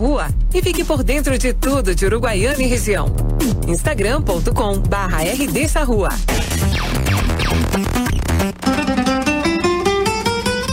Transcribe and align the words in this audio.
rua 0.00 0.28
e 0.54 0.62
fique 0.62 0.82
por 0.82 1.04
dentro 1.04 1.38
de 1.38 1.52
tudo 1.52 1.94
de 1.94 2.06
Uruguaiana 2.06 2.62
e 2.62 2.66
região. 2.66 3.14
Instagram.com 3.68 4.78
barra 4.80 5.18
RD. 5.22 5.68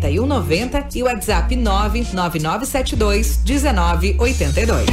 4190 0.00 0.86
e 0.94 1.02
WhatsApp 1.02 1.56
99972 1.56 3.40
1982. 3.44 4.86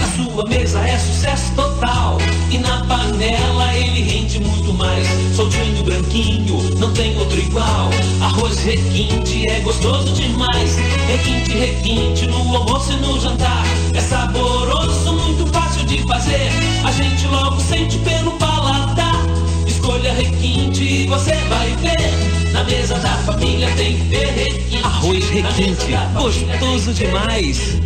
Na 0.00 0.06
sua 0.08 0.46
mesa 0.46 0.80
é 0.80 0.98
sucesso 0.98 1.52
total 1.54 2.18
e 2.50 2.58
na 2.58 2.84
panela 2.86 3.74
ele 3.74 4.02
rende 4.02 4.40
muito 4.40 4.72
mais. 4.72 5.06
Soltinho, 5.34 5.84
branquinho, 5.84 6.74
não 6.78 6.92
tem 6.92 7.16
outro 7.18 7.38
igual. 7.38 7.90
Arroz 8.20 8.58
requinte 8.58 9.46
é 9.48 9.60
gostoso 9.60 10.14
demais. 10.14 10.76
Requinte, 11.06 11.52
requinte 11.52 12.26
no 12.26 12.56
almoço 12.56 12.92
e 12.92 12.96
no 12.96 13.20
jantar. 13.20 13.64
É 13.94 14.00
saboroso, 14.00 15.12
muito 15.12 15.46
fácil 15.52 15.84
de 15.84 16.02
fazer. 16.06 16.50
A 16.84 16.92
gente 16.92 17.26
logo 17.28 17.60
sente 17.60 17.98
pelo 17.98 18.32
paladar. 18.32 19.16
Escolha 19.66 20.12
requinte 20.12 20.82
e 20.82 21.06
você 21.06 21.34
vai 21.48 21.76
ver. 21.76 21.95
Mesa 22.66 22.98
da 22.98 23.16
família 23.18 23.70
tem 23.76 23.96
que 23.96 24.08
ter 24.08 24.26
requinte. 24.26 24.84
Arroz 24.84 25.30
requinte, 25.30 25.86
gostoso 26.14 26.92
demais. 26.92 27.76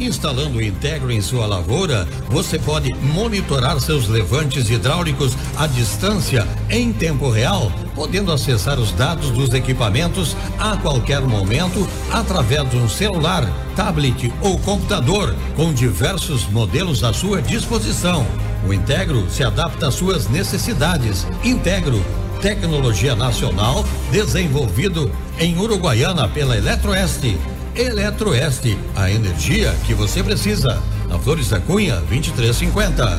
Instalando 0.00 0.58
o 0.58 0.62
Integro 0.62 1.12
em 1.12 1.20
sua 1.20 1.46
lavoura, 1.46 2.08
você 2.28 2.58
pode 2.58 2.92
monitorar 2.94 3.78
seus 3.78 4.08
levantes 4.08 4.68
hidráulicos 4.68 5.36
à 5.56 5.68
distância 5.68 6.46
em 6.68 6.92
tempo 6.92 7.30
real, 7.30 7.70
podendo 7.94 8.32
acessar 8.32 8.80
os 8.80 8.90
dados 8.90 9.30
dos 9.30 9.54
equipamentos 9.54 10.36
a 10.58 10.76
qualquer 10.76 11.20
momento 11.20 11.88
através 12.12 12.68
de 12.68 12.76
um 12.76 12.88
celular, 12.88 13.48
tablet 13.76 14.32
ou 14.42 14.58
computador, 14.58 15.34
com 15.54 15.72
diversos 15.72 16.46
modelos 16.48 17.04
à 17.04 17.12
sua 17.12 17.40
disposição. 17.40 18.26
O 18.66 18.72
Integro 18.72 19.30
se 19.30 19.44
adapta 19.44 19.86
às 19.86 19.94
suas 19.94 20.28
necessidades. 20.28 21.24
Integro 21.44 22.04
tecnologia 22.40 23.14
nacional 23.14 23.84
desenvolvido 24.10 25.10
em 25.38 25.58
Uruguaiana 25.58 26.28
pela 26.28 26.56
Eletroeste. 26.56 27.38
Eletroeste, 27.74 28.78
a 28.94 29.10
energia 29.10 29.74
que 29.86 29.94
você 29.94 30.22
precisa. 30.22 30.80
Na 31.08 31.18
Flores 31.18 31.50
da 31.50 31.60
Cunha, 31.60 31.96
2350. 32.08 33.18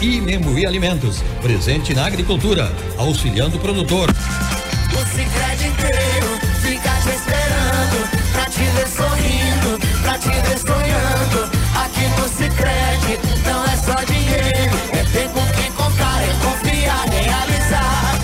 e 0.00 0.20
Membuí 0.20 0.64
Alimentos, 0.64 1.22
presente 1.42 1.92
na 1.94 2.06
agricultura, 2.06 2.72
auxiliando 2.96 3.56
o 3.56 3.60
produtor. 3.60 4.08
O 4.10 5.06
Cicred 5.06 5.66
inteiro 5.66 6.40
fica 6.62 6.90
te 7.02 7.10
esperando, 7.10 8.08
pra 8.32 8.44
te 8.46 8.60
ver 8.60 8.88
sorrindo, 8.88 9.78
pra 10.02 10.18
te 10.18 10.28
ver 10.28 10.58
sonhando. 10.58 11.50
Aqui 11.74 12.08
no 12.18 12.28
Cicred 12.28 13.20
não 13.44 13.64
é 13.64 13.76
só 13.76 14.02
dinheiro, 14.04 14.76
é 14.92 15.04
ter 15.12 15.28
com 15.28 15.46
quem 15.52 15.70
contar, 15.72 16.22
é 16.22 16.32
confiar, 16.42 17.06
é 17.12 17.20
realizar. 17.22 18.20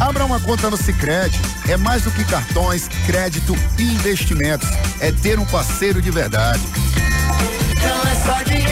Abra 0.00 0.24
uma 0.24 0.40
conta 0.40 0.68
no 0.68 0.76
Cicred. 0.76 1.34
É 1.68 1.76
mais 1.76 2.02
do 2.02 2.12
que 2.12 2.24
cartões, 2.24 2.88
crédito 3.06 3.56
e 3.78 3.82
investimentos. 3.82 4.68
É 5.00 5.10
ter 5.10 5.38
um 5.38 5.44
parceiro 5.46 6.00
de 6.00 6.10
verdade. 6.10 6.60
Não 7.82 8.10
é 8.10 8.14
só 8.24 8.42
dinheiro, 8.44 8.65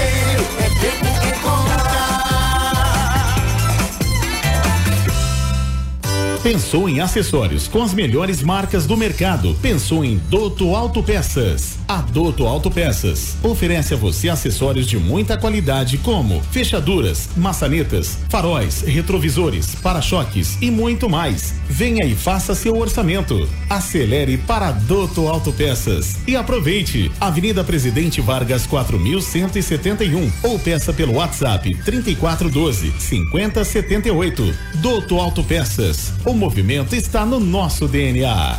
Pensou 6.44 6.90
em 6.90 7.00
acessórios 7.00 7.66
com 7.66 7.82
as 7.82 7.94
melhores 7.94 8.42
marcas 8.42 8.84
do 8.84 8.98
mercado? 8.98 9.56
Pensou 9.62 10.04
em 10.04 10.18
Doto 10.28 10.76
Autopeças? 10.76 11.78
A 11.94 11.98
Doto 11.98 12.44
Autopeças 12.44 13.36
oferece 13.40 13.94
a 13.94 13.96
você 13.96 14.28
acessórios 14.28 14.84
de 14.84 14.98
muita 14.98 15.38
qualidade 15.38 15.96
como 15.98 16.42
fechaduras, 16.50 17.28
maçanetas, 17.36 18.18
faróis, 18.28 18.80
retrovisores, 18.80 19.76
para-choques 19.76 20.58
e 20.60 20.72
muito 20.72 21.08
mais. 21.08 21.54
Venha 21.68 22.04
e 22.04 22.16
faça 22.16 22.52
seu 22.52 22.76
orçamento. 22.76 23.48
Acelere 23.70 24.36
para 24.38 24.72
Doto 24.72 25.28
Autopeças 25.28 26.16
e 26.26 26.34
aproveite. 26.34 27.12
Avenida 27.20 27.62
Presidente 27.62 28.20
Vargas 28.20 28.66
4171 28.66 30.32
ou 30.42 30.58
peça 30.58 30.92
pelo 30.92 31.14
WhatsApp 31.18 31.76
3412 31.84 32.92
5078. 32.98 34.52
Doto 34.80 35.20
Autopeças. 35.20 36.12
O 36.24 36.32
movimento 36.32 36.96
está 36.96 37.24
no 37.24 37.38
nosso 37.38 37.86
DNA. 37.86 38.58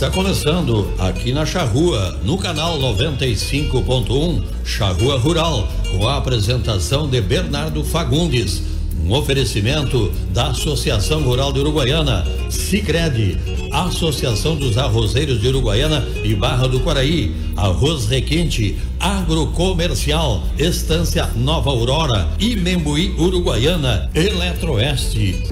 Está 0.00 0.10
começando 0.10 0.90
aqui 0.98 1.30
na 1.30 1.44
Charrua, 1.44 2.18
no 2.24 2.38
canal 2.38 2.78
95.1, 2.78 4.42
Charrua 4.64 5.18
Rural, 5.18 5.68
com 5.90 6.08
a 6.08 6.16
apresentação 6.16 7.06
de 7.06 7.20
Bernardo 7.20 7.84
Fagundes. 7.84 8.62
Um 9.04 9.12
oferecimento 9.12 10.10
da 10.32 10.46
Associação 10.46 11.22
Rural 11.22 11.52
de 11.52 11.60
Uruguaiana, 11.60 12.24
Sicredi, 12.48 13.36
Associação 13.70 14.56
dos 14.56 14.78
Arrozeiros 14.78 15.38
de 15.38 15.48
Uruguaiana 15.48 16.02
e 16.24 16.34
Barra 16.34 16.66
do 16.66 16.80
Quaraí, 16.80 17.34
Arroz 17.54 18.06
Requinte, 18.06 18.78
Agrocomercial, 18.98 20.42
Estância 20.58 21.28
Nova 21.36 21.68
Aurora 21.68 22.26
e 22.38 22.56
Membuí 22.56 23.14
Uruguaiana, 23.18 24.08
Eletroeste. 24.14 25.42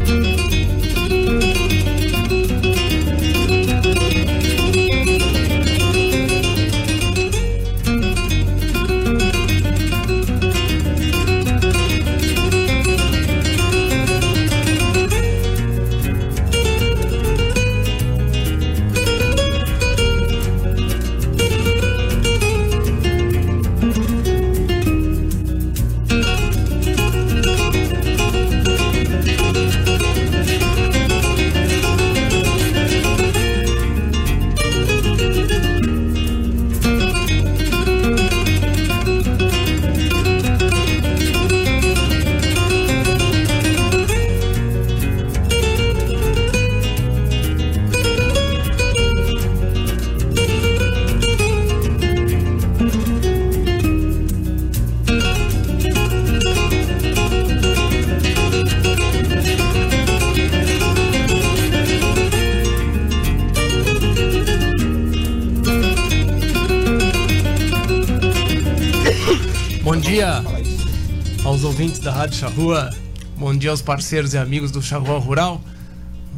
Charrua. 72.32 72.90
Bom 73.36 73.56
dia 73.56 73.70
aos 73.70 73.82
parceiros 73.82 74.34
e 74.34 74.38
amigos 74.38 74.70
do 74.70 74.82
Charrua 74.82 75.18
Rural. 75.18 75.60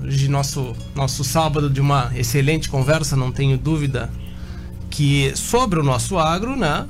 Hoje 0.03 0.29
nosso 0.29 0.75
nosso 0.95 1.25
sábado 1.25 1.69
de 1.69 1.81
uma 1.81 2.11
excelente 2.15 2.69
conversa, 2.69 3.17
não 3.17 3.33
tenho 3.33 3.59
dúvida 3.59 4.11
que 4.89 5.33
sobre 5.37 5.79
o 5.79 5.83
nosso 5.83 6.19
agro, 6.19 6.57
né? 6.57 6.87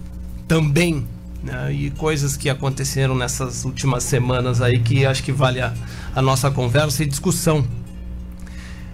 Também 0.47 1.07
né, 1.43 1.73
e 1.73 1.91
coisas 1.91 2.37
que 2.37 2.49
aconteceram 2.49 3.15
nessas 3.15 3.65
últimas 3.65 4.05
semanas 4.05 4.61
aí 4.61 4.79
que 4.79 5.07
acho 5.07 5.23
que 5.23 5.33
vale 5.33 5.61
a, 5.61 5.73
a 6.15 6.21
nossa 6.21 6.51
conversa 6.51 7.03
e 7.03 7.07
discussão. 7.07 7.67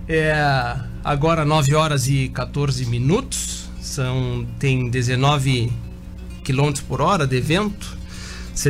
É, 0.08 0.34
agora 1.02 1.44
9 1.44 1.74
horas 1.74 2.08
e 2.08 2.28
14 2.28 2.86
minutos, 2.86 3.68
são, 3.80 4.46
tem 4.58 4.88
19 4.88 5.72
km 6.44 6.72
por 6.86 7.00
hora 7.00 7.26
de 7.26 7.40
vento, 7.40 7.75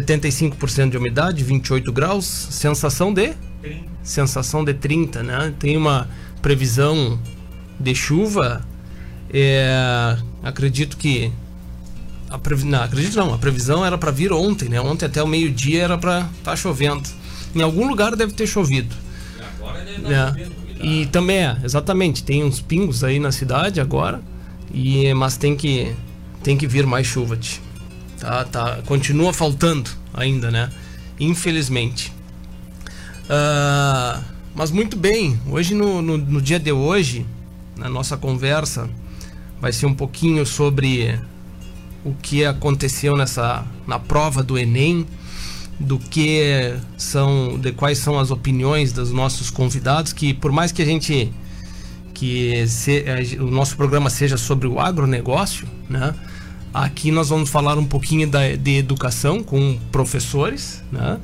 75% 0.00 0.90
de 0.90 0.98
umidade, 0.98 1.43
28 1.43 1.90
graus, 1.93 2.25
sensação 2.25 3.12
de? 3.12 3.34
30. 3.62 3.84
Sensação 4.02 4.64
de 4.64 4.75
30, 4.75 5.22
né? 5.22 5.54
Tem 5.58 5.76
uma 5.76 6.08
previsão 6.43 7.19
de 7.81 7.94
chuva, 7.94 8.64
é, 9.32 10.16
acredito 10.43 10.96
que 10.96 11.32
a 12.28 12.38
previ... 12.38 12.64
não, 12.64 12.82
acredito 12.82 13.16
não, 13.16 13.34
a 13.34 13.38
previsão 13.38 13.84
era 13.84 13.96
para 13.96 14.10
vir 14.10 14.32
ontem, 14.32 14.69
né? 14.69 14.81
Ontem 14.81 15.06
até 15.06 15.22
o 15.22 15.26
meio-dia 15.26 15.84
era 15.84 15.99
para 15.99 16.20
estar 16.20 16.50
tá 16.50 16.56
chovendo. 16.56 17.08
Em 17.54 17.62
algum 17.62 17.88
lugar 17.88 18.14
deve 18.14 18.32
ter 18.32 18.46
chovido. 18.46 18.94
E 19.38 19.42
agora 19.42 19.84
deve 19.84 19.96
estar 20.02 20.12
é. 20.12 20.28
chovendo. 20.28 20.66
E 20.82 21.06
também 21.06 21.38
é, 21.38 21.56
exatamente, 21.64 22.22
tem 22.22 22.44
uns 22.44 22.60
pingos 22.60 23.02
aí 23.02 23.19
na 23.19 23.32
cidade 23.32 23.81
agora, 23.81 24.20
e 24.72 25.12
mas 25.14 25.38
tem 25.38 25.56
que 25.56 25.94
tem 26.42 26.56
que 26.56 26.66
vir 26.66 26.87
mais 26.87 27.06
chuva, 27.06 27.37
tch. 27.37 27.65
Tá, 28.18 28.44
tá, 28.44 28.82
continua 28.86 29.32
faltando 29.32 29.90
ainda, 30.12 30.50
né? 30.50 30.70
Infelizmente. 31.18 32.12
Uh, 33.24 34.22
mas 34.54 34.70
muito 34.70 34.96
bem, 34.96 35.38
hoje 35.48 35.74
no, 35.74 36.00
no, 36.00 36.16
no 36.16 36.40
dia 36.40 36.58
de 36.58 36.72
hoje, 36.72 37.26
na 37.76 37.88
nossa 37.88 38.16
conversa, 38.16 38.88
vai 39.60 39.72
ser 39.72 39.86
um 39.86 39.94
pouquinho 39.94 40.46
sobre 40.46 41.18
o 42.04 42.14
que 42.14 42.44
aconteceu 42.44 43.16
nessa 43.16 43.64
na 43.86 43.98
prova 43.98 44.42
do 44.42 44.56
Enem, 44.56 45.06
do 45.78 45.98
que 45.98 46.74
são, 46.96 47.58
de 47.58 47.72
quais 47.72 47.98
são 47.98 48.18
as 48.18 48.30
opiniões 48.30 48.92
dos 48.92 49.12
nossos 49.12 49.50
convidados, 49.50 50.12
que 50.12 50.32
por 50.32 50.52
mais 50.52 50.72
que 50.72 50.82
a 50.82 50.86
gente 50.86 51.32
que 52.14 52.66
se, 52.66 53.04
o 53.38 53.50
nosso 53.50 53.76
programa 53.76 54.08
seja 54.08 54.38
sobre 54.38 54.66
o 54.66 54.80
agronegócio, 54.80 55.68
né? 55.88 56.14
Aqui 56.76 57.11
nós 57.11 57.31
vamos 57.31 57.49
falar 57.49 57.78
um 57.78 57.87
pouquinho 57.87 58.28
da, 58.28 58.55
de 58.55 58.76
educação 58.76 59.43
com 59.43 59.78
professores, 59.90 60.82
né? 60.93 61.19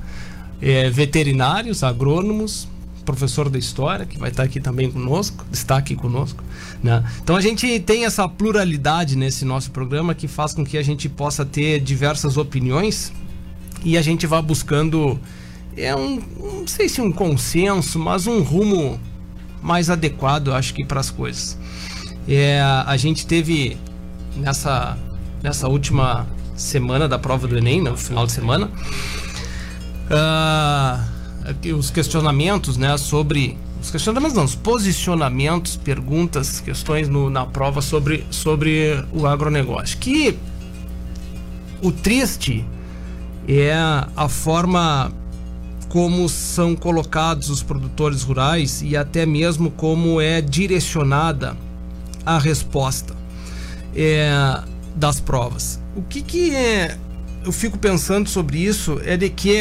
É, 0.63 0.89
veterinários, 0.89 1.83
agrônomos, 1.83 2.67
professor 3.05 3.51
de 3.51 3.59
história, 3.59 4.07
que 4.07 4.19
vai 4.19 4.31
estar 4.31 4.45
aqui 4.45 4.59
também 4.61 4.91
conosco, 4.91 5.45
está 5.53 5.77
aqui 5.77 5.95
conosco. 5.95 6.43
Né? 6.83 7.05
Então 7.23 7.37
a 7.37 7.41
gente 7.43 7.79
tem 7.81 8.07
essa 8.07 8.27
pluralidade 8.27 9.15
nesse 9.15 9.45
nosso 9.45 9.71
programa 9.73 10.15
que 10.15 10.27
faz 10.27 10.55
com 10.55 10.65
que 10.65 10.79
a 10.79 10.83
gente 10.83 11.07
possa 11.07 11.45
ter 11.45 11.81
diversas 11.81 12.39
opiniões 12.39 13.13
e 13.85 13.99
a 13.99 14.01
gente 14.01 14.27
vá 14.27 14.41
buscando, 14.41 15.21
é 15.77 15.95
um, 15.95 16.19
não 16.41 16.67
sei 16.67 16.89
se 16.89 16.99
um 17.03 17.13
consenso, 17.13 17.99
mas 17.99 18.27
um 18.27 18.41
rumo 18.41 18.99
mais 19.61 19.91
adequado, 19.91 20.55
acho 20.55 20.73
que, 20.73 20.83
para 20.83 21.01
as 21.01 21.11
coisas. 21.11 21.59
É, 22.27 22.59
a 22.87 22.97
gente 22.97 23.27
teve 23.27 23.77
nessa, 24.35 24.97
nessa 25.43 25.69
última 25.69 26.27
semana 26.56 27.09
da 27.09 27.19
prova 27.19 27.49
do 27.49 27.56
Enem, 27.56 27.83
no 27.83 27.97
final 27.97 28.27
de 28.27 28.33
semana, 28.33 28.71
uh, 30.11 31.77
os 31.77 31.91
questionamentos, 31.91 32.77
né, 32.77 32.97
sobre 32.97 33.59
os 33.81 33.91
questionamentos 33.91 34.37
não, 34.37 34.44
os 34.44 34.55
posicionamentos, 34.55 35.77
perguntas, 35.77 36.61
questões 36.61 37.09
no, 37.09 37.29
na 37.29 37.44
prova 37.44 37.83
sobre, 37.83 38.25
sobre 38.31 39.05
o 39.12 39.27
agronegócio. 39.27 39.99
Que 39.99 40.39
o 41.83 41.91
triste 41.91 42.65
é 43.49 43.75
a 44.17 44.29
forma 44.29 45.11
como 45.89 46.29
são 46.29 46.77
colocados 46.77 47.50
os 47.50 47.61
produtores 47.61 48.23
rurais 48.23 48.83
e 48.83 48.97
até 48.97 49.27
mesmo 49.27 49.71
como 49.73 50.21
é 50.21 50.41
direcionada 50.41 51.56
a 52.25 52.39
resposta 52.39 53.15
é, 53.94 54.62
das 54.94 55.21
provas. 55.21 55.81
O 55.97 56.03
que, 56.03 56.23
que 56.23 56.55
é, 56.55 56.97
eu 57.44 57.53
fico 57.53 57.79
pensando 57.79 58.29
sobre 58.29 58.59
isso 58.59 59.00
é 59.05 59.17
de 59.17 59.29
que 59.29 59.59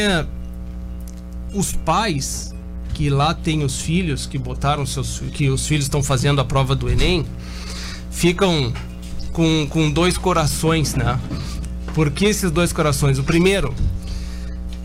os 1.54 1.74
pais 1.74 2.54
que 2.94 3.10
lá 3.10 3.34
têm 3.34 3.64
os 3.64 3.82
filhos 3.82 4.26
que 4.26 4.38
botaram 4.38 4.86
seus 4.86 5.22
que 5.34 5.50
os 5.50 5.66
filhos 5.66 5.86
estão 5.86 6.04
fazendo 6.04 6.42
a 6.42 6.46
prova 6.46 6.76
do 6.76 6.90
Enem 6.90 7.26
ficam 8.12 8.74
com, 9.32 9.66
com 9.70 9.90
dois 9.90 10.18
corações, 10.18 10.94
né? 10.94 11.20
Por 11.94 12.12
que 12.12 12.26
esses 12.26 12.52
dois 12.52 12.72
corações? 12.72 13.18
O 13.18 13.24
primeiro 13.24 13.74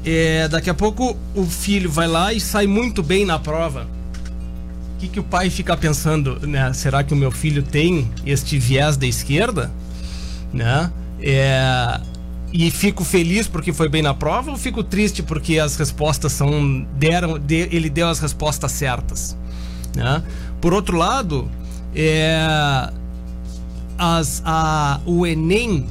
é 0.05 0.49
daqui 0.49 0.71
a 0.71 0.75
pouco 0.75 1.17
o 1.35 1.45
filho 1.45 1.91
vai 1.91 2.07
lá 2.07 2.33
e 2.33 2.41
sai 2.41 2.67
muito 2.67 3.03
bem 3.03 3.25
na 3.25 3.39
prova. 3.39 3.87
O 4.95 4.99
que, 4.99 5.09
que 5.09 5.21
o 5.21 5.23
pai 5.23 5.51
fica 5.51 5.77
pensando, 5.77 6.47
né? 6.47 6.73
Será 6.73 7.05
que 7.05 7.13
o 7.13 7.17
meu 7.17 7.31
filho 7.31 7.63
tem 7.63 8.11
este 8.25 8.59
viés 8.59 8.97
da 8.97 9.07
esquerda, 9.07 9.71
né? 10.53 10.91
É, 11.21 12.01
e 12.53 12.71
fico 12.71 13.05
feliz 13.05 13.47
porque 13.47 13.73
foi 13.73 13.89
bem 13.89 14.03
na 14.03 14.15
prova 14.15 14.51
ou 14.51 14.57
fico 14.57 14.83
triste 14.83 15.23
porque 15.23 15.59
as 15.59 15.77
respostas 15.77 16.33
são 16.33 16.87
deram 16.95 17.39
de, 17.39 17.69
ele 17.73 17.91
deu 17.91 18.09
as 18.09 18.19
respostas 18.19 18.73
certas 18.73 19.37
né? 19.95 20.23
por 20.61 20.73
outro 20.73 20.97
lado 20.97 21.51
é, 21.95 22.91
as, 23.99 24.43
a, 24.45 25.01
o 25.05 25.27
Enem 25.27 25.87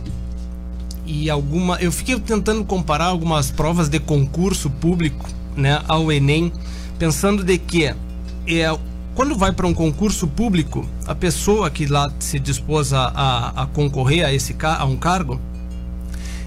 e 1.05 1.29
alguma 1.29 1.77
eu 1.77 1.91
fiquei 1.91 2.19
tentando 2.19 2.63
comparar 2.63 3.05
algumas 3.05 3.51
provas 3.51 3.89
de 3.89 4.00
concurso 4.00 4.69
público 4.69 5.27
né 5.55 5.81
ao 5.88 6.12
Enem 6.12 6.51
pensando 6.97 7.43
de 7.43 7.57
que 7.57 7.85
é 7.85 8.77
quando 9.15 9.36
vai 9.36 9.51
para 9.51 9.65
um 9.65 9.74
concurso 9.74 10.27
público 10.27 10.88
a 11.07 11.15
pessoa 11.15 11.69
que 11.69 11.88
lá 11.88 12.12
se 12.19 12.38
dispôs 12.38 12.93
a, 12.93 13.12
a, 13.15 13.63
a 13.63 13.65
concorrer 13.67 14.25
a 14.25 14.34
esse 14.34 14.55
a 14.62 14.86
um 14.86 14.98
cargo 14.98 15.39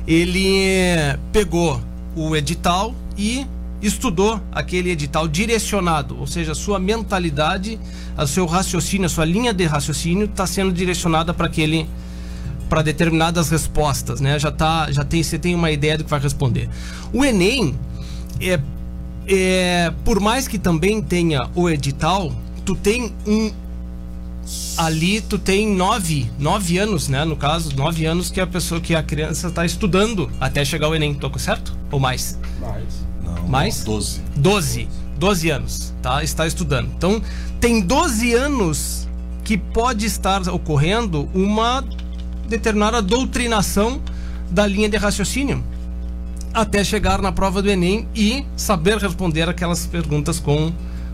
ele 0.06 1.18
pegou 1.32 1.80
o 2.14 2.36
edital 2.36 2.94
e 3.16 3.46
estudou 3.80 4.40
aquele 4.50 4.90
edital 4.90 5.28
direcionado, 5.28 6.18
ou 6.18 6.26
seja, 6.26 6.52
a 6.52 6.54
sua 6.54 6.78
mentalidade, 6.78 7.78
o 8.16 8.26
seu 8.26 8.46
raciocínio, 8.46 9.06
a 9.06 9.08
sua 9.08 9.24
linha 9.24 9.52
de 9.52 9.64
raciocínio 9.66 10.24
está 10.24 10.46
sendo 10.46 10.72
direcionada 10.72 11.32
para 11.32 11.46
aquele 11.46 11.88
para 12.68 12.82
determinadas 12.82 13.48
respostas, 13.48 14.20
né? 14.20 14.38
Já 14.38 14.50
tá, 14.50 14.92
já 14.92 15.02
tem, 15.02 15.22
você 15.22 15.38
tem 15.38 15.54
uma 15.54 15.70
ideia 15.70 15.96
do 15.96 16.04
que 16.04 16.10
vai 16.10 16.20
responder. 16.20 16.68
O 17.14 17.24
Enem 17.24 17.74
é, 18.40 18.60
é 19.26 19.92
por 20.04 20.20
mais 20.20 20.46
que 20.46 20.58
também 20.58 21.00
tenha 21.00 21.48
o 21.54 21.70
edital, 21.70 22.30
tu 22.68 22.74
tem 22.74 23.14
um 23.26 23.50
ali 24.76 25.22
tu 25.22 25.38
tem 25.38 25.66
nove, 25.66 26.30
nove 26.38 26.76
anos, 26.76 27.08
né? 27.08 27.24
No 27.24 27.34
caso, 27.34 27.74
nove 27.74 28.04
anos 28.04 28.30
que 28.30 28.42
a 28.42 28.46
pessoa, 28.46 28.78
que 28.78 28.94
a 28.94 29.02
criança 29.02 29.48
está 29.48 29.64
estudando 29.64 30.30
até 30.38 30.62
chegar 30.66 30.86
ao 30.86 30.94
Enem. 30.94 31.14
Tô 31.14 31.30
certo? 31.38 31.74
Ou 31.90 31.98
mais? 31.98 32.38
Mais. 32.60 32.84
Não, 33.24 33.48
mais? 33.48 33.82
Doze. 33.84 34.20
Doze. 34.36 34.86
Doze 35.18 35.48
anos, 35.48 35.94
tá? 36.02 36.22
Está 36.22 36.46
estudando. 36.46 36.90
Então, 36.94 37.22
tem 37.58 37.80
doze 37.80 38.34
anos 38.34 39.08
que 39.44 39.56
pode 39.56 40.04
estar 40.04 40.46
ocorrendo 40.48 41.26
uma 41.32 41.82
determinada 42.46 43.00
doutrinação 43.00 43.98
da 44.50 44.66
linha 44.66 44.90
de 44.90 44.98
raciocínio 44.98 45.64
até 46.52 46.84
chegar 46.84 47.22
na 47.22 47.32
prova 47.32 47.62
do 47.62 47.70
Enem 47.70 48.06
e 48.14 48.44
saber 48.56 48.98
responder 48.98 49.48
aquelas 49.48 49.86
perguntas 49.86 50.38
com 50.38 50.70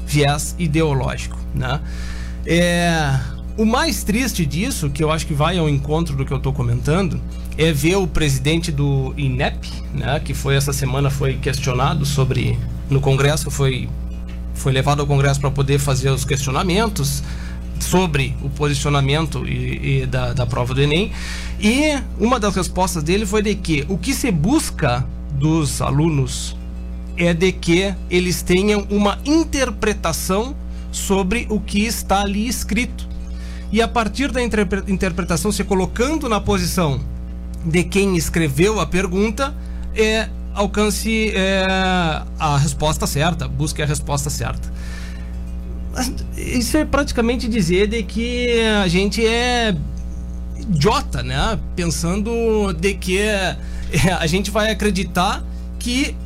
viés 0.07 0.55
ideológico, 0.59 1.39
né? 1.55 1.81
É, 2.47 3.19
o 3.57 3.65
mais 3.65 4.03
triste 4.03 4.45
disso, 4.45 4.91
que 4.91 5.03
eu 5.03 5.11
acho 5.11 5.27
que 5.27 5.33
vai 5.33 5.59
ao 5.59 5.69
encontro 5.69 6.17
do 6.17 6.25
que 6.25 6.33
eu 6.33 6.39
estou 6.39 6.53
comentando, 6.53 7.21
é 7.57 7.73
ver 7.73 7.97
o 7.97 8.07
presidente 8.07 8.73
do 8.73 9.15
INEP, 9.17 9.71
né, 9.95 10.21
que 10.21 10.35
foi 10.35 10.57
essa 10.57 10.73
semana 10.73 11.09
foi 11.09 11.35
questionado 11.35 12.05
sobre 12.05 12.59
no 12.91 13.01
Congresso 13.01 13.51
foi 13.51 13.89
foi 14.55 14.73
levado 14.73 15.01
ao 15.01 15.07
Congresso 15.07 15.41
para 15.41 15.51
poder 15.51 15.79
fazer 15.79 16.11
os 16.11 16.25
questionamentos 16.25 17.23
sobre 17.81 18.37
o 18.43 18.49
posicionamento 18.49 19.47
e, 19.47 20.03
e 20.03 20.07
da, 20.07 20.33
da 20.33 20.47
prova 20.47 20.73
do 20.73 20.81
Enem. 20.81 21.13
E 21.61 21.99
uma 22.19 22.39
das 22.39 22.55
respostas 22.55 23.03
dele 23.03 23.27
foi 23.27 23.43
de 23.43 23.55
que 23.55 23.85
o 23.89 23.99
que 23.99 24.15
se 24.15 24.31
busca 24.31 25.05
dos 25.33 25.83
alunos 25.83 26.57
é 27.17 27.33
de 27.33 27.53
que 27.53 27.95
eles 28.11 28.43
tenham 28.43 28.87
uma 28.91 29.19
interpretação 29.25 30.55
sobre 30.91 31.47
o 31.51 31.61
que 31.61 31.85
está 31.85 32.23
ali 32.23 32.47
escrito. 32.47 33.09
E 33.73 33.83
a 33.83 33.89
partir 33.89 34.31
da 34.31 34.41
interpretação, 34.43 35.51
se 35.51 35.65
colocando 35.65 36.29
na 36.29 36.41
posição 36.41 37.01
de 37.65 37.83
quem 37.83 38.17
escreveu 38.17 38.79
a 38.79 38.87
pergunta, 38.87 39.55
é, 39.97 40.29
alcance 40.55 41.33
é, 41.35 41.67
a 42.39 42.57
resposta 42.57 43.07
certa, 43.07 43.49
busque 43.49 43.83
a 43.83 43.87
resposta 43.87 44.31
certa. 44.31 44.73
Isso 46.37 46.77
é 46.77 46.85
praticamente 46.85 47.49
dizer 47.49 47.89
de 47.89 48.03
que 48.03 48.61
a 48.83 48.89
gente 48.89 49.25
é 49.25 49.77
idiota, 50.59 51.23
né? 51.23 51.59
Pensando 51.75 52.73
de 52.73 52.95
que 52.95 53.19
é, 53.19 53.57
a 54.19 54.27
gente 54.27 54.51
vai 54.51 54.71
acreditar 54.71 55.43
que 55.79 56.17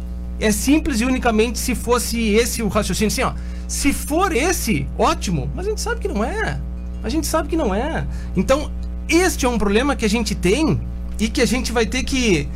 é 0.41 0.53
simples 0.53 1.01
e 1.01 1.05
unicamente 1.05 1.59
se 1.59 1.75
fosse 1.75 2.21
esse 2.31 2.63
o 2.63 2.69
raciocínio. 2.69 3.09
Assim, 3.09 3.23
ó, 3.23 3.33
se 3.67 3.93
for 3.93 4.35
esse, 4.35 4.87
ótimo, 4.97 5.51
mas 5.55 5.67
a 5.67 5.71
gente 5.71 5.81
sabe 5.81 6.01
que 6.01 6.09
não 6.09 6.25
é. 6.25 6.61
A 7.03 7.09
gente 7.09 7.27
sabe 7.27 7.49
que 7.49 7.57
não 7.57 7.75
é. 7.75 8.07
Então, 8.37 8.71
este 9.09 9.47
é 9.47 9.49
um 9.49 9.59
problema 9.59 9.97
que 9.97 10.05
a 10.05 10.09
gente 10.09 10.35
tem 10.35 10.81
e 11.19 11.29
que 11.29 11.41
a 11.41 11.47
gente 11.47 11.73
vai 11.73 11.87
ter 11.87 12.03
que 12.03 12.49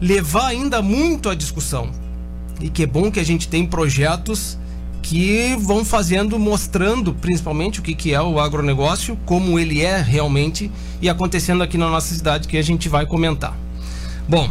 levar 0.00 0.46
ainda 0.46 0.82
muito 0.82 1.28
à 1.28 1.34
discussão. 1.34 1.90
E 2.60 2.68
que 2.68 2.82
é 2.82 2.86
bom 2.86 3.10
que 3.10 3.20
a 3.20 3.24
gente 3.24 3.48
tem 3.48 3.66
projetos 3.66 4.58
que 5.02 5.56
vão 5.60 5.84
fazendo, 5.84 6.38
mostrando 6.38 7.14
principalmente 7.14 7.78
o 7.78 7.82
que, 7.82 7.94
que 7.94 8.12
é 8.12 8.20
o 8.20 8.40
agronegócio, 8.40 9.16
como 9.24 9.58
ele 9.58 9.80
é 9.80 10.00
realmente 10.00 10.70
e 11.00 11.08
acontecendo 11.08 11.62
aqui 11.62 11.78
na 11.78 11.88
nossa 11.88 12.12
cidade, 12.12 12.48
que 12.48 12.56
a 12.56 12.62
gente 12.62 12.88
vai 12.88 13.06
comentar. 13.06 13.56
Bom, 14.28 14.50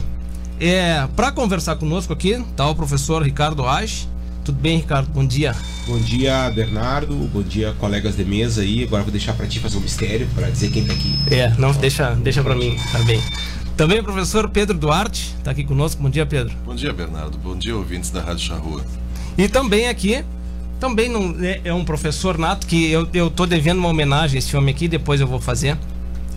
é, 0.59 1.07
para 1.15 1.31
conversar 1.31 1.75
conosco 1.75 2.13
aqui 2.13 2.31
está 2.31 2.67
o 2.67 2.75
professor 2.75 3.21
Ricardo 3.21 3.65
Age. 3.65 4.07
Tudo 4.43 4.59
bem, 4.59 4.77
Ricardo? 4.77 5.09
Bom 5.09 5.25
dia. 5.25 5.55
Bom 5.88 5.97
dia, 5.97 6.50
Bernardo. 6.51 7.15
Bom 7.15 7.41
dia, 7.41 7.74
colegas 7.79 8.15
de 8.15 8.24
mesa 8.24 8.62
aí. 8.62 8.83
Agora 8.83 9.01
vou 9.01 9.12
deixar 9.12 9.33
para 9.33 9.47
ti 9.47 9.59
fazer 9.59 9.77
um 9.77 9.81
mistério 9.81 10.27
para 10.35 10.50
dizer 10.50 10.69
quem 10.69 10.85
tá 10.85 10.93
aqui. 10.93 11.15
É, 11.31 11.50
não, 11.57 11.71
deixa, 11.71 12.12
deixa 12.15 12.43
para 12.43 12.55
mim, 12.55 12.77
tá 12.91 13.00
bem. 13.00 13.19
Também 13.75 14.00
o 14.00 14.03
professor 14.03 14.47
Pedro 14.50 14.77
Duarte 14.77 15.35
está 15.38 15.51
aqui 15.51 15.63
conosco. 15.63 16.01
Bom 16.01 16.09
dia, 16.09 16.25
Pedro. 16.25 16.55
Bom 16.63 16.75
dia, 16.75 16.93
Bernardo. 16.93 17.38
Bom 17.38 17.57
dia, 17.57 17.75
ouvintes 17.75 18.12
da 18.12 18.21
Rádio 18.21 18.45
Charrua. 18.45 18.85
E 19.38 19.50
também 19.50 19.89
aqui, 19.89 20.24
também 20.79 21.09
não, 21.09 21.35
é, 21.41 21.62
é 21.65 21.74
um 21.74 21.83
professor 21.83 22.38
nato 22.38 22.67
que 22.67 22.89
eu, 22.89 23.07
eu 23.13 23.29
tô 23.29 23.45
devendo 23.45 23.79
uma 23.79 23.89
homenagem 23.89 24.38
a 24.38 24.39
esse 24.39 24.55
homem 24.55 24.74
aqui, 24.74 24.88
depois 24.88 25.19
eu 25.19 25.27
vou 25.27 25.41
fazer. 25.41 25.77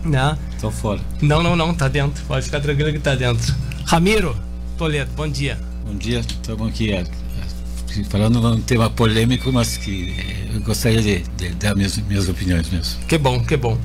Né? 0.03 0.37
Tô 0.59 0.71
fora. 0.71 1.01
Não, 1.21 1.43
não, 1.43 1.55
não, 1.55 1.73
tá 1.73 1.87
dentro. 1.87 2.23
Pode 2.25 2.45
ficar 2.45 2.59
tranquilo 2.59 2.91
que 2.91 2.99
tá 2.99 3.15
dentro. 3.15 3.53
Ramiro 3.85 4.35
Toledo, 4.77 5.11
bom 5.15 5.27
dia. 5.27 5.59
Bom 5.85 5.95
dia, 5.95 6.19
estamos 6.19 6.69
aqui 6.69 6.93
é, 6.93 7.03
falando 8.09 8.39
num 8.39 8.61
tema 8.61 8.89
polêmico, 8.89 9.51
mas 9.51 9.75
que 9.75 10.15
é, 10.17 10.55
eu 10.55 10.61
gostaria 10.61 11.01
de, 11.01 11.19
de 11.35 11.49
dar 11.55 11.75
minhas, 11.75 11.97
minhas 11.97 12.29
opiniões 12.29 12.69
mesmo. 12.69 13.03
Que 13.05 13.17
bom, 13.17 13.43
que 13.43 13.57
bom. 13.57 13.77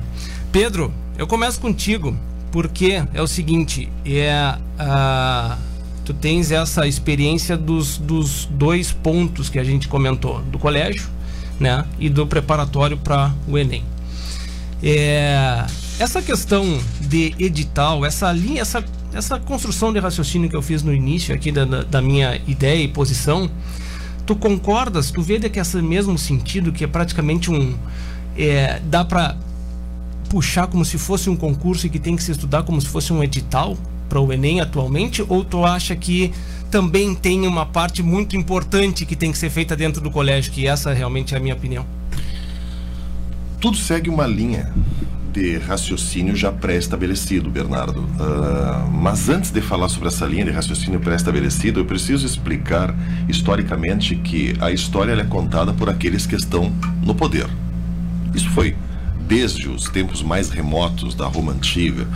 Pedro, 0.53 0.93
eu 1.17 1.27
começo 1.27 1.59
contigo 1.59 2.17
porque 2.49 3.03
é 3.13 3.21
o 3.21 3.27
seguinte, 3.27 3.89
é 4.05 4.57
a 4.79 5.57
tu 6.05 6.13
tens 6.13 6.51
essa 6.51 6.87
experiência 6.87 7.57
dos, 7.57 7.97
dos 7.97 8.45
dois 8.45 8.91
pontos 8.91 9.49
que 9.49 9.59
a 9.59 9.63
gente 9.63 9.87
comentou, 9.87 10.39
do 10.43 10.59
colégio, 10.59 11.09
né, 11.59 11.83
e 11.99 12.07
do 12.07 12.25
preparatório 12.27 12.95
para 12.95 13.33
o 13.47 13.57
Enem. 13.57 13.83
É, 14.83 15.65
essa 15.99 16.21
questão 16.21 16.79
de 16.99 17.33
edital, 17.39 18.05
essa 18.05 18.31
linha, 18.31 18.61
essa, 18.61 18.83
essa 19.13 19.39
construção 19.39 19.93
de 19.93 19.99
raciocínio 19.99 20.49
que 20.49 20.55
eu 20.55 20.61
fiz 20.61 20.83
no 20.83 20.93
início 20.93 21.33
aqui 21.33 21.51
da, 21.51 21.65
da 21.65 22.01
minha 22.01 22.35
ideia 22.47 22.83
e 22.83 22.87
posição, 22.87 23.49
tu 24.25 24.35
concordas? 24.35 25.09
Tu 25.09 25.21
vê 25.21 25.39
que 25.49 25.59
esse 25.59 25.81
mesmo 25.81 26.17
sentido 26.17 26.71
que 26.71 26.83
é 26.83 26.87
praticamente 26.87 27.49
um 27.49 27.75
é, 28.37 28.81
dá 28.85 29.05
para 29.05 29.37
puxar 30.29 30.67
como 30.67 30.83
se 30.83 30.97
fosse 30.97 31.29
um 31.29 31.35
concurso 31.35 31.87
e 31.87 31.89
que 31.89 31.99
tem 31.99 32.15
que 32.15 32.23
se 32.23 32.31
estudar 32.31 32.63
como 32.63 32.81
se 32.81 32.87
fosse 32.87 33.13
um 33.13 33.23
edital 33.23 33.77
para 34.09 34.19
o 34.19 34.33
Enem 34.33 34.59
atualmente? 34.59 35.23
Ou 35.29 35.45
tu 35.45 35.63
acha 35.63 35.95
que 35.95 36.33
também 36.69 37.15
tem 37.15 37.47
uma 37.47 37.65
parte 37.65 38.03
muito 38.03 38.35
importante 38.35 39.05
que 39.05 39.15
tem 39.15 39.31
que 39.31 39.37
ser 39.37 39.49
feita 39.49 39.77
dentro 39.77 40.01
do 40.01 40.11
colégio, 40.11 40.51
que 40.51 40.67
essa 40.67 40.91
realmente 40.91 41.33
é 41.33 41.37
a 41.37 41.39
minha 41.39 41.55
opinião? 41.55 41.85
Tudo 43.61 43.77
segue 43.77 44.09
uma 44.09 44.27
linha 44.27 44.73
de 45.35 45.57
raciocínio 45.57 46.33
já 46.33 46.49
pré-estabelecido, 46.49 47.49
Bernardo. 47.49 47.99
Uh, 47.99 48.89
mas 48.89 49.27
antes 49.27 49.51
de 49.51 49.59
falar 49.59 49.89
sobre 49.89 50.07
essa 50.07 50.25
linha 50.25 50.45
de 50.45 50.51
raciocínio 50.51 50.97
pré-estabelecido, 51.01 51.81
eu 51.81 51.85
preciso 51.85 52.25
explicar 52.25 52.95
historicamente 53.27 54.15
que 54.15 54.55
a 54.61 54.71
história 54.71 55.11
é 55.11 55.23
contada 55.25 55.73
por 55.73 55.89
aqueles 55.89 56.25
que 56.25 56.35
estão 56.35 56.71
no 57.03 57.13
poder. 57.13 57.47
Isso 58.33 58.49
foi 58.51 58.77
desde 59.27 59.67
os 59.67 59.89
tempos 59.89 60.23
mais 60.23 60.49
remotos 60.49 61.13
da 61.13 61.27
Roma 61.27 61.51
Antiga. 61.51 62.07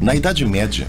Na 0.00 0.12
Idade 0.12 0.44
Média, 0.44 0.88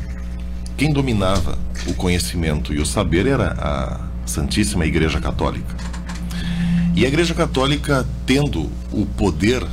quem 0.76 0.92
dominava 0.92 1.56
o 1.86 1.94
conhecimento 1.94 2.74
e 2.74 2.80
o 2.80 2.86
saber 2.86 3.28
era 3.28 3.54
a 3.60 4.00
Santíssima 4.26 4.88
Igreja 4.88 5.22
Católica. 5.22 5.76
E 6.96 7.06
a 7.06 7.08
Igreja 7.08 7.36
Católica, 7.36 8.08
tendo 8.26 8.72
o 8.92 9.06
poder, 9.06 9.64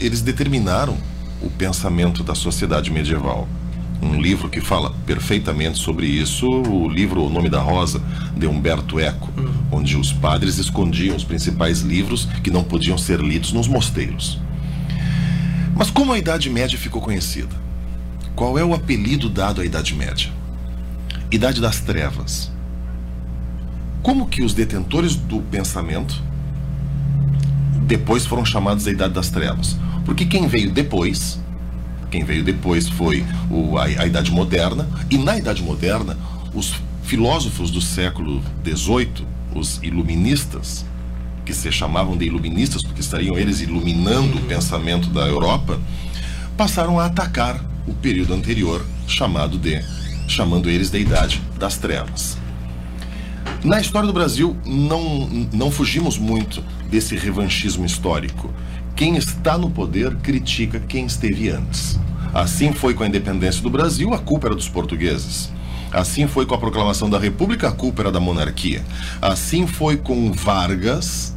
eles 0.00 0.22
determinaram 0.22 0.96
o 1.40 1.50
pensamento 1.50 2.22
da 2.22 2.34
sociedade 2.34 2.90
medieval. 2.90 3.48
Um 4.02 4.20
livro 4.20 4.48
que 4.48 4.60
fala 4.60 4.90
perfeitamente 5.04 5.78
sobre 5.78 6.06
isso, 6.06 6.46
o 6.46 6.88
livro 6.88 7.22
O 7.22 7.28
Nome 7.28 7.50
da 7.50 7.60
Rosa, 7.60 8.02
de 8.34 8.46
Humberto 8.46 8.98
Eco, 8.98 9.30
uhum. 9.36 9.52
onde 9.70 9.96
os 9.96 10.10
padres 10.12 10.56
escondiam 10.56 11.14
os 11.14 11.24
principais 11.24 11.80
livros 11.80 12.26
que 12.42 12.50
não 12.50 12.64
podiam 12.64 12.96
ser 12.96 13.20
lidos 13.20 13.52
nos 13.52 13.68
mosteiros. 13.68 14.38
Mas 15.76 15.90
como 15.90 16.12
a 16.12 16.18
Idade 16.18 16.48
Média 16.48 16.78
ficou 16.78 17.02
conhecida? 17.02 17.54
Qual 18.34 18.58
é 18.58 18.64
o 18.64 18.74
apelido 18.74 19.28
dado 19.28 19.60
à 19.60 19.64
Idade 19.66 19.94
Média? 19.94 20.30
Idade 21.30 21.60
das 21.60 21.80
Trevas. 21.80 22.50
Como 24.02 24.26
que 24.26 24.42
os 24.42 24.54
detentores 24.54 25.14
do 25.14 25.42
pensamento 25.42 26.22
depois 27.90 28.24
foram 28.24 28.44
chamados 28.44 28.86
a 28.86 28.90
Idade 28.92 29.14
das 29.14 29.30
Trevas? 29.30 29.76
Porque 30.04 30.24
quem 30.24 30.46
veio 30.46 30.70
depois, 30.70 31.40
quem 32.08 32.22
veio 32.22 32.44
depois 32.44 32.88
foi 32.88 33.24
o, 33.50 33.76
a, 33.76 33.84
a 33.84 34.06
Idade 34.06 34.30
Moderna, 34.30 34.88
e 35.10 35.18
na 35.18 35.36
Idade 35.36 35.60
Moderna, 35.60 36.16
os 36.54 36.72
filósofos 37.02 37.68
do 37.68 37.80
século 37.80 38.40
XVIII, 38.64 39.26
os 39.56 39.80
iluministas, 39.82 40.86
que 41.44 41.52
se 41.52 41.72
chamavam 41.72 42.16
de 42.16 42.26
iluministas, 42.26 42.80
porque 42.84 43.00
estariam 43.00 43.36
eles 43.36 43.60
iluminando 43.60 44.38
o 44.38 44.42
pensamento 44.42 45.08
da 45.08 45.26
Europa, 45.26 45.80
passaram 46.56 47.00
a 47.00 47.06
atacar 47.06 47.60
o 47.88 47.94
período 47.94 48.34
anterior, 48.34 48.86
chamado 49.08 49.58
de 49.58 49.82
chamando 50.28 50.70
eles 50.70 50.90
de 50.90 51.00
Idade 51.00 51.42
das 51.58 51.76
Trevas. 51.76 52.39
Na 53.62 53.78
história 53.78 54.06
do 54.06 54.12
Brasil, 54.12 54.56
não, 54.64 55.28
não 55.52 55.70
fugimos 55.70 56.16
muito 56.16 56.64
desse 56.88 57.14
revanchismo 57.14 57.84
histórico. 57.84 58.50
Quem 58.96 59.16
está 59.16 59.58
no 59.58 59.70
poder 59.70 60.16
critica 60.16 60.80
quem 60.80 61.04
esteve 61.04 61.50
antes. 61.50 61.98
Assim 62.32 62.72
foi 62.72 62.94
com 62.94 63.02
a 63.02 63.06
independência 63.06 63.62
do 63.62 63.68
Brasil, 63.68 64.14
a 64.14 64.18
culpa 64.18 64.46
era 64.46 64.54
dos 64.54 64.68
portugueses. 64.68 65.50
Assim 65.92 66.26
foi 66.26 66.46
com 66.46 66.54
a 66.54 66.58
proclamação 66.58 67.10
da 67.10 67.18
República, 67.18 67.68
a 67.68 67.72
culpa 67.72 68.02
era 68.02 68.12
da 68.12 68.20
monarquia. 68.20 68.82
Assim 69.20 69.66
foi 69.66 69.96
com 69.96 70.32
Vargas, 70.32 71.36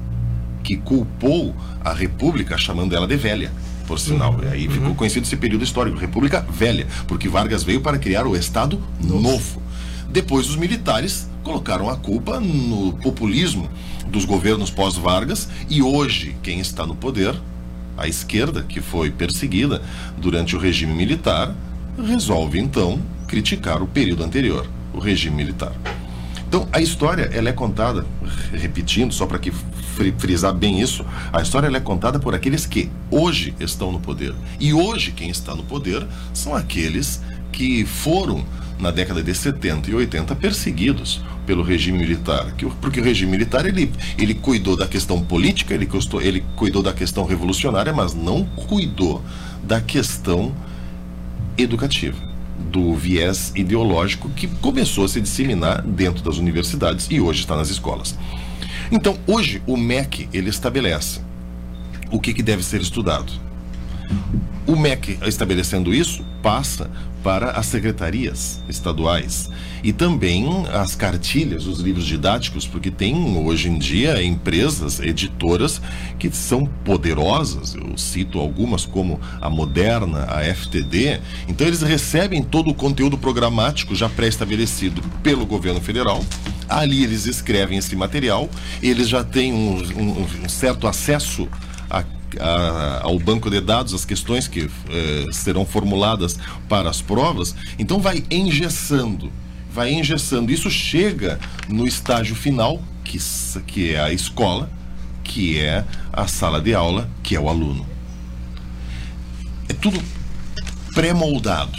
que 0.64 0.78
culpou 0.78 1.54
a 1.84 1.92
República, 1.92 2.58
chamando 2.58 2.96
ela 2.96 3.08
de 3.08 3.18
velha, 3.18 3.52
por 3.86 4.00
sinal. 4.00 4.34
Uhum. 4.34 4.50
Aí 4.50 4.70
ficou 4.70 4.96
conhecido 4.96 5.26
esse 5.26 5.36
período 5.36 5.64
histórico, 5.64 5.98
República 5.98 6.46
Velha, 6.50 6.88
porque 7.06 7.28
Vargas 7.28 7.64
veio 7.64 7.82
para 7.82 7.98
criar 7.98 8.26
o 8.26 8.36
Estado. 8.36 8.82
Novo. 9.02 9.62
Depois 10.10 10.48
os 10.48 10.56
militares 10.56 11.28
colocaram 11.44 11.90
a 11.90 11.98
culpa 11.98 12.40
no 12.40 12.94
populismo 12.94 13.70
dos 14.08 14.26
governos 14.26 14.70
pós-Vargas 14.70 15.50
e 15.70 15.82
hoje 15.82 16.36
quem 16.42 16.60
está 16.60 16.86
no 16.86 16.96
poder, 16.96 17.36
a 17.98 18.08
esquerda, 18.08 18.64
que 18.64 18.82
foi 18.82 19.12
perseguida 19.12 19.82
durante 20.18 20.56
o 20.56 20.60
regime 20.60 20.94
militar, 20.94 21.54
resolve 21.98 22.60
então 22.60 23.00
criticar 23.28 23.82
o 23.82 23.88
período 23.88 24.24
anterior, 24.24 24.68
o 24.94 25.00
regime 25.00 25.36
militar. 25.36 25.74
Então, 26.48 26.68
a 26.72 26.80
história 26.80 27.30
ela 27.34 27.50
é 27.50 27.54
contada, 27.54 28.06
repetindo, 28.52 29.12
só 29.12 29.26
para 29.26 29.40
que 29.40 29.52
frisar 30.20 30.54
bem 30.54 30.80
isso, 30.80 31.04
a 31.32 31.42
história 31.42 31.68
ela 31.68 31.78
é 31.78 31.80
contada 31.80 32.20
por 32.20 32.36
aqueles 32.36 32.66
que 32.66 32.92
hoje 33.10 33.56
estão 33.60 33.92
no 33.92 34.00
poder. 34.00 34.34
E 34.60 34.74
hoje 34.74 35.12
quem 35.12 35.30
está 35.30 35.56
no 35.56 35.64
poder 35.64 36.06
são 36.32 36.56
aqueles 36.56 37.22
que 37.52 37.86
foram 37.86 38.46
na 38.84 38.92
década 38.92 39.24
de 39.24 39.34
70 39.34 39.90
e 39.90 39.96
80 39.96 40.36
perseguidos 40.36 41.24
pelo 41.46 41.64
regime 41.64 41.98
militar, 41.98 42.54
porque 42.82 43.00
o 43.00 43.04
regime 43.04 43.32
militar 43.32 43.66
ele, 43.66 43.90
ele 44.18 44.34
cuidou 44.34 44.76
da 44.76 44.86
questão 44.86 45.24
política, 45.24 45.74
ele, 45.74 45.86
custou, 45.86 46.22
ele 46.22 46.44
cuidou 46.58 46.84
da 46.84 46.92
questão 46.92 47.26
revolucionária, 47.26 47.94
mas 47.94 48.14
não 48.14 48.44
cuidou 48.44 49.24
da 49.64 49.80
questão 49.80 50.54
educativa, 51.58 52.18
do 52.72 52.94
viés 52.94 53.54
ideológico 53.56 54.30
que 54.30 54.48
começou 54.48 55.06
a 55.06 55.08
se 55.08 55.22
disseminar 55.22 55.82
dentro 55.82 56.22
das 56.22 56.38
universidades 56.38 57.08
e 57.10 57.22
hoje 57.22 57.40
está 57.40 57.56
nas 57.56 57.70
escolas. 57.70 58.18
Então, 58.92 59.18
hoje, 59.26 59.62
o 59.66 59.78
MEC, 59.78 60.28
ele 60.34 60.50
estabelece 60.50 61.22
o 62.12 62.20
que, 62.20 62.34
que 62.34 62.44
deve 62.44 62.64
ser 62.64 62.82
estudado. 62.82 63.32
O 64.68 64.76
MEC, 64.76 65.18
estabelecendo 65.26 65.94
isso, 65.94 66.24
passa 66.42 66.92
para 67.24 67.52
as 67.52 67.68
secretarias 67.68 68.62
estaduais 68.68 69.50
e 69.84 69.92
também 69.94 70.46
as 70.74 70.94
cartilhas, 70.96 71.66
os 71.66 71.80
livros 71.80 72.06
didáticos, 72.06 72.68
porque 72.68 72.92
tem 72.92 73.16
hoje 73.38 73.70
em 73.70 73.78
dia 73.78 74.22
empresas, 74.24 75.00
editoras 75.00 75.82
que 76.20 76.30
são 76.32 76.66
poderosas. 76.86 77.76
Eu 77.76 77.98
cito 77.98 78.40
algumas 78.40 78.86
como 78.86 79.20
a 79.42 79.50
Moderna, 79.50 80.26
a 80.30 80.44
FTD. 80.54 81.20
Então 81.48 81.66
eles 81.68 81.82
recebem 81.82 82.44
todo 82.44 82.70
o 82.70 82.74
conteúdo 82.74 83.18
programático 83.18 83.96
já 83.96 84.08
pré-estabelecido 84.10 85.02
pelo 85.22 85.46
governo 85.46 85.82
federal. 85.82 86.24
Ali 86.70 87.04
eles 87.04 87.26
escrevem 87.26 87.78
esse 87.78 87.96
material, 87.96 88.50
eles 88.82 89.08
já 89.10 89.24
têm 89.24 89.54
um, 89.54 89.76
um- 89.98 90.28
um 90.46 90.50
certo 90.50 90.88
acesso 90.88 91.48
a 91.90 92.04
a- 92.40 93.02
ao 93.04 93.18
banco 93.20 93.50
de 93.50 93.60
dados 93.62 93.94
as 93.94 94.06
questões 94.06 94.48
que 94.48 94.70
eh, 94.90 95.26
serão 95.32 95.66
formuladas 95.66 96.38
para 96.70 96.90
as 96.90 97.02
provas, 97.02 97.56
então 97.80 98.00
vai 98.00 98.24
engessando, 98.32 99.32
vai 99.74 99.92
engessando. 99.94 100.52
Isso 100.52 100.70
chega 100.70 101.40
no 101.68 101.88
estágio 101.88 102.36
final, 102.36 102.82
que, 103.04 103.20
que 103.68 103.94
é 103.94 104.00
a 104.02 104.12
escola, 104.14 104.70
que 105.24 105.60
é 105.60 105.84
a 106.12 106.28
sala 106.28 106.60
de 106.62 106.74
aula, 106.74 107.10
que 107.22 107.36
é 107.36 107.40
o 107.40 107.48
aluno. 107.50 107.86
É 109.70 109.74
tudo 109.74 110.02
pré-moldado. 110.94 111.78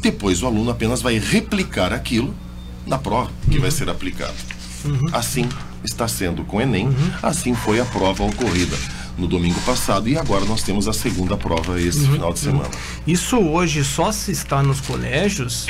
Depois 0.00 0.42
o 0.42 0.46
aluno 0.46 0.70
apenas 0.70 1.02
vai 1.02 1.18
replicar 1.18 1.92
aquilo 1.92 2.34
na 2.86 2.98
prova 2.98 3.30
que 3.50 3.58
vai 3.58 3.70
ser 3.70 3.88
aplicado. 3.90 4.34
Assim 5.12 5.46
está 5.84 6.08
sendo 6.08 6.44
com 6.44 6.56
o 6.56 6.60
Enem, 6.60 6.88
assim 7.22 7.54
foi 7.54 7.80
a 7.80 7.84
prova 7.84 8.24
ocorrida 8.24 8.76
no 9.18 9.26
domingo 9.26 9.60
passado 9.60 10.08
e 10.08 10.16
agora 10.16 10.44
nós 10.44 10.62
temos 10.62 10.88
a 10.88 10.92
segunda 10.92 11.36
prova 11.36 11.80
esse 11.80 12.00
Uhum, 12.00 12.12
final 12.12 12.32
de 12.32 12.46
uhum. 12.46 12.52
semana. 12.52 12.70
Isso 13.06 13.36
hoje 13.38 13.84
só 13.84 14.10
se 14.12 14.32
está 14.32 14.62
nos 14.62 14.80
colégios 14.80 15.66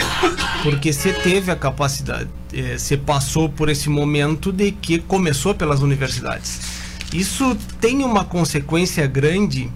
porque 0.63 0.93
você 0.93 1.13
teve 1.13 1.51
a 1.51 1.57
capacidade, 1.57 2.29
eh, 2.53 2.79
você 2.79 2.97
passou 2.97 3.49
por 3.49 3.69
esse 3.69 3.89
momento 3.89 4.53
de 4.53 4.71
que 4.71 4.99
começou 4.99 5.55
pelas 5.55 5.81
universidades. 5.81 6.61
Isso 7.13 7.57
tem 7.81 8.05
uma 8.05 8.25
consequência 8.25 9.07
grande 9.07 9.71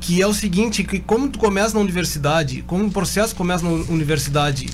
que 0.00 0.20
é 0.20 0.26
o 0.26 0.34
seguinte, 0.34 0.82
que 0.82 0.98
como 0.98 1.28
tu 1.28 1.38
começa 1.38 1.74
na 1.74 1.80
universidade, 1.80 2.62
como 2.66 2.84
o 2.84 2.90
processo 2.90 3.36
começa 3.36 3.64
na 3.64 3.70
universidade, 3.70 4.68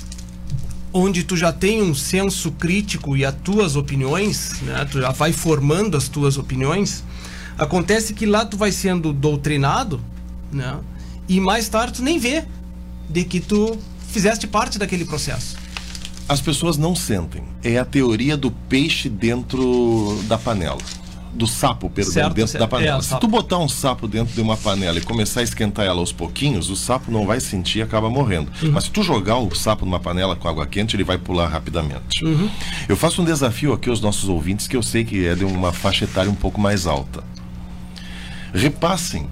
onde 0.91 1.23
tu 1.23 1.37
já 1.37 1.51
tem 1.53 1.83
um 1.83 1.93
senso 1.93 2.51
crítico 2.51 3.15
e 3.15 3.23
as 3.23 3.35
tuas 3.43 3.75
opiniões, 3.75 4.59
né, 4.63 4.87
tu 4.91 4.99
já 4.99 5.11
vai 5.11 5.31
formando 5.31 5.95
as 5.95 6.07
tuas 6.07 6.35
opiniões, 6.35 7.03
acontece 7.59 8.13
que 8.13 8.25
lá 8.25 8.45
tu 8.45 8.57
vai 8.57 8.71
sendo 8.71 9.13
doutrinado, 9.13 9.99
né, 10.51 10.77
e 11.27 11.39
mais 11.39 11.69
tarde 11.69 11.93
tu 11.93 12.03
nem 12.03 12.17
vê 12.17 12.43
de 13.09 13.23
que 13.23 13.39
tu 13.39 13.77
fizeste 14.07 14.47
parte 14.47 14.79
daquele 14.79 15.05
processo. 15.05 15.57
As 16.27 16.39
pessoas 16.41 16.77
não 16.77 16.95
sentem. 16.95 17.43
É 17.63 17.77
a 17.79 17.85
teoria 17.85 18.37
do 18.37 18.51
peixe 18.51 19.09
dentro 19.09 20.19
da 20.27 20.37
panela. 20.37 20.77
Do 21.33 21.45
sapo, 21.45 21.89
perdão, 21.89 22.11
Certo, 22.13 22.33
dentro 22.33 22.51
certo. 22.51 22.61
da 22.61 22.67
panela. 22.67 22.99
É, 22.99 23.01
Se 23.01 23.19
tu 23.19 23.27
botar 23.27 23.59
um 23.59 23.69
sapo 23.69 24.07
dentro 24.07 24.33
de 24.33 24.41
uma 24.41 24.57
panela 24.57 24.97
e 24.97 25.01
começar 25.01 25.41
a 25.41 25.43
esquentar 25.43 25.85
ela 25.85 25.99
aos 25.99 26.11
pouquinhos, 26.11 26.69
o 26.69 26.75
sapo 26.75 27.11
não 27.11 27.25
vai 27.25 27.39
sentir 27.39 27.79
e 27.79 27.81
acaba 27.83 28.09
morrendo. 28.09 28.51
Uhum. 28.61 28.71
Mas 28.71 28.85
se 28.85 28.91
tu 28.91 29.03
jogar 29.03 29.37
o 29.37 29.55
sapo 29.55 29.85
numa 29.85 29.99
panela 29.99 30.35
com 30.35 30.47
água 30.47 30.65
quente, 30.65 30.95
ele 30.95 31.03
vai 31.03 31.17
pular 31.19 31.47
rapidamente. 31.47 32.25
Uhum. 32.25 32.49
Eu 32.87 32.97
faço 32.97 33.21
um 33.21 33.25
desafio 33.25 33.73
aqui 33.73 33.89
aos 33.89 34.01
nossos 34.01 34.27
ouvintes 34.27 34.67
que 34.67 34.75
eu 34.75 34.81
sei 34.81 35.03
que 35.03 35.25
é 35.25 35.35
de 35.35 35.45
uma 35.45 35.71
faixa 35.71 36.05
etária 36.05 36.29
um 36.31 36.35
pouco 36.35 36.59
mais 36.59 36.87
alta. 36.87 37.23
Repassem, 38.53 39.27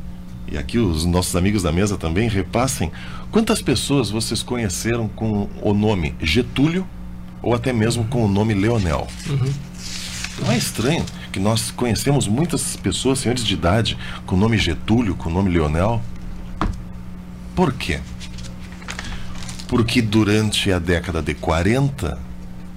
e 0.51 0.57
aqui 0.57 0.77
os 0.77 1.05
nossos 1.05 1.35
amigos 1.35 1.63
da 1.63 1.71
mesa 1.71 1.97
também, 1.97 2.29
repassem 2.29 2.91
quantas 3.31 3.61
pessoas 3.61 4.09
vocês 4.09 4.41
conheceram 4.43 5.07
com 5.07 5.49
o 5.61 5.73
nome 5.73 6.15
Getúlio 6.21 6.87
ou 7.41 7.53
até 7.53 7.71
mesmo 7.73 8.05
com 8.05 8.25
o 8.25 8.27
nome 8.27 8.53
Leonel. 8.53 9.07
Não 10.41 10.51
é 10.51 10.57
estranho 10.57 11.03
que 11.31 11.39
nós 11.39 11.71
conhecemos 11.71 12.27
muitas 12.27 12.75
pessoas, 12.75 13.19
senhores 13.19 13.43
de 13.43 13.53
idade, 13.53 13.97
com 14.25 14.35
o 14.35 14.39
nome 14.39 14.57
Getúlio, 14.57 15.15
com 15.15 15.29
o 15.29 15.33
nome 15.33 15.49
Leonel? 15.49 16.01
Por 17.55 17.73
quê? 17.73 17.99
Porque 19.67 20.01
durante 20.01 20.71
a 20.71 20.79
década 20.79 21.21
de 21.21 21.33
40, 21.33 22.19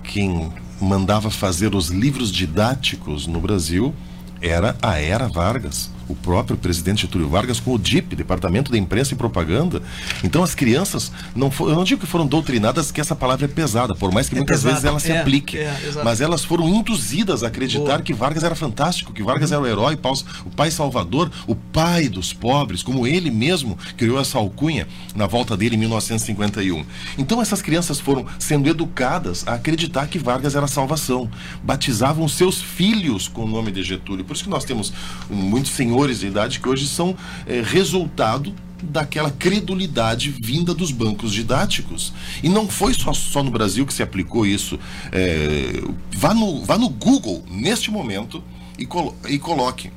quem 0.03 0.50
mandava 0.81 1.31
fazer 1.31 1.74
os 1.74 1.88
livros 1.88 2.33
didáticos 2.33 3.26
no 3.26 3.40
Brasil 3.40 3.94
era 4.40 4.76
a 4.81 4.98
Era 4.98 5.29
Vargas, 5.29 5.90
o 6.11 6.14
próprio 6.16 6.57
presidente 6.57 7.03
Getúlio 7.03 7.29
Vargas 7.29 7.61
com 7.61 7.73
o 7.73 7.79
DIP, 7.79 8.16
Departamento 8.16 8.73
de 8.73 8.79
Imprensa 8.79 9.14
e 9.14 9.16
Propaganda. 9.16 9.81
Então 10.25 10.42
as 10.42 10.55
crianças 10.55 11.12
não 11.35 11.51
foram, 11.51 11.73
eu 11.73 11.77
não 11.77 11.85
digo 11.85 12.01
que 12.01 12.07
foram 12.07 12.27
doutrinadas 12.27 12.90
que 12.90 13.01
essa 13.01 13.14
palavra 13.14 13.44
é 13.44 13.49
pesada, 13.49 13.94
por 13.94 14.12
mais 14.12 14.29
que 14.29 14.35
É 14.35 14.38
muitas 14.38 14.59
pesada, 14.59 14.75
vezes 14.75 14.85
ela 14.85 15.01
se 15.01 15.12
é, 15.12 15.20
aplique, 15.20 15.59
é, 15.59 15.73
mas 16.05 16.20
elas 16.20 16.44
foram 16.44 16.68
induzidas 16.68 17.44
a 17.44 17.46
acreditar 17.46 17.85
Boa. 17.85 18.03
que 18.03 18.12
Vargas 18.12 18.42
era 18.42 18.55
fantástico, 18.55 19.12
que 19.12 19.23
Vargas 19.23 19.53
era 19.53 19.61
o 19.61 19.66
herói, 19.66 19.99
o 20.44 20.51
pai 20.51 20.70
salvador, 20.70 21.31
o 21.46 21.55
pai 21.55 22.09
dos 22.09 22.33
pobres, 22.33 22.83
como 22.83 23.07
ele 23.07 23.31
mesmo 23.31 23.79
criou 23.96 24.20
essa 24.20 24.38
alcunha 24.38 24.88
na 25.14 25.27
volta 25.27 25.57
dele 25.57 25.77
em 25.77 25.79
1951. 25.79 26.85
Então 27.18 27.40
essas 27.40 27.62
crianças 27.62 28.01
foram 28.01 28.27
sendo 28.38 28.68
educadas 28.68 29.46
a 29.46 29.55
acreditar 29.55 30.07
que 30.09 30.18
Vargas 30.18 30.55
era 30.55 30.64
a 30.64 30.68
salvação. 30.68 31.31
Batizavam 31.62 32.27
seus 32.29 32.61
filhos 32.61 33.29
com 33.29 33.44
o 33.44 33.49
nome 33.49 33.70
de 33.70 33.83
Getúlio. 33.83 34.25
Por 34.25 34.35
isso 34.35 34.44
que 34.44 34.51
nós 34.51 34.64
temos 34.64 34.92
um, 35.31 35.35
muitos 35.35 35.73
senhores 35.73 36.00
de 36.09 36.27
idade 36.27 36.61
que 36.61 36.69
hoje 36.69 36.89
são 36.89 37.17
eh, 37.47 37.63
resultado 37.65 38.55
daquela 38.83 39.31
credulidade 39.31 40.35
vinda 40.43 40.75
dos 40.75 40.91
bancos 40.91 41.33
didáticos. 41.33 42.13
E 42.43 42.49
não 42.49 42.69
foi 42.69 42.95
só, 42.95 43.13
só 43.13 43.43
no 43.43 43.51
Brasil 43.51 43.87
que 43.87 43.93
se 43.93 44.03
aplicou 44.03 44.47
isso. 44.47 44.79
É, 45.13 45.83
vá, 46.13 46.33
no, 46.35 46.65
vá 46.65 46.79
no 46.79 46.89
Google 46.89 47.45
neste 47.51 47.91
momento 47.91 48.43
e, 48.79 48.87
colo 48.87 49.15
e 49.29 49.39
coloque 49.39 49.91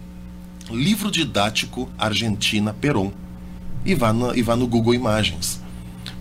livro 0.70 1.12
didático 1.12 1.90
Argentina 1.98 2.74
Peron. 2.74 3.12
E 3.86 3.96
vá, 3.96 4.14
na, 4.14 4.36
e 4.36 4.42
vá 4.42 4.56
no 4.56 4.68
Google 4.68 4.94
Imagens. 4.94 5.63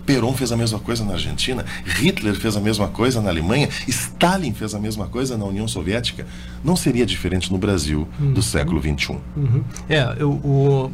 Peron 0.05 0.33
fez 0.33 0.51
a 0.51 0.57
mesma 0.57 0.79
coisa 0.79 1.03
na 1.03 1.13
Argentina, 1.13 1.65
Hitler 1.85 2.35
fez 2.35 2.55
a 2.55 2.59
mesma 2.59 2.87
coisa 2.87 3.21
na 3.21 3.29
Alemanha, 3.29 3.69
Stalin 3.87 4.53
fez 4.53 4.73
a 4.73 4.79
mesma 4.79 5.07
coisa 5.07 5.37
na 5.37 5.45
União 5.45 5.67
Soviética. 5.67 6.25
Não 6.63 6.75
seria 6.75 7.05
diferente 7.05 7.51
no 7.51 7.57
Brasil 7.57 8.07
do 8.19 8.41
século 8.41 8.79
um. 8.79 8.97
XXI. 8.97 9.17
Uhum. 9.35 9.63
É, 9.89 10.15
eu, 10.19 10.31
o, 10.31 10.91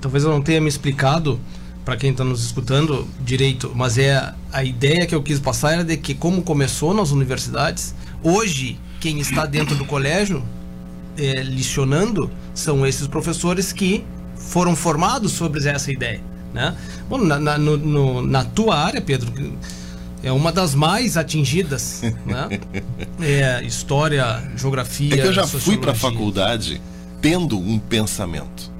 talvez 0.00 0.24
eu 0.24 0.30
não 0.30 0.42
tenha 0.42 0.60
me 0.60 0.68
explicado 0.68 1.40
para 1.84 1.96
quem 1.96 2.10
está 2.10 2.24
nos 2.24 2.44
escutando 2.44 3.06
direito, 3.20 3.72
mas 3.74 3.98
é 3.98 4.34
a 4.52 4.62
ideia 4.62 5.06
que 5.06 5.14
eu 5.14 5.22
quis 5.22 5.40
passar 5.40 5.72
era 5.72 5.84
de 5.84 5.96
que 5.96 6.14
como 6.14 6.42
começou 6.42 6.94
nas 6.94 7.10
universidades, 7.10 7.94
hoje 8.22 8.78
quem 9.00 9.18
está 9.18 9.46
dentro 9.46 9.74
do 9.74 9.84
colégio 9.84 10.44
é, 11.16 11.42
licionando 11.42 12.30
são 12.54 12.86
esses 12.86 13.06
professores 13.06 13.72
que 13.72 14.04
foram 14.36 14.76
formados 14.76 15.32
sobre 15.32 15.66
essa 15.68 15.90
ideia, 15.90 16.20
né? 16.52 16.74
Bom, 17.08 17.18
na, 17.18 17.38
na, 17.38 17.58
no- 17.58 17.76
no- 17.76 18.22
na 18.26 18.44
tua 18.44 18.76
área, 18.76 19.00
Pedro, 19.00 19.32
é 20.22 20.30
uma 20.32 20.52
das 20.52 20.74
mais 20.74 21.16
atingidas, 21.16 22.02
né? 22.26 22.48
É, 23.20 23.62
história, 23.64 24.42
geografia, 24.56 25.14
É 25.14 25.18
que 25.18 25.26
eu 25.26 25.32
já 25.32 25.46
fui 25.46 25.76
para 25.78 25.92
a 25.92 25.94
faculdade 25.94 26.80
tendo 27.20 27.58
um 27.58 27.78
pensamento. 27.78 28.70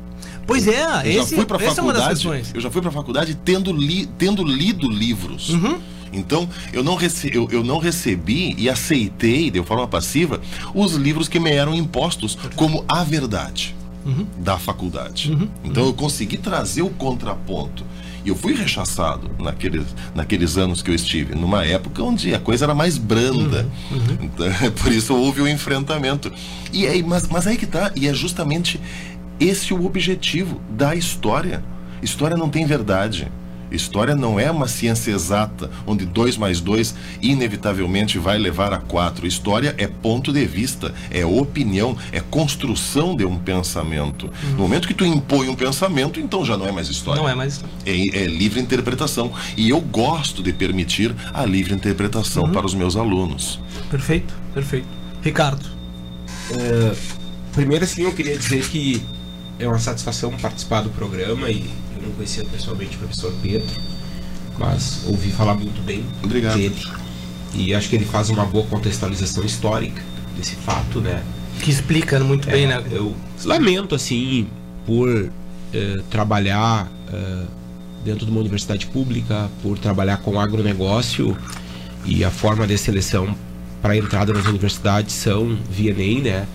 Pois 0.46 0.66
é, 0.66 0.82
Eu 1.04 1.22
esse, 1.22 1.30
já 1.30 1.36
fui 1.36 1.44
para 1.46 1.64
essa 1.64 1.80
é 1.80 1.84
uma 1.84 1.92
das 1.92 2.02
faculdade. 2.02 2.14
questões. 2.40 2.54
eu 2.54 2.60
já 2.60 2.70
fui 2.70 2.82
para 2.82 2.90
faculdade 2.90 3.34
tendo, 3.44 3.72
li, 3.72 4.06
tendo 4.18 4.42
lido 4.44 4.88
livros. 4.90 5.50
Uhum. 5.50 5.78
Então, 6.12 6.46
eu 6.72 6.82
não, 6.84 6.94
rece, 6.96 7.30
eu, 7.32 7.48
eu 7.50 7.64
não 7.64 7.78
recebi 7.78 8.54
e 8.58 8.68
aceitei, 8.68 9.50
de 9.50 9.62
forma 9.62 9.86
passiva, 9.88 10.40
os 10.74 10.92
livros 10.94 11.26
que 11.28 11.38
me 11.40 11.50
eram 11.50 11.74
impostos 11.74 12.36
como 12.56 12.84
a 12.88 13.02
verdade 13.04 13.74
Uhum. 14.04 14.26
da 14.38 14.58
faculdade. 14.58 15.30
Então, 15.62 15.86
eu 15.86 15.92
consegui 15.92 16.36
trazer 16.36 16.82
o 16.82 16.90
contraponto. 16.90 17.84
E 18.24 18.28
eu 18.28 18.36
fui 18.36 18.54
rechaçado 18.54 19.28
naqueles, 19.38 19.84
naqueles 20.14 20.56
anos 20.56 20.80
que 20.80 20.90
eu 20.90 20.94
estive, 20.94 21.34
numa 21.34 21.64
época 21.64 22.02
onde 22.02 22.32
a 22.34 22.38
coisa 22.38 22.64
era 22.64 22.74
mais 22.74 22.96
branda. 22.96 23.68
Então, 24.20 24.46
por 24.80 24.92
isso 24.92 25.14
houve 25.14 25.40
o 25.40 25.48
enfrentamento. 25.48 26.32
E 26.72 26.86
aí, 26.86 27.02
mas, 27.02 27.26
mas 27.28 27.46
aí 27.46 27.56
que 27.56 27.66
tá, 27.66 27.90
e 27.96 28.06
é 28.06 28.14
justamente 28.14 28.80
esse 29.40 29.74
o 29.74 29.84
objetivo 29.84 30.60
da 30.70 30.94
história. 30.94 31.64
História 32.00 32.36
não 32.36 32.48
tem 32.48 32.64
verdade. 32.64 33.30
História 33.72 34.14
não 34.14 34.38
é 34.38 34.50
uma 34.50 34.68
ciência 34.68 35.10
exata, 35.10 35.70
onde 35.86 36.04
2 36.04 36.36
mais 36.36 36.60
2 36.60 36.94
inevitavelmente 37.20 38.18
vai 38.18 38.38
levar 38.38 38.72
a 38.72 38.78
4. 38.78 39.26
História 39.26 39.74
é 39.78 39.86
ponto 39.86 40.32
de 40.32 40.44
vista, 40.44 40.94
é 41.10 41.24
opinião, 41.24 41.96
é 42.10 42.20
construção 42.20 43.16
de 43.16 43.24
um 43.24 43.38
pensamento. 43.38 44.30
No 44.52 44.58
momento 44.58 44.86
que 44.86 44.94
tu 44.94 45.04
impõe 45.04 45.48
um 45.48 45.54
pensamento, 45.54 46.20
então 46.20 46.44
já 46.44 46.56
não 46.56 46.66
é 46.66 46.72
mais 46.72 46.88
história. 46.88 47.20
Não 47.20 47.28
é 47.28 47.34
mais 47.34 47.54
história. 47.54 47.74
É, 47.86 48.22
é 48.22 48.26
livre 48.26 48.60
interpretação. 48.60 49.32
E 49.56 49.70
eu 49.70 49.80
gosto 49.80 50.42
de 50.42 50.52
permitir 50.52 51.14
a 51.32 51.44
livre 51.44 51.74
interpretação 51.74 52.50
para 52.50 52.66
os 52.66 52.74
meus 52.74 52.96
alunos. 52.96 53.58
Perfeito, 53.90 54.34
perfeito. 54.54 54.86
Ricardo. 55.22 55.64
É, 56.50 56.94
primeiro, 57.52 57.84
assim, 57.84 58.02
eu 58.02 58.12
queria 58.12 58.36
dizer 58.36 58.68
que 58.68 59.02
é 59.58 59.66
uma 59.66 59.78
satisfação 59.78 60.32
participar 60.32 60.82
do 60.82 60.90
programa 60.90 61.48
e 61.50 61.70
não 62.02 62.10
conhecia 62.12 62.44
pessoalmente 62.44 62.96
o 62.96 63.00
professor 63.00 63.32
Pedro, 63.42 63.68
mas 64.58 65.02
ouvi 65.06 65.30
falar 65.30 65.54
muito 65.54 65.80
bem 65.82 66.04
Obrigado. 66.22 66.56
dele. 66.56 66.76
E 67.54 67.74
acho 67.74 67.88
que 67.88 67.96
ele 67.96 68.04
faz 68.04 68.30
uma 68.30 68.44
boa 68.46 68.66
contextualização 68.66 69.44
histórica 69.44 70.02
desse 70.36 70.56
fato, 70.56 71.00
né? 71.00 71.22
Que 71.60 71.70
explica 71.70 72.18
muito 72.20 72.48
É, 72.48 72.52
bem, 72.52 72.66
né? 72.66 72.82
Eu 72.90 73.14
lamento, 73.44 73.94
assim, 73.94 74.46
por 74.86 75.30
eh, 75.74 76.00
trabalhar 76.10 76.90
eh, 77.12 77.44
dentro 78.04 78.24
de 78.24 78.32
uma 78.32 78.40
universidade 78.40 78.86
pública, 78.86 79.50
por 79.62 79.78
trabalhar 79.78 80.16
com 80.18 80.40
agronegócio 80.40 81.36
e 82.04 82.24
a 82.24 82.30
forma 82.30 82.66
de 82.66 82.76
seleção 82.78 83.34
para 83.82 83.96
entrada 83.96 84.32
nas 84.32 84.46
universidades 84.46 85.14
são 85.14 85.56
via 85.70 85.90
Enem, 85.90 86.22
né? 86.22 86.46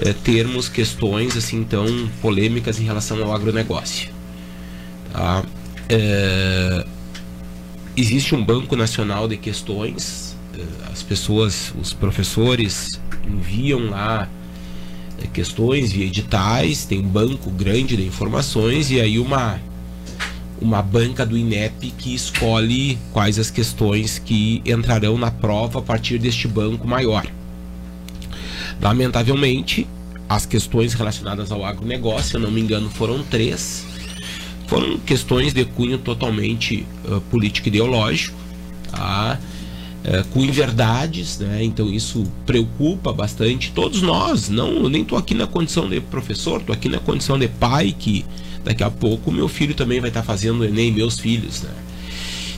Eh, 0.00 0.12
termos 0.24 0.68
questões 0.68 1.36
assim 1.36 1.62
tão 1.62 1.86
polêmicas 2.20 2.80
em 2.80 2.84
relação 2.84 3.22
ao 3.22 3.32
agronegócio. 3.32 4.08
Tá? 5.14 5.44
Eh, 5.88 6.84
existe 7.96 8.34
um 8.34 8.44
banco 8.44 8.74
nacional 8.74 9.28
de 9.28 9.36
questões, 9.36 10.36
eh, 10.58 10.62
as 10.92 11.04
pessoas, 11.04 11.72
os 11.80 11.92
professores 11.92 13.00
enviam 13.24 13.90
lá 13.90 14.28
eh, 15.22 15.28
questões 15.32 15.92
via 15.92 16.06
editais, 16.06 16.84
tem 16.84 16.98
um 16.98 17.06
banco 17.06 17.48
grande 17.48 17.96
de 17.96 18.04
informações 18.04 18.90
e 18.90 19.00
aí 19.00 19.20
uma 19.20 19.60
uma 20.60 20.82
banca 20.82 21.24
do 21.24 21.38
INEP 21.38 21.92
que 21.96 22.12
escolhe 22.12 22.98
quais 23.12 23.38
as 23.38 23.52
questões 23.52 24.18
que 24.18 24.62
entrarão 24.66 25.16
na 25.16 25.30
prova 25.30 25.78
a 25.78 25.82
partir 25.82 26.18
deste 26.18 26.48
banco 26.48 26.88
maior. 26.88 27.24
Lamentavelmente, 28.80 29.86
as 30.28 30.44
questões 30.44 30.94
relacionadas 30.94 31.52
ao 31.52 31.64
agronegócio, 31.64 32.30
se 32.30 32.34
eu 32.34 32.40
não 32.40 32.50
me 32.50 32.60
engano, 32.60 32.90
foram 32.90 33.22
três. 33.22 33.93
Foram 34.74 34.98
questões 34.98 35.54
de 35.54 35.64
cunho 35.64 35.98
totalmente 35.98 36.84
uh, 37.04 37.20
político-ideológico, 37.30 38.36
tá? 38.90 39.38
Uh, 40.04 40.26
com 40.30 40.40
inverdades, 40.40 41.38
né? 41.38 41.62
Então 41.62 41.88
isso 41.88 42.24
preocupa 42.44 43.12
bastante 43.12 43.70
todos 43.70 44.02
nós. 44.02 44.48
Não, 44.48 44.72
eu 44.72 44.88
nem 44.88 45.02
estou 45.02 45.16
aqui 45.16 45.32
na 45.32 45.46
condição 45.46 45.88
de 45.88 46.00
professor, 46.00 46.58
estou 46.58 46.74
aqui 46.74 46.88
na 46.88 46.98
condição 46.98 47.38
de 47.38 47.46
pai 47.46 47.94
que 47.96 48.26
daqui 48.64 48.82
a 48.82 48.90
pouco 48.90 49.30
meu 49.30 49.46
filho 49.46 49.76
também 49.76 50.00
vai 50.00 50.10
estar 50.10 50.24
fazendo 50.24 50.62
o 50.62 50.64
Enem, 50.64 50.90
meus 50.90 51.20
filhos, 51.20 51.62
né? 51.62 51.70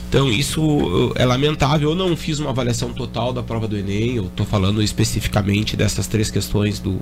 Então 0.09 0.27
isso 0.31 1.13
é 1.13 1.23
lamentável. 1.23 1.91
Eu 1.91 1.95
não 1.95 2.17
fiz 2.17 2.39
uma 2.39 2.49
avaliação 2.49 2.93
total 2.93 3.31
da 3.31 3.43
prova 3.43 3.67
do 3.67 3.77
Enem. 3.77 4.15
Eu 4.15 4.25
estou 4.25 4.43
falando 4.45 4.81
especificamente 4.81 5.77
dessas 5.77 6.07
três 6.07 6.31
questões 6.31 6.79
do 6.79 6.99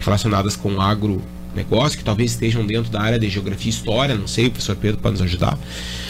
relacionadas 0.00 0.56
com 0.56 0.70
o 0.70 0.80
agronegócio, 1.58 1.98
que 1.98 2.04
talvez 2.04 2.32
estejam 2.32 2.64
dentro 2.64 2.90
da 2.90 3.00
área 3.00 3.18
de 3.18 3.28
geografia 3.28 3.70
e 3.70 3.74
história. 3.74 4.14
Não 4.14 4.26
sei, 4.26 4.46
o 4.46 4.50
professor 4.50 4.76
Pedro 4.76 5.00
pode 5.00 5.14
nos 5.14 5.22
ajudar, 5.22 5.58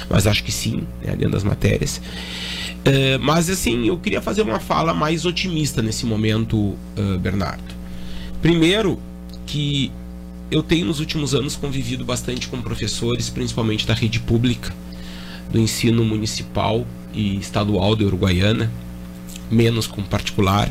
mas 0.08 0.26
acho 0.26 0.44
que 0.44 0.52
sim, 0.52 0.87
né, 1.02 1.12
dentro 1.12 1.30
das 1.30 1.44
matérias. 1.44 1.98
Uh, 1.98 3.18
mas 3.20 3.50
assim, 3.50 3.88
eu 3.88 3.98
queria 3.98 4.22
fazer 4.22 4.42
uma 4.42 4.61
fala 4.61 4.94
mais 4.94 5.24
otimista 5.24 5.82
nesse 5.82 6.06
momento, 6.06 6.56
uh, 6.56 7.18
Bernardo. 7.20 7.74
Primeiro, 8.40 9.00
que 9.46 9.90
eu 10.50 10.62
tenho 10.62 10.87
nos 10.87 11.00
últimos 11.00 11.34
anos 11.34 11.56
convivido 11.56 12.04
bastante 12.04 12.48
com 12.48 12.62
professores, 12.62 13.28
principalmente 13.28 13.87
da 13.87 13.94
rede 13.94 14.20
pública, 14.20 14.72
do 15.50 15.58
ensino 15.58 16.04
municipal 16.04 16.87
e 17.12 17.37
estadual 17.37 17.96
de 17.96 18.04
Uruguaiana, 18.04 18.70
menos 19.50 19.87
com 19.87 20.02
particular, 20.02 20.70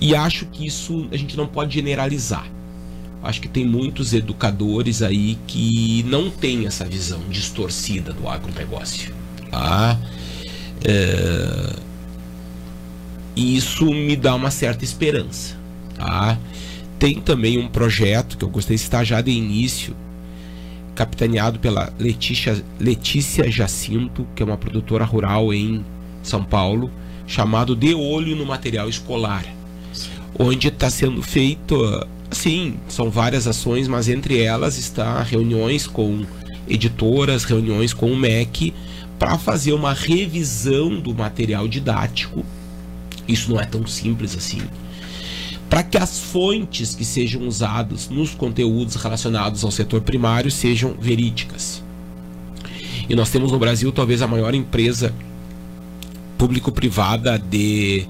e 0.00 0.14
acho 0.14 0.46
que 0.46 0.66
isso 0.66 1.06
a 1.12 1.16
gente 1.16 1.36
não 1.36 1.46
pode 1.46 1.74
generalizar. 1.74 2.46
Acho 3.24 3.40
que 3.40 3.48
tem 3.48 3.64
muitos 3.64 4.12
educadores 4.12 5.00
aí 5.00 5.38
que 5.46 6.04
não 6.06 6.28
têm 6.28 6.66
essa 6.66 6.84
visão 6.84 7.20
distorcida 7.30 8.12
do 8.12 8.28
agronegócio. 8.28 9.14
Tá? 9.50 9.98
É... 10.84 11.74
E 13.34 13.56
isso 13.56 13.86
me 13.86 14.14
dá 14.14 14.34
uma 14.34 14.50
certa 14.50 14.84
esperança. 14.84 15.56
Tá? 15.96 16.38
Tem 16.98 17.18
também 17.18 17.58
um 17.58 17.66
projeto 17.66 18.36
que 18.36 18.44
eu 18.44 18.48
gostei 18.50 18.76
de 18.76 18.82
citar 18.82 19.06
já 19.06 19.22
de 19.22 19.30
início, 19.30 19.96
capitaneado 20.94 21.58
pela 21.58 21.92
Letícia, 21.98 22.62
Letícia 22.78 23.50
Jacinto, 23.50 24.26
que 24.36 24.42
é 24.42 24.46
uma 24.46 24.58
produtora 24.58 25.04
rural 25.04 25.52
em 25.52 25.82
São 26.22 26.44
Paulo, 26.44 26.90
chamado 27.26 27.74
De 27.74 27.94
Olho 27.94 28.36
no 28.36 28.44
Material 28.44 28.86
Escolar, 28.86 29.44
onde 30.38 30.68
está 30.68 30.90
sendo 30.90 31.22
feito, 31.22 31.74
assim, 32.34 32.74
são 32.88 33.10
várias 33.10 33.46
ações, 33.46 33.88
mas 33.88 34.08
entre 34.08 34.40
elas 34.40 34.76
está 34.76 35.22
reuniões 35.22 35.86
com 35.86 36.24
editoras, 36.68 37.44
reuniões 37.44 37.92
com 37.92 38.12
o 38.12 38.16
MEC, 38.16 38.74
para 39.18 39.38
fazer 39.38 39.72
uma 39.72 39.92
revisão 39.92 41.00
do 41.00 41.14
material 41.14 41.66
didático. 41.66 42.44
Isso 43.26 43.50
não 43.50 43.60
é 43.60 43.64
tão 43.64 43.86
simples 43.86 44.36
assim 44.36 44.60
para 45.74 45.82
que 45.82 45.98
as 45.98 46.20
fontes 46.20 46.94
que 46.94 47.04
sejam 47.04 47.48
usadas 47.48 48.08
nos 48.08 48.32
conteúdos 48.32 48.94
relacionados 48.94 49.64
ao 49.64 49.72
setor 49.72 50.02
primário 50.02 50.48
sejam 50.48 50.94
verídicas. 51.00 51.82
E 53.08 53.16
nós 53.16 53.30
temos 53.30 53.50
no 53.50 53.58
Brasil 53.58 53.90
talvez 53.90 54.22
a 54.22 54.26
maior 54.28 54.54
empresa 54.54 55.12
público-privada 56.38 57.38
de 57.38 58.06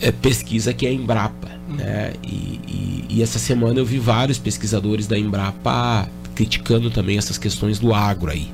é, 0.00 0.10
pesquisa 0.10 0.74
que 0.74 0.84
é 0.84 0.90
a 0.90 0.92
Embrapa. 0.92 1.48
Né? 1.76 2.12
E, 2.22 2.60
e, 2.68 3.04
e, 3.10 3.22
essa 3.22 3.38
semana 3.38 3.78
eu 3.78 3.86
vi 3.86 3.98
vários 3.98 4.38
pesquisadores 4.38 5.06
da 5.06 5.18
Embrapa 5.18 6.08
criticando 6.34 6.90
também 6.90 7.16
essas 7.16 7.38
questões 7.38 7.78
do 7.78 7.94
agro 7.94 8.30
aí. 8.30 8.48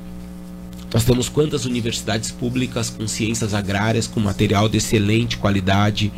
Nós 0.93 1.05
temos 1.05 1.29
quantas 1.29 1.65
universidades 1.65 2.31
públicas 2.31 2.89
com 2.89 3.07
ciências 3.07 3.53
agrárias, 3.53 4.07
com 4.07 4.19
material 4.19 4.67
de 4.67 4.77
excelente 4.77 5.37
qualidade. 5.37 6.11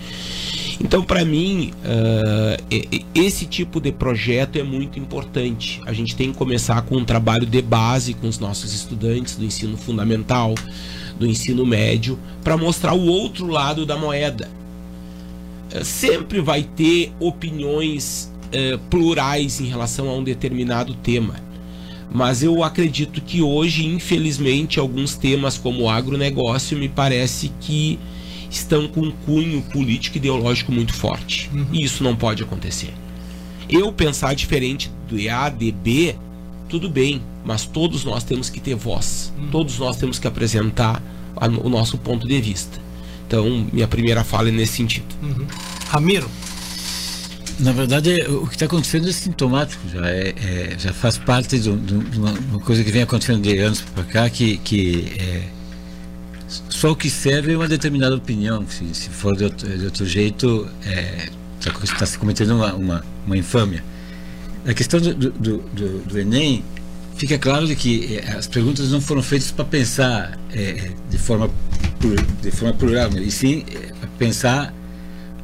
Então, 0.81 1.03
para 1.03 1.23
mim, 1.23 1.71
uh, 1.85 3.03
esse 3.13 3.45
tipo 3.45 3.79
de 3.79 3.91
projeto 3.91 4.57
é 4.57 4.63
muito 4.63 4.97
importante. 4.97 5.79
A 5.85 5.93
gente 5.93 6.15
tem 6.15 6.31
que 6.31 6.37
começar 6.37 6.81
com 6.81 6.97
um 6.97 7.05
trabalho 7.05 7.45
de 7.45 7.61
base 7.61 8.15
com 8.15 8.27
os 8.27 8.39
nossos 8.39 8.73
estudantes 8.73 9.35
do 9.35 9.45
ensino 9.45 9.77
fundamental, 9.77 10.55
do 11.19 11.27
ensino 11.27 11.65
médio, 11.65 12.17
para 12.43 12.57
mostrar 12.57 12.93
o 12.93 13.05
outro 13.05 13.45
lado 13.47 13.85
da 13.85 13.95
moeda. 13.95 14.49
Uh, 15.71 15.83
sempre 15.83 16.41
vai 16.41 16.63
ter 16.63 17.11
opiniões 17.19 18.31
uh, 18.47 18.77
plurais 18.89 19.61
em 19.61 19.65
relação 19.65 20.09
a 20.09 20.13
um 20.13 20.23
determinado 20.23 20.93
tema. 20.95 21.35
Mas 22.11 22.43
eu 22.43 22.63
acredito 22.63 23.21
que 23.21 23.41
hoje, 23.41 23.85
infelizmente, 23.85 24.79
alguns 24.79 25.15
temas 25.15 25.57
como 25.57 25.83
o 25.83 25.89
agronegócio 25.89 26.77
me 26.77 26.87
parece 26.87 27.51
que 27.59 27.97
estão 28.51 28.87
com 28.87 29.01
um 29.01 29.11
cunho 29.25 29.61
político 29.63 30.17
e 30.17 30.19
ideológico 30.19 30.71
muito 30.71 30.93
forte. 30.93 31.49
Uhum. 31.51 31.65
E 31.73 31.83
isso 31.83 32.03
não 32.03 32.15
pode 32.15 32.43
acontecer. 32.43 32.93
Eu 33.67 33.91
pensar 33.91 34.35
diferente 34.35 34.91
do 35.09 35.17
A, 35.29 35.49
de 35.49 35.71
B, 35.71 36.15
tudo 36.69 36.87
bem, 36.89 37.21
mas 37.43 37.65
todos 37.65 38.05
nós 38.05 38.23
temos 38.23 38.49
que 38.49 38.59
ter 38.59 38.75
voz. 38.75 39.33
Uhum. 39.37 39.47
Todos 39.49 39.79
nós 39.79 39.97
temos 39.97 40.19
que 40.19 40.27
apresentar 40.27 41.01
a, 41.35 41.47
o 41.47 41.69
nosso 41.69 41.97
ponto 41.97 42.27
de 42.27 42.39
vista. 42.39 42.79
Então, 43.33 43.67
minha 43.73 43.87
primeira 43.87 44.23
fala 44.23 44.49
é 44.49 44.51
nesse 44.51 44.73
sentido. 44.73 45.07
Uhum. 45.23 45.47
Ramiro. 45.89 46.29
Na 47.59 47.71
verdade, 47.71 48.21
o 48.27 48.45
que 48.45 48.53
está 48.53 48.67
acontecendo 48.67 49.09
é 49.09 49.11
sintomático, 49.11 49.81
já, 49.91 50.07
é, 50.07 50.35
é, 50.37 50.75
já 50.77 50.93
faz 50.93 51.17
parte 51.17 51.57
de, 51.57 51.69
uma, 51.69 52.31
uma, 52.31 52.59
coisa 52.59 52.83
que 52.83 52.91
vem 52.91 53.01
acontecendo 53.01 53.41
de 53.41 53.57
anos 53.57 53.81
para 53.81 54.03
cá, 54.03 54.29
que, 54.29 54.57
que 54.57 55.13
é, 55.17 55.47
só 56.47 56.91
o 56.91 56.95
que 56.95 57.09
serve 57.09 57.53
é 57.53 57.57
uma 57.57 57.67
determinada 57.67 58.15
opinião. 58.15 58.67
Se, 58.69 58.85
se 58.93 59.09
for 59.09 59.35
de 59.35 59.45
outro, 59.45 59.77
de 59.79 59.85
outro 59.85 60.05
jeito, 60.05 60.69
está 61.59 62.03
é, 62.03 62.05
se 62.05 62.19
cometendo 62.19 62.55
uma, 62.55 62.73
uma, 62.75 63.05
uma, 63.25 63.35
infâmia. 63.35 63.83
Na 64.63 64.75
questão 64.75 64.99
do, 64.99 65.15
do, 65.15 65.57
do, 65.57 65.99
do, 66.05 66.19
Enem, 66.19 66.63
fica 67.15 67.39
claro 67.39 67.65
de 67.65 67.75
que 67.75 68.15
é, 68.15 68.33
as 68.33 68.45
perguntas 68.45 68.91
não 68.91 69.01
foram 69.01 69.23
feitas 69.23 69.49
para 69.49 69.65
pensar 69.65 70.37
é, 70.51 70.91
de, 71.09 71.17
forma, 71.17 71.49
de 72.41 72.51
forma 72.51 72.73
plural, 72.73 73.09
e 73.17 73.31
sim 73.31 73.63
para 73.99 74.09
pensar 74.17 74.73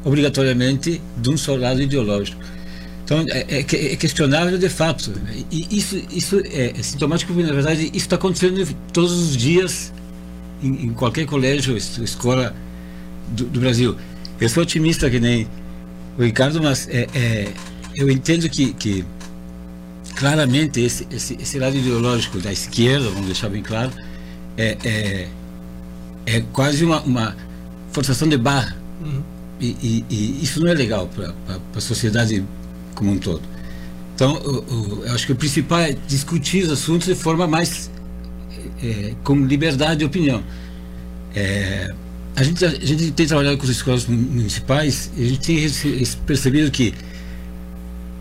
obrigatoriamente 0.04 1.02
de 1.18 1.30
um 1.30 1.38
só 1.38 1.56
lado 1.56 1.82
ideológico. 1.82 2.42
Então, 3.04 3.26
é, 3.28 3.60
é, 3.60 3.64
questionável 3.64 4.58
de 4.58 4.70
fato. 4.70 5.12
E 5.52 5.68
isso, 5.72 6.00
isso 6.12 6.40
é, 6.46 6.74
é 6.78 6.84
sintomático 6.84 7.34
porque, 7.34 7.48
na 7.48 7.54
verdade, 7.54 7.86
isso 7.86 7.96
está 7.96 8.16
acontecendo 8.16 8.64
todos 8.94 9.12
os 9.12 9.36
dias 9.36 9.92
em, 10.62 10.86
em 10.86 10.94
qualquer 10.94 11.26
colégio, 11.26 11.76
escola 11.76 12.56
do, 13.30 13.46
do, 13.46 13.60
Brasil. 13.60 13.96
Eu 14.40 14.48
sou 14.48 14.62
otimista 14.62 15.10
que 15.10 15.20
nem 15.20 15.48
o 16.20 16.24
Ricardo, 16.24 16.62
mas 16.62 16.88
é, 16.88 17.08
é, 17.16 17.48
eu 17.96 18.12
entendo 18.12 18.48
que, 18.48 18.74
que 18.74 19.04
claramente 20.16 20.80
esse, 20.80 21.08
esse, 21.10 21.36
esse, 21.42 21.58
lado 21.58 21.76
ideológico 21.76 22.40
da 22.40 22.52
esquerda, 22.52 23.10
vamos 23.10 23.26
deixar 23.26 23.50
bem 23.50 23.64
claro, 23.64 23.92
é, 24.56 25.28
é, 26.30 26.44
quase 26.54 26.86
uma, 26.86 27.02
uma 27.02 27.36
forçação 27.92 28.28
de 28.28 28.38
barra. 28.38 28.76
Uhum. 29.04 29.24
E, 29.60 29.76
e, 29.82 30.06
e, 30.10 30.44
isso 30.44 30.60
não 30.62 30.68
é 30.68 30.74
legal 30.74 31.08
para 31.08 31.34
a 31.76 31.82
sociedade 31.82 32.44
como 32.94 33.12
um 33.12 33.18
todo. 33.18 33.42
Então, 34.14 34.36
o, 34.36 35.04
eu 35.06 35.14
acho 35.14 35.26
que 35.26 35.32
o 35.32 35.36
principal 35.36 35.80
é 35.80 35.96
discutir 36.08 36.64
os 36.64 36.72
assuntos 36.72 37.08
de 37.08 37.16
forma 37.16 37.48
mais 37.48 37.90
é, 38.84 39.14
com 39.24 39.36
liberdade 39.46 40.00
de 40.00 40.06
opinião. 40.06 40.44
É, 41.36 41.94
a, 42.36 42.44
gente, 42.44 42.64
a 42.64 42.70
gente 42.70 43.12
tem 43.12 43.26
trabalhado 43.26 43.58
com 43.58 43.64
as 43.64 43.70
escolas 43.70 44.06
municipais 44.06 45.12
e 45.18 45.26
a 45.26 45.28
gente 45.30 45.40
tem 45.40 46.06
percebido 46.26 46.70
que 46.70 46.94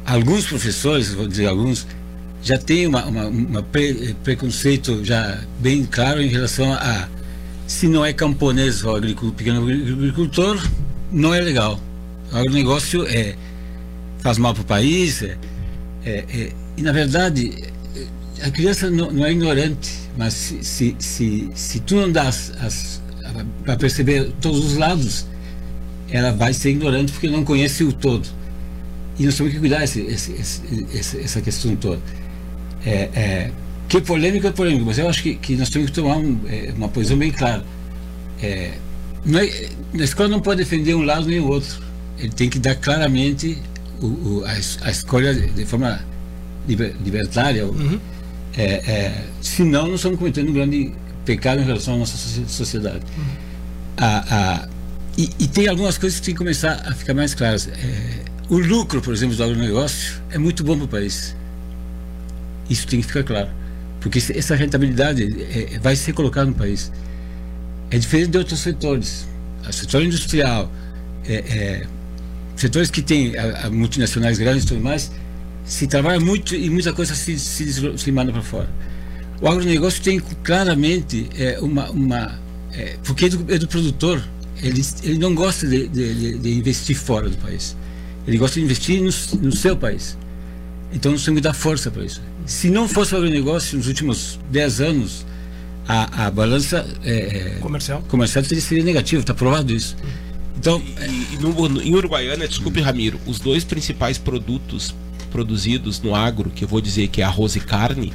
alguns 0.07 0.47
professores, 0.47 1.13
vou 1.13 1.29
dizer 1.29 1.47
alguns, 1.47 1.87
já 2.43 2.57
têm 2.57 2.87
uma, 2.87 3.05
uma, 3.05 3.27
uma 3.27 3.63
pre, 3.63 4.17
preconceito 4.25 5.05
já 5.05 5.41
bem 5.61 5.85
claro 5.85 6.23
em 6.23 6.29
relação 6.29 6.73
a 6.73 7.09
se 7.69 7.87
não 7.87 8.05
é 8.05 8.15
camponês 8.15 8.83
ou 8.83 8.97
agricultor, 8.97 9.37
pequeno 9.37 9.63
agricultor, 9.63 10.69
não 11.13 11.35
é 11.35 11.41
legal. 11.41 11.79
O 12.33 12.37
agronegócio 12.37 13.07
é, 13.07 13.37
faz 14.21 14.39
mal 14.39 14.55
para 14.55 14.63
o 14.63 14.65
país, 14.65 15.23
é, 15.23 15.37
é, 16.05 16.25
é, 16.29 16.53
e 16.79 16.83
na 16.83 16.93
verdade 16.93 17.53
a 18.43 18.51
criança 18.51 18.91
não, 18.91 19.11
não 19.11 19.25
é 19.25 19.33
ignorante, 19.33 19.93
mas 20.17 20.33
se, 20.33 20.65
se, 20.65 20.97
se, 20.99 21.51
se 21.55 21.81
tu 21.81 21.97
não 21.97 22.11
dá 22.11 22.31
para 23.65 23.77
perceber 23.77 24.33
todos 24.41 24.65
os 24.65 24.77
lados, 24.77 25.27
ela 26.11 26.33
vai 26.33 26.55
ser 26.55 26.71
ignorante 26.71 27.13
porque 27.13 27.29
não 27.29 27.45
conhece 27.45 27.85
o 27.85 27.93
todo. 27.93 28.27
E 29.19 29.25
nós 29.25 29.37
temos 29.37 29.53
que 29.53 29.59
cuidar 29.59 29.85
esse, 29.85 30.01
esse, 30.01 30.33
esse, 30.95 31.21
essa 31.21 31.41
questão 31.43 31.77
toda. 31.77 32.01
É, 32.87 33.11
é, 33.15 33.51
que 33.89 34.01
polêmico 34.03 34.47
é 34.47 34.53
polêmico, 34.53 34.85
mas 34.85 34.99
eu 34.99 35.09
acho 35.09 35.23
que, 35.23 35.35
que 35.35 35.57
nós 35.57 35.71
temos 35.71 35.91
que 35.91 35.97
tomar 35.97 36.17
um, 36.17 36.39
é, 36.47 36.73
uma 36.77 36.89
posição 36.89 37.17
bem 37.17 37.31
clara. 37.31 37.65
É, 38.43 38.73
não 39.25 39.39
é, 39.39 39.69
a 39.99 40.05
escola 40.05 40.29
não 40.29 40.41
pode 40.41 40.63
defender 40.63 40.95
um 40.95 41.03
lado 41.03 41.27
nem 41.27 41.41
o 41.41 41.49
outro. 41.49 41.81
Ele 42.19 42.31
tem 42.31 42.51
que 42.51 42.59
dar 42.59 42.75
claramente 42.75 43.59
o, 44.01 44.07
o, 44.07 44.45
a, 44.45 44.51
a, 44.87 44.91
escolha 44.91 45.35
de 45.35 45.65
forma 45.65 46.01
liber, 46.69 46.95
libertária. 47.03 47.65
Uhum. 47.67 47.99
É, 48.57 48.65
é, 48.65 49.25
senão, 49.41 49.87
nós 49.87 49.97
estamos 49.97 50.19
cometendo 50.19 50.51
um 50.51 50.53
grande 50.53 50.93
pecado 51.25 51.61
em 51.63 51.65
relação 51.65 51.95
à 51.95 51.99
nossa 51.99 52.17
sociedade. 52.47 53.03
Uhum. 53.17 53.25
A, 53.97 54.37
a, 54.37 54.69
e, 55.17 55.31
e, 55.39 55.49
tem 55.49 55.67
algumas 55.67 55.97
coisas 55.97 56.21
que 56.21 56.27
tem 56.27 56.35
que 56.35 56.39
começar 56.39 56.83
a 56.87 56.95
ficar 56.95 57.15
mais 57.15 57.35
claras. 57.35 57.69
É, 57.69 58.25
o 58.51 58.59
lucro, 58.59 59.01
por 59.01 59.15
exemplo, 59.15 59.35
do 59.35 59.43
agronegócio 59.43 60.21
é 60.31 60.39
muito 60.39 60.63
bom 60.63 60.77
para 60.77 60.85
o 60.85 60.89
país. 60.89 61.35
Isso 62.69 62.87
tem 62.87 63.01
que 63.01 63.07
ficar 63.07 63.25
claro. 63.25 63.58
Porque 64.01 64.19
essa 64.19 64.55
rentabilidade 64.55 65.25
é, 65.43 65.79
vai 65.79 65.97
ser 65.97 66.13
colocada 66.13 66.47
no 66.47 66.55
país. 66.55 66.93
É 67.91 67.99
diferente 67.99 68.31
de 68.31 68.39
outros 68.39 68.61
setores. 68.61 69.27
O 69.69 69.73
setor 69.73 70.03
industrial, 70.03 70.71
é, 71.27 71.35
é, 71.35 71.87
setores 72.57 72.91
que 72.91 73.03
têm 73.03 73.37
a, 73.37 73.67
a 73.67 73.71
multinacionais 73.71 74.39
grandes 74.39 74.65
e 74.65 74.67
tudo 74.69 74.81
mais, 74.81 75.11
se 75.65 75.87
trabalha 75.87 76.19
muito 76.19 76.55
e 76.55 76.71
muita 76.71 76.93
coisa 76.93 77.15
se, 77.15 77.39
se, 77.39 77.99
se 77.99 78.13
manda 78.13 78.33
para 78.33 78.43
fora. 78.43 78.69
O 79.41 79.49
agronegócio 79.49 80.03
tem 80.03 80.21
claramente 80.43 81.29
é, 81.39 81.59
uma. 81.61 81.91
uma 81.91 82.39
é, 82.73 82.97
porque 83.05 83.27
é 83.27 83.29
do, 83.29 83.55
é 83.55 83.59
do, 83.59 83.69
produtor, 83.69 84.23
ele, 84.63 84.83
ele 85.03 85.19
não 85.19 85.35
gosta 85.35 85.67
de, 85.67 85.89
de, 85.89 86.39
de, 86.39 86.51
investir 86.55 86.97
fora 86.97 87.29
do 87.29 87.37
país. 87.37 87.77
Ele 88.27 88.37
gosta 88.37 88.59
de 88.59 88.65
investir 88.65 89.01
no, 89.01 89.41
no 89.41 89.53
seu 89.55 89.77
país. 89.77 90.19
Então 90.93 91.13
nós 91.13 91.25
temos 91.25 91.39
que 91.39 91.45
dar 91.45 91.55
força 91.55 91.91
para 91.91 92.05
isso. 92.05 92.21
Se 92.49 92.71
não 92.71 92.89
fosse 92.89 93.15
o 93.15 93.19
agronegócio 93.19 93.77
nos 93.77 93.87
últimos 93.87 94.41
10 94.51 94.81
anos, 94.81 95.27
a, 95.87 96.27
a 96.27 96.31
balança 96.31 96.89
é, 97.05 97.57
é 97.57 97.59
comercial. 97.61 98.03
comercial 98.09 98.43
seria 98.43 98.83
negativa, 98.83 99.21
está 99.21 99.35
provado 99.35 99.71
isso. 99.71 99.95
Então, 100.57 100.83
e, 100.99 101.35
e 101.35 101.37
no, 101.37 101.83
em 101.83 101.95
Uruguaiana, 101.95 102.49
desculpe 102.49 102.81
Ramiro, 102.81 103.21
os 103.27 103.39
dois 103.39 103.65
principais 103.65 104.17
produtos 104.17 104.95
produzidos 105.31 106.01
no 106.01 106.15
agro, 106.15 106.49
que 106.49 106.65
eu 106.65 106.69
vou 106.69 106.81
dizer 106.81 107.09
que 107.09 107.21
é 107.21 107.25
arroz 107.27 107.55
e 107.55 107.61
carne, 107.61 108.15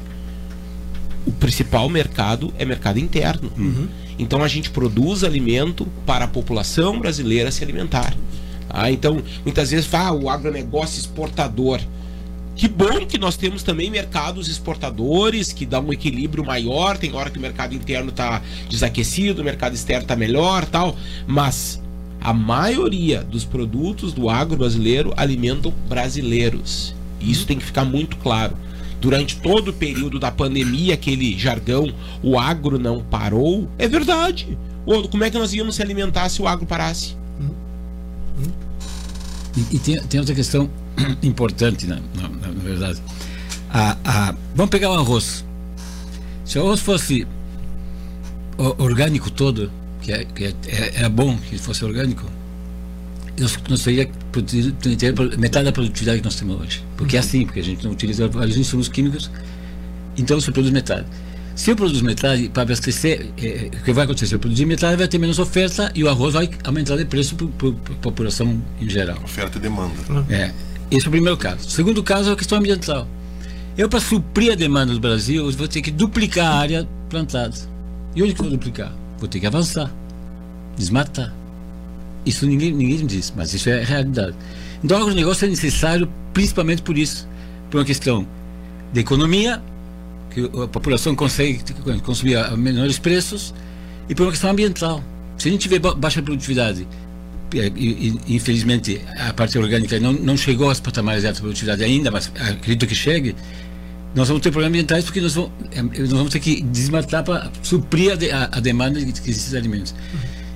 o 1.28 1.32
principal 1.32 1.88
mercado 1.88 2.52
é 2.58 2.66
mercado 2.66 2.98
interno. 2.98 3.52
Uhum. 3.56 3.88
Então 4.18 4.42
a 4.42 4.48
gente 4.48 4.72
produz 4.72 5.24
alimento 5.24 5.88
para 6.08 6.26
a 6.26 6.28
população 6.28 7.00
brasileira 7.00 7.52
se 7.52 7.64
alimentar. 7.64 8.16
Ah, 8.68 8.92
então, 8.92 9.22
muitas 9.46 9.70
vezes 9.70 9.86
fala 9.86 10.10
ah, 10.10 10.24
o 10.24 10.28
agronegócio 10.28 11.00
exportador. 11.00 11.80
Que 12.56 12.68
bom 12.68 13.06
que 13.06 13.18
nós 13.18 13.36
temos 13.36 13.64
também 13.64 13.90
mercados 13.90 14.48
exportadores 14.48 15.52
que 15.52 15.66
dá 15.66 15.80
um 15.80 15.92
equilíbrio 15.92 16.46
maior. 16.46 16.98
Tem 16.98 17.14
hora 17.14 17.30
que 17.30 17.38
o 17.40 17.42
mercado 17.42 17.74
interno 17.74 18.10
está 18.10 18.42
desaquecido, 18.70 19.42
o 19.42 19.46
mercado 19.46 19.74
externo 19.74 20.04
está 20.04 20.16
melhor, 20.16 20.66
tal. 20.66 20.96
Mas 21.26 21.82
a 22.22 22.32
maioria 22.32 23.24
dos 23.24 23.44
produtos 23.44 24.14
do 24.14 24.30
agro 24.30 24.58
brasileiro 24.58 25.14
alimentam 25.18 25.74
brasileiros. 25.90 26.96
E 27.20 27.32
isso 27.32 27.48
tem 27.48 27.58
que 27.58 27.66
ficar 27.66 27.86
muito 27.86 28.18
claro. 28.18 28.56
Durante 29.02 29.36
todo 29.38 29.70
o 29.70 29.74
período 29.74 30.20
da 30.20 30.32
pandemia, 30.32 30.94
aquele 30.94 31.38
jargão, 31.38 31.92
o 32.22 32.40
agro 32.40 32.80
não 32.80 33.04
parou, 33.04 33.68
é 33.78 33.88
verdade. 33.88 34.58
Como 35.10 35.24
é 35.24 35.30
que 35.30 35.38
nós 35.38 35.54
íamos 35.54 35.76
se 35.76 35.82
alimentar 35.82 36.30
se 36.30 36.42
o 36.42 36.48
agro 36.48 36.66
parasse? 36.66 37.16
E, 39.56 39.76
e 39.76 39.80
tem, 39.80 40.02
tem 40.02 40.20
outra 40.20 40.36
questão 40.36 40.70
importante, 41.22 41.86
na, 41.88 42.00
na, 42.16 42.30
na 42.30 42.64
verdade. 42.64 43.02
A, 43.70 43.98
a, 44.04 44.36
vamos 44.56 44.70
pegar 44.70 44.92
o 44.92 44.94
arroz. 44.94 45.46
Se 46.46 46.60
o 46.60 46.62
arroz 46.62 46.80
fosse 46.80 47.28
orgânico 48.58 49.32
todo, 49.32 49.72
que, 50.02 50.12
é, 50.12 50.26
que 50.26 50.46
é, 50.46 50.54
é, 51.04 51.10
bom 51.10 51.38
que 51.38 51.58
fosse 51.58 51.84
orgânico, 51.84 52.26
nós, 53.40 53.84
teria 53.84 54.10
metade 55.38 55.66
da 55.66 55.72
produtividade 55.72 56.20
que 56.20 56.26
nós 56.26 56.36
temos 56.36 56.62
hoje. 56.62 56.84
Porque 56.98 57.16
é 57.16 57.20
assim, 57.20 57.46
porque 57.46 57.60
a 57.60 57.64
gente 57.64 57.84
não 57.84 57.92
utiliza 57.92 58.28
vários 58.28 58.58
insumos 58.58 58.88
químicos, 58.88 59.32
então 60.18 60.40
você 60.40 60.52
produz 60.52 60.72
metade. 60.72 61.08
Se 61.56 61.70
eu 61.70 61.76
produzo 61.76 62.04
metade, 62.04 62.50
para 62.50 62.64
abastecer, 62.64 63.30
é, 63.38 63.70
o 63.74 63.84
que 63.84 63.94
vai 63.94 64.06
acontecer? 64.06 64.28
Se 64.28 64.36
eu 64.36 64.40
produzir 64.40 64.66
metade, 64.66 64.98
vai 64.98 65.08
ter 65.08 65.20
menos 65.20 65.38
oferta 65.38 65.92
e 65.94 66.04
o 66.04 66.10
arroz 66.10 66.34
vai 66.34 66.50
aumentar 66.64 66.96
de 66.96 67.06
preço 67.06 67.36
para 67.36 67.70
a 67.70 67.98
população 68.02 68.60
em 68.82 68.90
geral. 68.90 69.20
Oferta 69.24 69.60
e 69.60 69.62
demanda. 69.62 69.94
É. 70.30 70.52
Esse 70.90 71.06
é 71.06 71.08
o 71.08 71.12
primeiro 71.12 71.38
caso. 71.38 71.68
O 71.68 71.72
segundo 71.72 72.02
caso 72.04 72.30
é 72.30 72.34
a 72.34 72.36
questão 72.36 72.58
ambiental. 72.58 73.08
Eu, 73.78 73.88
para 73.88 74.00
suprir 74.00 74.52
a 74.52 74.56
demanda 74.56 74.94
do 74.94 75.00
Brasil, 75.00 75.50
vou 75.52 75.68
ter 75.68 75.82
que 75.82 75.92
duplicar 75.92 76.46
a 76.46 76.56
área 76.58 76.88
plantada. 77.10 77.56
E 78.16 78.22
onde 78.22 78.34
que 78.34 78.42
eu 78.42 78.46
vou 78.46 78.52
duplicar? 78.52 78.92
Vou 79.20 79.28
ter 79.28 79.40
que 79.40 79.48
avançar, 79.48 79.92
desmatar. 80.76 81.34
Isso 82.26 82.46
ninguém, 82.46 82.72
ninguém 82.72 83.00
me 83.00 83.06
diz, 83.06 83.34
mas 83.36 83.54
isso 83.54 83.70
é 83.70 83.84
realidade. 83.84 84.36
Então, 84.84 84.98
o 84.98 85.02
agronegócio 85.02 85.46
é 85.46 85.50
necessário 85.50 86.10
principalmente 86.34 86.82
por 86.82 86.98
isso. 86.98 87.28
Por 87.70 87.80
uma 87.80 87.86
questão 87.86 88.28
de 88.92 89.00
economia, 89.00 89.62
que 90.34 90.50
a 90.62 90.68
população 90.68 91.16
consegue 91.16 91.62
consumir 92.04 92.36
a 92.36 92.56
menores 92.58 92.98
preços, 93.00 93.54
e 94.10 94.16
por 94.16 94.24
uma 94.24 94.32
questão 94.32 94.52
ambiental. 94.52 95.04
Se 95.38 95.48
a 95.48 95.52
gente 95.52 95.62
tiver 95.62 95.80
baixa 95.80 96.22
produtividade 96.22 96.88
e, 97.56 98.16
infelizmente 98.28 99.02
a 99.18 99.34
parte 99.34 99.58
orgânica 99.58 100.00
não, 100.00 100.14
não 100.14 100.36
chegou 100.36 100.70
aos 100.70 100.80
patamares 100.80 101.22
de 101.22 101.28
alta 101.28 101.40
produtividade 101.40 101.84
ainda, 101.84 102.10
mas 102.10 102.32
acredito 102.36 102.88
que 102.88 102.96
chegue, 102.96 103.36
nós 104.16 104.28
vamos 104.28 104.44
ter 104.44 104.52
problemas 104.52 104.74
ambientais 104.74 105.04
porque 105.06 105.22
nós 105.22 105.34
vamos, 105.34 105.52
é, 105.72 105.82
nós 105.82 106.10
vamos 106.10 106.32
ter 106.32 106.40
que 106.40 106.62
desmatar 106.62 107.24
para 107.24 107.52
suprir 107.62 108.14
a, 108.34 108.58
a, 108.58 108.60
demanda 108.60 109.00
desses 109.00 109.54
alimentos. 109.54 109.94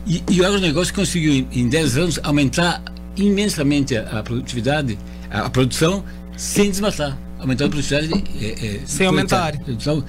E, 0.05 0.23
e, 0.29 0.41
o 0.41 0.45
agronegócio 0.45 0.93
conseguiu, 0.93 1.33
em, 1.33 1.47
em 1.51 1.67
10 1.67 1.97
anos, 1.97 2.19
aumentar 2.23 2.81
imensamente 3.15 3.97
a, 3.97 4.19
a 4.19 4.23
produtividade, 4.23 4.97
a, 5.29 5.41
a, 5.41 5.49
produção, 5.49 6.03
sem 6.37 6.69
desmatar. 6.69 7.17
Aumentar 7.39 7.65
a 7.65 7.69
produtividade. 7.69 8.23
É, 8.41 8.65
é, 8.65 8.79
sem 8.85 9.07
aumentar. 9.07 9.55
Então, 9.67 10.03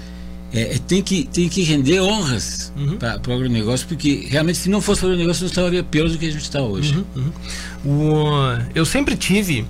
é, 0.53 0.79
tem, 0.87 1.03
que, 1.03 1.25
tem 1.25 1.49
que 1.49 1.63
render 1.63 2.01
honras 2.01 2.73
uhum. 2.77 2.97
para 2.97 3.21
o 3.29 3.33
agronegócio, 3.35 3.87
porque 3.87 4.27
realmente 4.31 4.59
se 4.59 4.71
não 4.71 4.81
fosse 4.81 5.05
o 5.05 5.09
agronegócio, 5.09 5.43
nós 5.43 5.51
estaríamos 5.51 5.91
pior 5.91 6.09
do 6.09 6.17
que 6.17 6.27
a 6.27 6.31
gente 6.31 6.43
está 6.43 6.61
hoje. 6.63 7.05
Uhum, 7.15 7.33
uhum. 7.85 8.13
O, 8.15 8.35
eu 8.75 8.87
sempre 8.87 9.15
tive, 9.15 9.67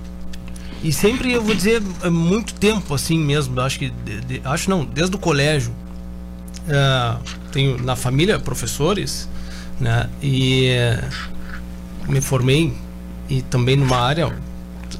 e 0.81 0.93
sempre 0.93 1.33
eu 1.33 1.41
vou 1.41 1.53
dizer 1.53 1.81
muito 2.09 2.53
tempo 2.53 2.93
assim 2.93 3.19
mesmo, 3.19 3.59
acho 3.59 3.77
que, 3.77 3.89
de, 3.89 4.21
de, 4.21 4.41
acho 4.45 4.69
não, 4.69 4.85
desde 4.85 5.15
o 5.15 5.19
colégio, 5.19 5.71
uh, 6.67 7.19
tenho 7.51 7.77
na 7.83 7.97
família 7.97 8.39
professores, 8.39 9.27
né, 9.81 10.09
e 10.21 10.69
uh, 12.07 12.11
me 12.11 12.21
formei 12.21 12.73
e 13.29 13.41
também 13.41 13.75
numa 13.75 13.97
área 13.97 14.33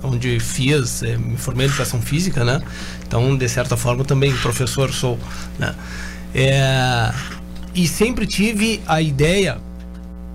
onde 0.03 0.39
fiz, 0.39 1.03
eh, 1.03 1.17
me 1.17 1.38
formei 1.38 1.65
em 1.65 1.69
educação 1.69 2.01
física, 2.01 2.43
né? 2.43 2.62
Então, 3.05 3.35
de 3.35 3.49
certa 3.49 3.75
forma, 3.75 4.03
também 4.03 4.35
professor 4.38 4.91
sou, 4.91 5.17
né? 5.57 5.75
É, 6.33 7.12
e 7.73 7.88
sempre 7.88 8.27
tive 8.27 8.81
a 8.88 9.01
ideia 9.01 9.57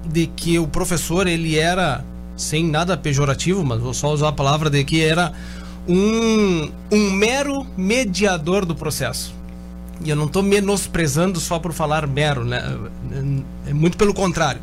de 0.06 0.26
que 0.26 0.58
o 0.58 0.66
professor 0.66 1.26
ele 1.26 1.56
era 1.58 2.04
sem 2.36 2.64
nada 2.64 2.96
pejorativo, 2.96 3.64
mas 3.64 3.80
vou 3.80 3.94
só 3.94 4.12
usar 4.12 4.28
a 4.28 4.32
palavra 4.32 4.68
de 4.68 4.82
que 4.84 5.02
era 5.02 5.32
um, 5.88 6.70
um 6.90 7.10
mero 7.10 7.66
mediador 7.76 8.64
do 8.64 8.74
processo. 8.74 9.34
E 10.04 10.10
eu 10.10 10.16
não 10.16 10.26
estou 10.26 10.42
menosprezando 10.42 11.38
só 11.38 11.58
por 11.58 11.72
falar 11.72 12.06
mero, 12.06 12.44
né? 12.44 12.76
É 13.66 13.72
muito 13.72 13.96
pelo 13.96 14.12
contrário. 14.12 14.60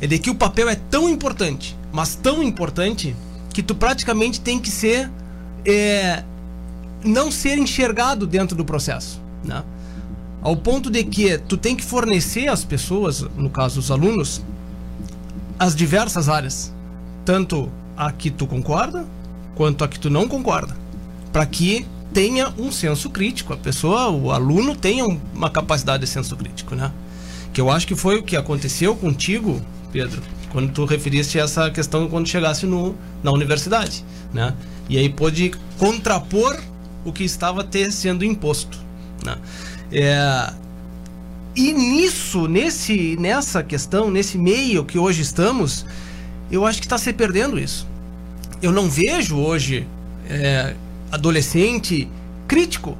É 0.00 0.06
de 0.06 0.18
que 0.18 0.30
o 0.30 0.34
papel 0.34 0.68
é 0.68 0.74
tão 0.74 1.08
importante, 1.08 1.76
mas 1.92 2.16
tão 2.16 2.42
importante 2.42 3.14
que 3.52 3.62
tu 3.62 3.74
praticamente 3.74 4.40
tem 4.40 4.58
que 4.58 4.70
ser 4.70 5.10
é, 5.64 6.24
não 7.04 7.30
ser 7.30 7.58
enxergado 7.58 8.26
dentro 8.26 8.56
do 8.56 8.64
processo, 8.64 9.20
né? 9.44 9.62
Ao 10.40 10.56
ponto 10.56 10.90
de 10.90 11.04
que 11.04 11.38
tu 11.38 11.56
tem 11.56 11.76
que 11.76 11.84
fornecer 11.84 12.48
às 12.48 12.64
pessoas, 12.64 13.22
no 13.36 13.48
caso 13.48 13.78
os 13.78 13.90
alunos, 13.90 14.42
as 15.58 15.76
diversas 15.76 16.28
áreas, 16.28 16.72
tanto 17.24 17.70
a 17.96 18.10
que 18.10 18.30
tu 18.30 18.46
concorda 18.46 19.06
quanto 19.54 19.84
a 19.84 19.88
que 19.88 20.00
tu 20.00 20.10
não 20.10 20.26
concorda, 20.26 20.76
para 21.32 21.46
que 21.46 21.86
tenha 22.12 22.52
um 22.58 22.72
senso 22.72 23.08
crítico, 23.10 23.52
a 23.52 23.56
pessoa, 23.56 24.10
o 24.10 24.32
aluno 24.32 24.74
tenha 24.74 25.06
uma 25.06 25.48
capacidade 25.48 26.04
de 26.04 26.10
senso 26.10 26.36
crítico, 26.36 26.74
né? 26.74 26.90
Que 27.52 27.60
eu 27.60 27.70
acho 27.70 27.86
que 27.86 27.94
foi 27.94 28.18
o 28.18 28.22
que 28.22 28.36
aconteceu 28.36 28.96
contigo, 28.96 29.60
Pedro, 29.92 30.22
quando 30.52 30.70
tu 30.70 30.84
referiste 30.84 31.38
essa 31.38 31.70
questão 31.70 32.08
quando 32.08 32.28
chegasse 32.28 32.66
no, 32.66 32.94
na 33.22 33.32
universidade, 33.32 34.04
né? 34.32 34.54
E 34.88 34.98
aí 34.98 35.08
pôde 35.08 35.52
contrapor 35.78 36.60
o 37.04 37.12
que 37.12 37.24
estava 37.24 37.64
te 37.64 37.90
sendo 37.90 38.24
imposto, 38.24 38.78
né? 39.24 39.36
É, 39.90 40.52
e 41.56 41.72
nisso, 41.72 42.46
nesse, 42.46 43.16
nessa 43.18 43.62
questão, 43.62 44.10
nesse 44.10 44.36
meio 44.36 44.84
que 44.84 44.98
hoje 44.98 45.22
estamos, 45.22 45.86
eu 46.50 46.66
acho 46.66 46.80
que 46.80 46.86
está 46.86 46.98
se 46.98 47.12
perdendo 47.12 47.58
isso. 47.58 47.86
Eu 48.60 48.72
não 48.72 48.88
vejo 48.88 49.38
hoje 49.38 49.86
é, 50.28 50.74
adolescente 51.10 52.08
crítico. 52.46 52.96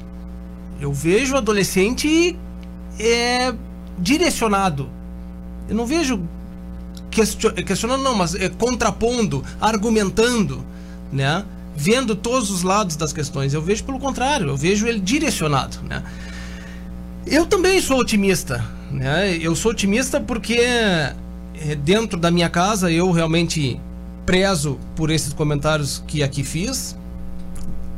Eu 0.80 0.92
vejo 0.92 1.36
adolescente 1.36 2.36
é, 2.98 3.54
direcionado. 3.98 4.88
Eu 5.68 5.76
não 5.76 5.86
vejo 5.86 6.20
questionando, 7.12 8.02
não, 8.02 8.14
mas 8.14 8.34
é, 8.34 8.48
contrapondo, 8.48 9.44
argumentando, 9.60 10.64
né? 11.12 11.44
Vendo 11.76 12.14
todos 12.14 12.50
os 12.50 12.62
lados 12.62 12.96
das 12.96 13.12
questões. 13.12 13.54
Eu 13.54 13.62
vejo 13.62 13.84
pelo 13.84 13.98
contrário, 13.98 14.48
eu 14.48 14.56
vejo 14.56 14.86
ele 14.86 15.00
direcionado, 15.00 15.78
né? 15.82 16.02
Eu 17.26 17.46
também 17.46 17.80
sou 17.80 17.98
otimista, 17.98 18.64
né? 18.90 19.36
Eu 19.36 19.54
sou 19.54 19.70
otimista 19.70 20.20
porque 20.20 20.58
é, 20.60 21.14
dentro 21.82 22.18
da 22.18 22.30
minha 22.30 22.48
casa 22.48 22.90
eu 22.90 23.10
realmente 23.10 23.80
prezo 24.26 24.78
por 24.96 25.10
esses 25.10 25.32
comentários 25.32 26.02
que 26.06 26.22
aqui 26.22 26.42
fiz 26.42 26.96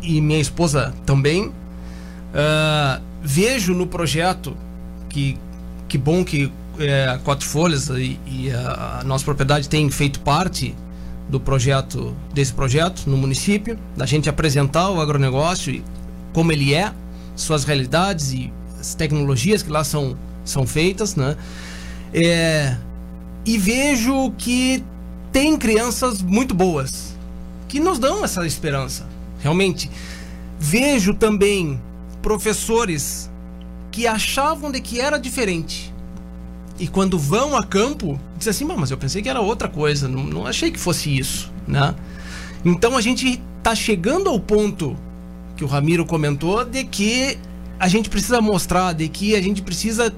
e 0.03 0.21
minha 0.21 0.41
esposa 0.41 0.95
também. 1.07 1.47
Uh, 1.47 3.01
vejo 3.23 3.75
no 3.75 3.87
projeto 3.87 4.57
que 5.09 5.39
que 5.89 5.97
bom 5.97 6.25
que 6.25 6.51
é, 6.79 7.19
Quatro 7.25 7.47
Folhas 7.47 7.89
e, 7.89 8.19
e 8.27 8.51
a, 8.51 9.01
a, 9.01 9.05
nossa 9.05 9.25
propriedade 9.25 9.69
tem 9.69 9.91
feito 9.91 10.21
parte 10.21 10.75
do 11.29 11.41
projeto 11.41 12.15
desse 12.33 12.53
projeto 12.53 13.05
no 13.07 13.17
município, 13.17 13.79
da 13.97 14.07
gente 14.07 14.29
apresentar 14.29 14.91
o 14.91 15.01
agronegócio 15.01 15.73
e 15.73 15.85
como 16.33 16.53
ele 16.53 16.75
é, 16.75 16.93
suas 17.37 17.65
realidades 17.65 18.33
e 18.33 18.53
as 18.79 18.95
tecnologias 18.95 19.63
que 19.63 19.71
lá 19.71 19.85
são, 19.85 20.17
são 20.45 20.67
feitas, 20.67 21.17
né? 21.17 21.37
É, 22.13 22.77
e 23.45 23.59
vejo 23.59 24.33
que 24.37 24.85
tem 25.33 25.57
crianças 25.57 26.23
muito 26.23 26.55
boas 26.55 27.15
que 27.69 27.81
nos 27.81 27.99
dão 27.99 28.25
essa 28.25 28.47
esperança. 28.47 29.07
Realmente 29.41 29.91
vejo 30.59 31.15
também 31.15 31.81
professores 32.23 33.31
que 33.91 34.07
achavam 34.07 34.73
de 34.73 34.81
que 34.81 35.01
era 35.01 35.19
diferente. 35.19 35.94
E 36.79 36.89
quando 36.89 37.19
vão 37.19 37.57
a 37.57 37.63
campo, 37.63 38.19
dizem 38.37 38.51
assim, 38.51 38.65
mas 38.65 38.91
eu 38.91 38.99
pensei 38.99 39.23
que 39.23 39.29
era 39.29 39.41
outra 39.41 39.69
coisa, 39.69 40.09
não, 40.09 40.25
não 40.25 40.47
achei 40.47 40.71
que 40.71 40.79
fosse 40.79 41.17
isso, 41.17 41.53
né? 41.67 41.95
Então 42.65 42.97
a 42.97 43.01
gente 43.01 43.41
está 43.59 43.75
chegando 43.75 44.29
ao 44.29 44.41
ponto 44.41 44.97
que 45.57 45.65
o 45.65 45.67
Ramiro 45.67 46.05
comentou 46.05 46.65
de 46.65 46.85
que 46.85 47.39
a 47.79 47.89
gente 47.89 48.09
precisa 48.09 48.41
mostrar, 48.41 48.93
de 48.93 49.09
que 49.09 49.37
a 49.37 49.43
gente 49.43 49.63
precisa 49.63 50.13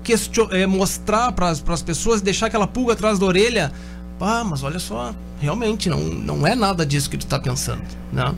é, 0.51 0.66
mostrar 0.66 1.33
para 1.33 1.51
as 1.51 1.83
pessoas, 1.83 2.23
deixar 2.23 2.47
aquela 2.47 2.66
pulga 2.66 2.92
atrás 2.95 3.19
da 3.19 3.27
orelha. 3.27 3.73
Ah, 4.21 4.45
mas 4.45 4.62
olha 4.62 4.79
só, 4.79 5.14
realmente 5.40 5.90
não, 5.90 6.01
não 6.01 6.47
é 6.47 6.55
nada 6.55 6.87
disso 6.87 7.11
que 7.11 7.19
tu 7.19 7.27
está 7.27 7.38
pensando, 7.38 7.83
né? 8.12 8.35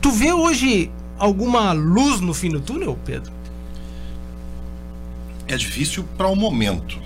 Tu 0.00 0.10
vê 0.10 0.32
hoje 0.32 0.90
alguma 1.18 1.72
luz 1.72 2.20
no 2.20 2.34
fim 2.34 2.50
do 2.50 2.60
túnel, 2.60 2.98
Pedro? 3.04 3.32
É 5.46 5.56
difícil 5.56 6.04
para 6.16 6.28
o 6.28 6.36
momento. 6.36 6.98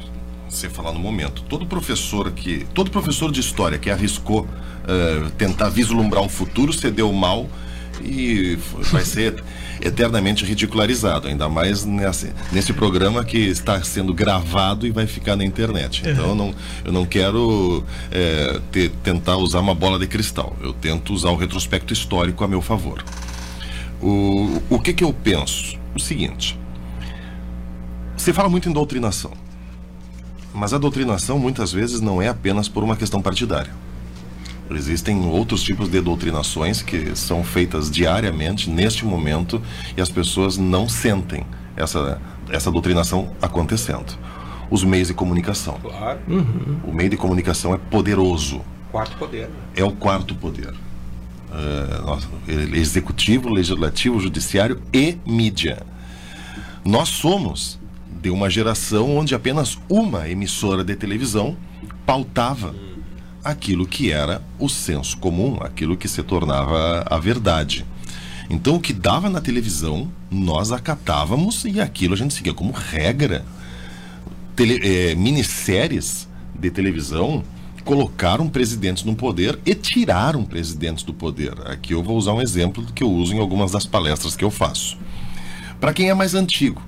Você 0.49 0.69
falar 0.69 0.93
no 0.93 1.01
momento. 1.01 1.43
Todo 1.43 1.67
professor 1.67 2.31
que, 2.31 2.67
todo 2.73 2.91
professor 2.91 3.31
de 3.31 3.41
história 3.41 3.79
que 3.79 3.91
arriscou 3.91 4.43
uh, 4.43 5.31
tentar 5.37 5.69
vislumbrar 5.69 6.23
um 6.23 6.29
futuro 6.29 6.73
se 6.73 6.91
deu 6.91 7.13
mal 7.13 7.49
e 8.03 8.57
vai 8.91 9.05
ser 9.05 9.43
eternamente 9.81 10.45
ridicularizado, 10.45 11.29
ainda 11.29 11.49
mais 11.49 11.85
nesse, 11.85 12.33
nesse 12.53 12.73
programa 12.73 13.25
que 13.25 13.39
está 13.39 13.83
sendo 13.83 14.13
gravado 14.13 14.87
e 14.87 14.91
vai 14.91 15.07
ficar 15.07 15.37
na 15.37 15.45
internet. 15.45 16.03
Então 16.07 16.29
eu 16.29 16.35
não, 16.35 16.55
eu 16.85 16.93
não 16.93 17.05
quero 17.05 17.85
é, 18.11 18.61
ter, 18.73 18.91
tentar 19.03 19.37
usar 19.37 19.61
uma 19.61 19.75
bola 19.75 19.99
de 19.99 20.07
cristal. 20.07 20.57
Eu 20.61 20.73
tento 20.73 21.13
usar 21.13 21.31
o 21.31 21.37
retrospecto 21.37 21.93
histórico 21.93 22.43
a 22.45 22.49
meu 22.49 22.63
favor. 22.63 23.05
O, 24.01 24.63
o 24.71 24.79
que, 24.79 24.93
que 24.93 25.05
eu 25.05 25.13
penso? 25.13 25.77
O 25.95 26.01
seguinte: 26.01 26.59
se 28.19 28.33
fala 28.33 28.49
muito 28.49 28.69
em 28.69 28.73
doutrinação, 28.73 29.33
mas 30.53 30.75
a 30.75 30.79
doutrinação 30.79 31.39
muitas 31.39 31.73
vezes 31.73 32.01
não 32.01 32.21
é 32.21 32.29
apenas 32.29 32.69
por 32.69 32.83
uma 32.83 32.97
questão 32.97 33.23
partidária. 33.23 33.73
Existem 34.71 35.25
outros 35.25 35.63
tipos 35.63 35.89
de 35.89 36.01
doutrinações 36.01 36.83
que 36.83 37.17
são 37.17 37.43
feitas 37.43 37.91
diariamente, 37.91 38.69
neste 38.69 39.05
momento, 39.05 39.63
e 39.97 40.01
as 40.01 40.11
pessoas 40.11 40.59
não 40.59 40.89
sentem 40.89 41.47
essa, 41.75 42.21
essa 42.51 42.71
doutrinação 42.71 43.33
acontecendo. 43.41 44.19
Os 44.71 44.85
meios 44.85 45.09
de 45.09 45.15
comunicação. 45.15 45.79
Claro. 45.81 46.19
Uhum. 46.29 46.81
O 46.85 46.93
meio 46.93 47.09
de 47.09 47.17
comunicação 47.17 47.73
é 47.73 47.79
poderoso. 47.79 48.61
Quarto 48.93 49.17
poder. 49.17 49.49
É 49.75 49.83
o 49.83 49.93
quarto 49.93 50.35
poder. 50.35 50.75
Uh, 51.51 52.05
nossa, 52.05 52.29
executivo, 52.75 53.49
legislativo, 53.49 54.21
judiciário 54.21 54.83
e 54.93 55.17
mídia. 55.25 55.83
Nós 56.85 57.09
somos 57.09 57.79
de 58.21 58.31
uma 58.31 58.51
geração 58.51 59.17
onde 59.17 59.35
apenas 59.35 59.79
uma 59.89 60.29
emissora 60.29 60.83
de 60.83 60.95
televisão 60.97 61.57
pautava 62.05 62.75
aquilo 63.45 63.87
que 63.87 64.11
era 64.11 64.43
o 64.59 64.69
senso 64.69 65.17
comum, 65.19 65.59
aquilo 65.61 65.97
que 65.97 66.09
se 66.09 66.23
tornava 66.23 67.05
a 67.09 67.19
verdade. 67.19 67.87
Então, 68.51 68.77
o 68.77 68.81
que 68.81 68.93
dava 68.93 69.29
na 69.29 69.41
televisão, 69.41 70.11
nós 70.31 70.73
acatávamos 70.73 71.65
e 71.65 71.81
aquilo 71.81 72.15
a 72.15 72.17
gente 72.17 72.35
seguia 72.35 72.55
como 72.55 72.73
regra. 72.73 73.45
Tele, 74.57 74.81
é, 74.83 75.15
minisséries 75.15 76.29
de 76.59 76.71
televisão 76.71 77.45
colocaram 77.85 78.49
presidentes 78.49 79.05
no 79.05 79.15
poder 79.15 79.59
e 79.65 79.75
tiraram 79.75 80.45
presidentes 80.45 81.05
do 81.05 81.15
poder. 81.15 81.55
Aqui 81.67 81.93
eu 81.93 82.03
vou 82.03 82.17
usar 82.17 82.33
um 82.33 82.41
exemplo 82.41 82.85
que 82.95 83.03
eu 83.03 83.11
uso 83.11 83.35
em 83.35 83.39
algumas 83.39 83.71
das 83.71 83.87
palestras 83.87 84.35
que 84.35 84.45
eu 84.45 84.51
faço. 84.51 84.99
Para 85.81 85.93
quem 85.93 86.11
é 86.11 86.15
mais 86.15 86.35
antigo, 86.35 86.83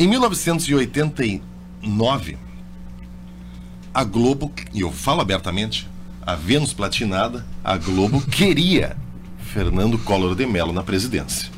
em 0.00 0.08
1989, 0.08 2.38
a 3.92 4.02
Globo, 4.02 4.50
e 4.72 4.80
eu 4.80 4.90
falo 4.90 5.20
abertamente, 5.20 5.86
a 6.22 6.34
Vênus 6.34 6.72
Platinada, 6.72 7.44
a 7.62 7.76
Globo 7.76 8.22
queria 8.32 8.96
Fernando 9.52 9.98
Collor 9.98 10.34
de 10.34 10.46
Mello 10.46 10.72
na 10.72 10.82
presidência. 10.82 11.50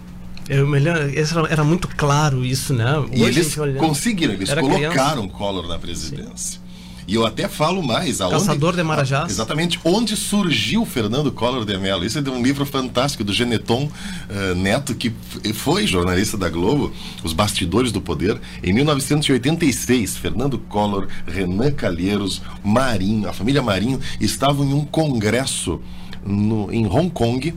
É, 0.49 0.61
melhor, 0.64 0.97
era, 0.97 1.49
era 1.49 1.62
muito 1.62 1.86
claro 1.86 2.45
isso, 2.45 2.74
né? 2.74 2.99
Hoje 2.99 3.14
e 3.14 3.22
eles 3.22 3.55
conseguiram, 3.78 4.34
eles 4.34 4.53
colocaram 4.53 5.22
criança. 5.22 5.38
Collor 5.38 5.68
na 5.68 5.78
presidência. 5.78 6.59
Sim. 6.59 6.62
E 7.07 7.14
eu 7.14 7.26
até 7.26 7.48
falo 7.48 7.82
mais. 7.82 8.20
Aonde, 8.20 8.38
Caçador 8.38 8.76
de 8.76 8.82
Marajás. 8.82 9.30
Exatamente. 9.30 9.78
Onde 9.84 10.16
surgiu 10.16 10.84
Fernando 10.84 11.32
Collor 11.32 11.64
de 11.64 11.76
Mello. 11.78 12.05
Isso 12.05 12.18
é 12.18 12.22
de 12.22 12.30
um 12.30 12.42
livro 12.42 12.64
fantástico 12.64 13.24
do 13.24 13.32
Geneton 13.32 13.84
uh, 13.84 14.55
Neto, 14.55 14.94
que 14.94 15.12
foi 15.55 15.86
jornalista 15.86 16.36
da 16.36 16.48
Globo, 16.48 16.92
Os 17.22 17.32
Bastidores 17.32 17.92
do 17.92 18.00
Poder. 18.00 18.40
Em 18.62 18.72
1986, 18.72 20.16
Fernando 20.16 20.59
Collor, 20.59 21.09
Renan 21.26 21.72
Calheiros, 21.72 22.42
Marinho, 22.64 23.28
a 23.28 23.32
família 23.32 23.62
Marinho, 23.62 24.00
estavam 24.20 24.64
em 24.64 24.72
um 24.72 24.84
congresso 24.84 25.80
no, 26.24 26.72
em 26.72 26.86
Hong 26.86 27.11
Kong 27.11 27.55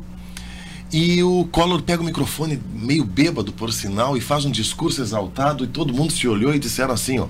e 0.91 1.21
o 1.23 1.45
Collor 1.51 1.81
pega 1.81 2.01
o 2.01 2.05
microfone, 2.05 2.61
meio 2.73 3.03
bêbado 3.03 3.51
por 3.51 3.73
sinal, 3.73 4.15
e 4.15 4.21
faz 4.21 4.45
um 4.45 4.51
discurso 4.51 5.01
exaltado, 5.01 5.63
e 5.63 5.67
todo 5.67 5.93
mundo 5.93 6.13
se 6.13 6.27
olhou 6.27 6.53
e 6.53 6.59
disseram 6.59 6.93
assim: 6.93 7.19
ó, 7.19 7.27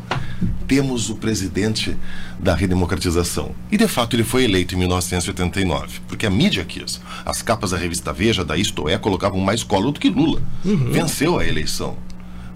temos 0.67 1.09
o 1.09 1.15
presidente 1.15 1.95
da 2.39 2.53
redemocratização. 2.53 3.51
E 3.71 3.77
de 3.77 3.87
fato 3.87 4.15
ele 4.15 4.23
foi 4.23 4.43
eleito 4.43 4.75
em 4.75 4.77
1989, 4.77 6.01
porque 6.07 6.25
a 6.25 6.29
mídia 6.29 6.65
quis. 6.65 7.01
As 7.25 7.41
capas 7.41 7.71
da 7.71 7.77
revista 7.77 8.11
Veja, 8.11 8.43
da 8.43 8.57
Isto 8.57 8.89
É, 8.89 8.97
colocavam 8.97 9.39
mais 9.39 9.63
Collor 9.63 9.91
do 9.91 9.99
que 9.99 10.09
Lula. 10.09 10.41
Uhum. 10.63 10.91
Venceu 10.91 11.39
a 11.39 11.45
eleição, 11.45 11.97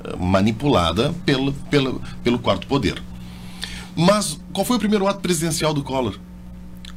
eh, 0.04 0.16
manipulada 0.18 1.14
pelo, 1.26 1.54
pelo, 1.54 2.02
pelo 2.24 2.40
quarto 2.40 2.68
poder. 2.68 3.02
Mas 3.96 4.40
qual 4.54 4.66
foi 4.66 4.78
o 4.78 4.80
primeiro 4.80 5.08
ato 5.08 5.22
presidencial 5.22 5.74
do 5.74 5.84
Collor? 5.84 6.20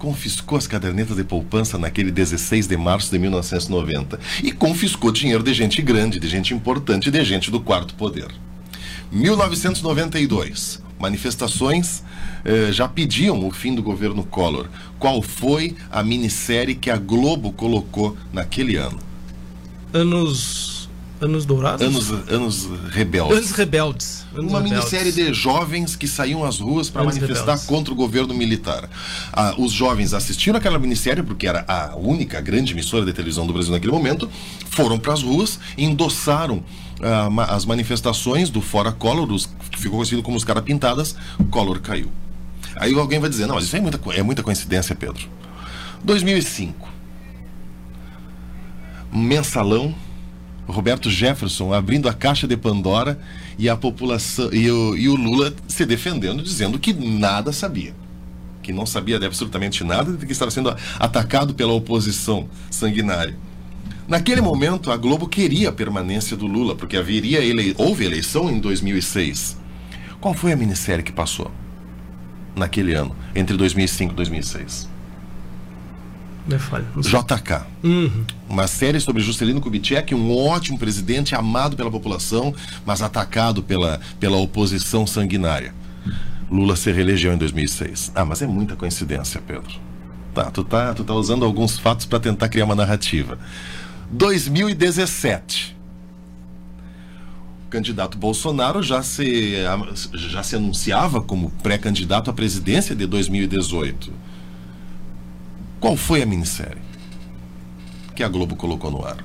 Confiscou 0.02 0.58
as 0.58 0.66
cadernetas 0.66 1.16
de 1.16 1.22
poupança 1.22 1.78
naquele 1.78 2.10
16 2.10 2.66
de 2.66 2.76
março 2.76 3.08
de 3.08 3.20
1990 3.20 4.18
e 4.42 4.50
confiscou 4.50 5.12
dinheiro 5.12 5.44
de 5.44 5.54
gente 5.54 5.80
grande, 5.80 6.18
de 6.18 6.26
gente 6.26 6.52
importante, 6.52 7.08
de 7.08 7.24
gente 7.24 7.52
do 7.52 7.60
quarto 7.60 7.94
poder. 7.94 8.26
1992, 9.12 10.82
manifestações 10.98 12.02
eh, 12.44 12.72
já 12.72 12.88
pediam 12.88 13.46
o 13.46 13.52
fim 13.52 13.76
do 13.76 13.82
governo 13.82 14.24
Collor. 14.24 14.66
Qual 14.98 15.22
foi 15.22 15.76
a 15.88 16.02
minissérie 16.02 16.74
que 16.74 16.90
a 16.90 16.96
Globo 16.96 17.52
colocou 17.52 18.16
naquele 18.32 18.74
ano? 18.74 18.98
Anos. 19.92 20.81
Anos 21.22 21.44
dourados? 21.46 21.86
Anos, 21.86 22.10
anos 22.28 22.68
rebeldes. 22.90 23.36
Anos 23.38 23.50
rebeldes. 23.52 24.24
Anos 24.34 24.50
Uma 24.50 24.60
rebeldes. 24.60 24.90
minissérie 24.90 25.12
de 25.12 25.32
jovens 25.32 25.94
que 25.94 26.08
saíam 26.08 26.44
às 26.44 26.58
ruas 26.58 26.90
para 26.90 27.04
manifestar 27.04 27.38
rebeldes. 27.52 27.64
contra 27.66 27.92
o 27.94 27.96
governo 27.96 28.34
militar. 28.34 28.90
Ah, 29.32 29.54
os 29.56 29.70
jovens 29.70 30.14
assistiram 30.14 30.58
aquela 30.58 30.80
minissérie, 30.80 31.22
porque 31.22 31.46
era 31.46 31.64
a 31.68 31.94
única 31.96 32.40
grande 32.40 32.72
emissora 32.72 33.04
de 33.06 33.12
televisão 33.12 33.46
do 33.46 33.52
Brasil 33.52 33.70
naquele 33.70 33.92
momento, 33.92 34.28
foram 34.68 34.98
para 34.98 35.12
as 35.12 35.22
ruas, 35.22 35.60
endossaram 35.78 36.60
ah, 37.00 37.30
ma- 37.30 37.44
as 37.44 37.64
manifestações 37.64 38.50
do 38.50 38.60
Fora 38.60 38.90
Collor, 38.90 39.30
os, 39.30 39.46
que 39.70 39.78
ficou 39.78 39.98
conhecido 39.98 40.24
como 40.24 40.36
os 40.36 40.42
cara 40.42 40.60
pintadas, 40.60 41.14
Collor 41.52 41.78
caiu. 41.80 42.10
Aí 42.74 42.92
alguém 42.98 43.20
vai 43.20 43.30
dizer, 43.30 43.46
não, 43.46 43.54
mas 43.54 43.64
isso 43.66 43.76
é 43.76 43.80
muita, 43.80 44.00
é 44.12 44.22
muita 44.24 44.42
coincidência, 44.42 44.92
Pedro. 44.96 45.28
2005. 46.02 46.88
Mensalão, 49.12 49.94
Roberto 50.66 51.10
Jefferson 51.10 51.72
abrindo 51.72 52.08
a 52.08 52.14
caixa 52.14 52.46
de 52.46 52.56
Pandora 52.56 53.18
e 53.58 53.68
a 53.68 53.76
população 53.76 54.52
e 54.52 54.70
o, 54.70 54.96
e 54.96 55.08
o 55.08 55.14
Lula 55.14 55.52
se 55.66 55.84
defendendo, 55.84 56.42
dizendo 56.42 56.78
que 56.78 56.92
nada 56.92 57.52
sabia. 57.52 57.94
Que 58.62 58.72
não 58.72 58.86
sabia 58.86 59.18
de 59.18 59.26
absolutamente 59.26 59.82
nada, 59.82 60.16
que 60.24 60.32
estava 60.32 60.50
sendo 60.50 60.74
atacado 60.98 61.52
pela 61.54 61.72
oposição 61.72 62.48
sanguinária. 62.70 63.36
Naquele 64.06 64.40
momento, 64.40 64.90
a 64.90 64.96
Globo 64.96 65.28
queria 65.28 65.68
a 65.70 65.72
permanência 65.72 66.36
do 66.36 66.46
Lula, 66.46 66.74
porque 66.74 66.96
haveria 66.96 67.40
ele... 67.40 67.74
houve 67.78 68.04
eleição 68.04 68.50
em 68.50 68.60
2006. 68.60 69.56
Qual 70.20 70.34
foi 70.34 70.52
a 70.52 70.56
minissérie 70.56 71.02
que 71.02 71.12
passou 71.12 71.50
naquele 72.54 72.94
ano, 72.94 73.16
entre 73.34 73.56
2005 73.56 74.12
e 74.12 74.16
2006? 74.16 74.91
Falha. 76.58 76.84
sei. 77.02 77.12
JK. 77.12 77.66
Uhum. 77.84 78.24
Uma 78.48 78.66
série 78.66 79.00
sobre 79.00 79.22
Juscelino 79.22 79.60
Kubitschek, 79.60 80.14
um 80.14 80.36
ótimo 80.36 80.78
presidente, 80.78 81.34
amado 81.34 81.76
pela 81.76 81.90
população, 81.90 82.54
mas 82.84 83.00
atacado 83.00 83.62
pela, 83.62 84.00
pela 84.18 84.36
oposição 84.36 85.06
sanguinária. 85.06 85.74
Lula 86.50 86.76
se 86.76 86.90
reelegeu 86.90 87.32
em 87.32 87.38
2006. 87.38 88.12
Ah, 88.14 88.24
mas 88.24 88.42
é 88.42 88.46
muita 88.46 88.76
coincidência, 88.76 89.40
Pedro. 89.40 89.72
Tá, 90.34 90.50
tu 90.50 90.64
tá, 90.64 90.92
tu 90.94 91.04
tá 91.04 91.14
usando 91.14 91.44
alguns 91.44 91.78
fatos 91.78 92.06
para 92.06 92.18
tentar 92.18 92.48
criar 92.48 92.64
uma 92.64 92.74
narrativa. 92.74 93.38
2017. 94.10 95.76
O 97.66 97.70
candidato 97.70 98.18
Bolsonaro 98.18 98.82
já 98.82 99.02
se, 99.02 99.54
já 100.12 100.42
se 100.42 100.56
anunciava 100.56 101.22
como 101.22 101.50
pré-candidato 101.62 102.30
à 102.30 102.32
presidência 102.32 102.94
de 102.94 103.06
2018. 103.06 104.12
Qual 105.82 105.96
foi 105.96 106.22
a 106.22 106.26
minissérie? 106.26 106.80
que 108.14 108.22
a 108.22 108.28
Globo 108.28 108.54
colocou 108.56 108.90
no 108.90 109.04
ar. 109.06 109.16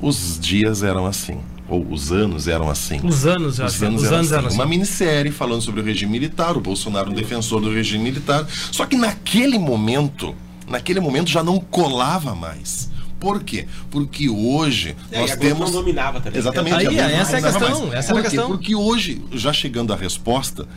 Os 0.00 0.38
dias 0.38 0.82
eram 0.82 1.06
assim, 1.06 1.38
ou 1.68 1.84
os 1.90 2.12
anos 2.12 2.46
eram 2.46 2.68
assim. 2.70 3.00
Os 3.02 3.26
anos, 3.26 3.54
Os 3.54 3.60
assim, 3.60 3.86
anos, 3.86 4.02
os 4.02 4.06
eram, 4.06 4.16
anos 4.18 4.26
assim. 4.28 4.38
eram 4.38 4.46
assim. 4.48 4.56
Uma 4.56 4.66
minissérie 4.66 5.32
falando 5.32 5.60
sobre 5.62 5.80
o 5.80 5.84
regime 5.84 6.12
militar, 6.12 6.56
o 6.56 6.60
Bolsonaro 6.60 7.10
um 7.10 7.14
defensor 7.14 7.60
do 7.60 7.72
regime 7.72 8.04
militar. 8.04 8.46
Só 8.70 8.86
que 8.86 8.96
naquele 8.96 9.58
momento, 9.58 10.34
naquele 10.68 11.00
momento 11.00 11.30
já 11.30 11.42
não 11.42 11.58
colava 11.58 12.34
mais. 12.34 12.90
Por 13.18 13.42
quê? 13.42 13.66
Porque 13.90 14.28
hoje 14.28 14.94
É, 15.10 15.20
nós 15.20 15.32
e 15.32 15.36
temos. 15.38 15.70
não 15.72 15.80
dominava 15.80 16.20
também. 16.20 16.38
Exatamente. 16.38 16.76
Aí, 16.76 16.96
essa 16.98 17.36
é 17.36 17.38
a 17.38 17.40
dominava 17.40 17.58
questão, 17.58 17.86
mais. 17.86 17.98
essa 17.98 18.12
é 18.12 18.18
a 18.18 18.22
questão. 18.22 18.46
Porque 18.48 18.74
hoje, 18.76 19.20
já 19.32 19.52
chegando 19.52 19.92
à 19.92 19.96
resposta, 19.96 20.68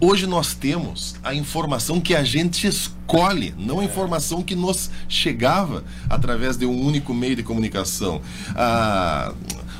hoje 0.00 0.26
nós 0.26 0.54
temos 0.54 1.16
a 1.22 1.34
informação 1.34 2.00
que 2.00 2.14
a 2.14 2.22
gente 2.22 2.66
escolhe, 2.66 3.54
não 3.58 3.80
a 3.80 3.84
informação 3.84 4.42
que 4.42 4.54
nos 4.54 4.90
chegava 5.08 5.84
através 6.08 6.56
de 6.56 6.66
um 6.66 6.80
único 6.80 7.12
meio 7.12 7.36
de 7.36 7.42
comunicação. 7.42 8.20
Ah, 8.54 9.32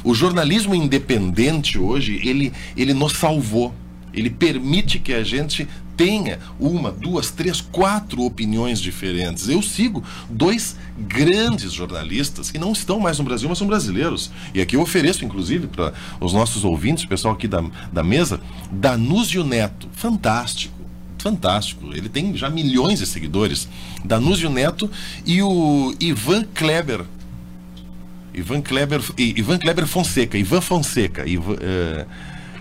o 0.04 0.14
jornalismo 0.14 0.74
independente 0.74 1.78
hoje, 1.78 2.20
ele, 2.24 2.52
ele 2.76 2.94
nos 2.94 3.12
salvou. 3.12 3.74
Ele 4.12 4.30
permite 4.30 4.98
que 4.98 5.12
a 5.12 5.22
gente 5.22 5.68
tenha 5.99 6.38
uma, 6.61 6.92
duas, 6.92 7.32
três, 7.32 7.61
quatro 7.61 8.22
opiniões 8.22 8.80
diferentes. 8.80 9.49
Eu 9.49 9.61
sigo 9.61 10.03
dois 10.30 10.76
grandes 10.96 11.72
jornalistas 11.72 12.53
que 12.53 12.59
não 12.59 12.72
estão 12.72 13.01
mais 13.01 13.18
no 13.18 13.24
Brasil, 13.24 13.49
mas 13.49 13.59
são 13.59 13.66
brasileiros. 13.66 14.30
E 14.55 14.61
aqui 14.61 14.76
eu 14.76 14.80
ofereço, 14.80 15.24
inclusive, 15.24 15.66
para 15.66 15.92
os 16.20 16.32
nossos 16.32 16.64
ouvintes, 16.64 17.03
o 17.03 17.09
pessoal 17.09 17.34
aqui 17.34 17.49
da, 17.49 17.64
da 17.92 18.05
mesa, 18.05 18.40
Danúzio 18.70 19.42
Neto. 19.42 19.88
Fantástico. 19.92 20.78
Fantástico. 21.18 21.92
Ele 21.92 22.09
tem 22.09 22.36
já 22.36 22.49
milhões 22.49 23.01
de 23.01 23.07
seguidores. 23.07 23.68
Danúzio 24.05 24.49
Neto 24.49 24.88
e 25.26 25.42
o 25.42 25.92
Ivan 25.99 26.44
Kleber. 26.55 27.05
Ivan 28.32 28.61
Kleber, 28.62 29.01
Ivan 29.18 29.59
Kleber 29.59 29.86
Fonseca, 29.88 30.38
Ivan 30.38 30.61
Fonseca, 30.61 31.26
Ivan, 31.26 31.57
eh, 31.61 32.07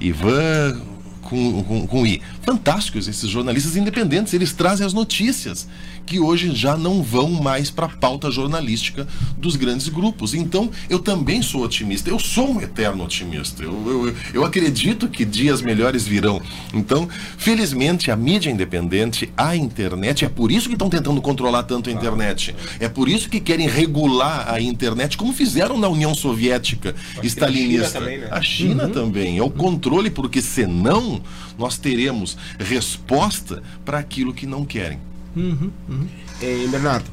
Ivan 0.01 0.81
com, 1.27 1.63
com, 1.63 1.87
com 1.87 2.05
I. 2.05 2.21
Fantásticos 2.41 3.07
esses 3.07 3.29
jornalistas 3.29 3.75
independentes, 3.75 4.33
eles 4.33 4.53
trazem 4.53 4.85
as 4.85 4.93
notícias 4.93 5.67
que 6.07 6.19
hoje 6.19 6.55
já 6.55 6.77
não 6.77 7.03
vão 7.03 7.29
mais 7.29 7.69
para 7.69 7.85
a 7.85 7.89
pauta 7.89 8.31
jornalística 8.31 9.05
dos 9.37 9.57
grandes 9.57 9.89
grupos. 9.89 10.33
Então, 10.33 10.71
eu 10.89 10.99
também 10.99 11.41
sou 11.41 11.63
otimista, 11.63 12.09
eu 12.09 12.17
sou 12.17 12.53
um 12.53 12.61
eterno 12.61 13.03
otimista. 13.03 13.61
Eu, 13.61 14.07
eu, 14.07 14.15
eu 14.33 14.45
acredito 14.45 15.09
que 15.09 15.25
dias 15.25 15.61
melhores 15.61 16.07
virão. 16.07 16.41
Então, 16.73 17.07
felizmente, 17.37 18.09
a 18.09 18.15
mídia 18.15 18.49
independente, 18.49 19.31
a 19.35 19.55
internet, 19.55 20.23
é 20.23 20.29
por 20.29 20.51
isso 20.51 20.67
que 20.67 20.75
estão 20.75 20.89
tentando 20.89 21.21
controlar 21.21 21.63
tanto 21.63 21.89
a 21.89 21.93
internet. 21.93 22.55
É 22.79 22.87
por 22.87 23.09
isso 23.09 23.29
que 23.29 23.41
querem 23.41 23.67
regular 23.67 24.49
a 24.49 24.61
internet, 24.61 25.17
como 25.17 25.33
fizeram 25.33 25.77
na 25.77 25.89
União 25.89 26.15
Soviética 26.15 26.95
stalinista. 27.21 27.99
também, 27.99 28.19
né? 28.19 28.27
A 28.31 28.41
China 28.41 28.87
também. 28.87 29.37
É 29.37 29.43
o 29.43 29.49
controle, 29.49 30.09
porque 30.09 30.41
senão 30.41 31.21
nós 31.57 31.77
teremos 31.77 32.37
resposta 32.57 33.61
para 33.83 33.99
aquilo 33.99 34.33
que 34.33 34.45
não 34.45 34.63
querem. 34.63 34.99
Uhum, 35.37 35.71
uhum. 35.87 36.07
É, 36.41 36.67
Bernardo, 36.67 37.05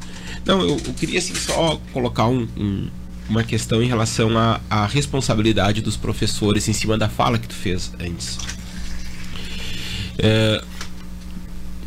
não, 0.47 0.63
eu, 0.63 0.81
eu 0.87 0.95
queria 0.95 1.19
assim, 1.19 1.35
só 1.35 1.79
colocar 1.93 2.27
um- 2.27 2.49
um- 2.57 2.89
uma 3.29 3.45
questão 3.45 3.83
em 3.83 3.87
relação 3.87 4.31
à, 4.71 4.87
responsabilidade 4.87 5.83
dos 5.83 5.97
professores 5.97 6.67
em 6.69 6.73
cima 6.73 6.97
da 6.97 7.09
fala 7.09 7.39
que 7.39 7.47
tu 7.49 7.55
fez 7.55 7.93
antes. 8.01 8.39
É, 10.19 10.63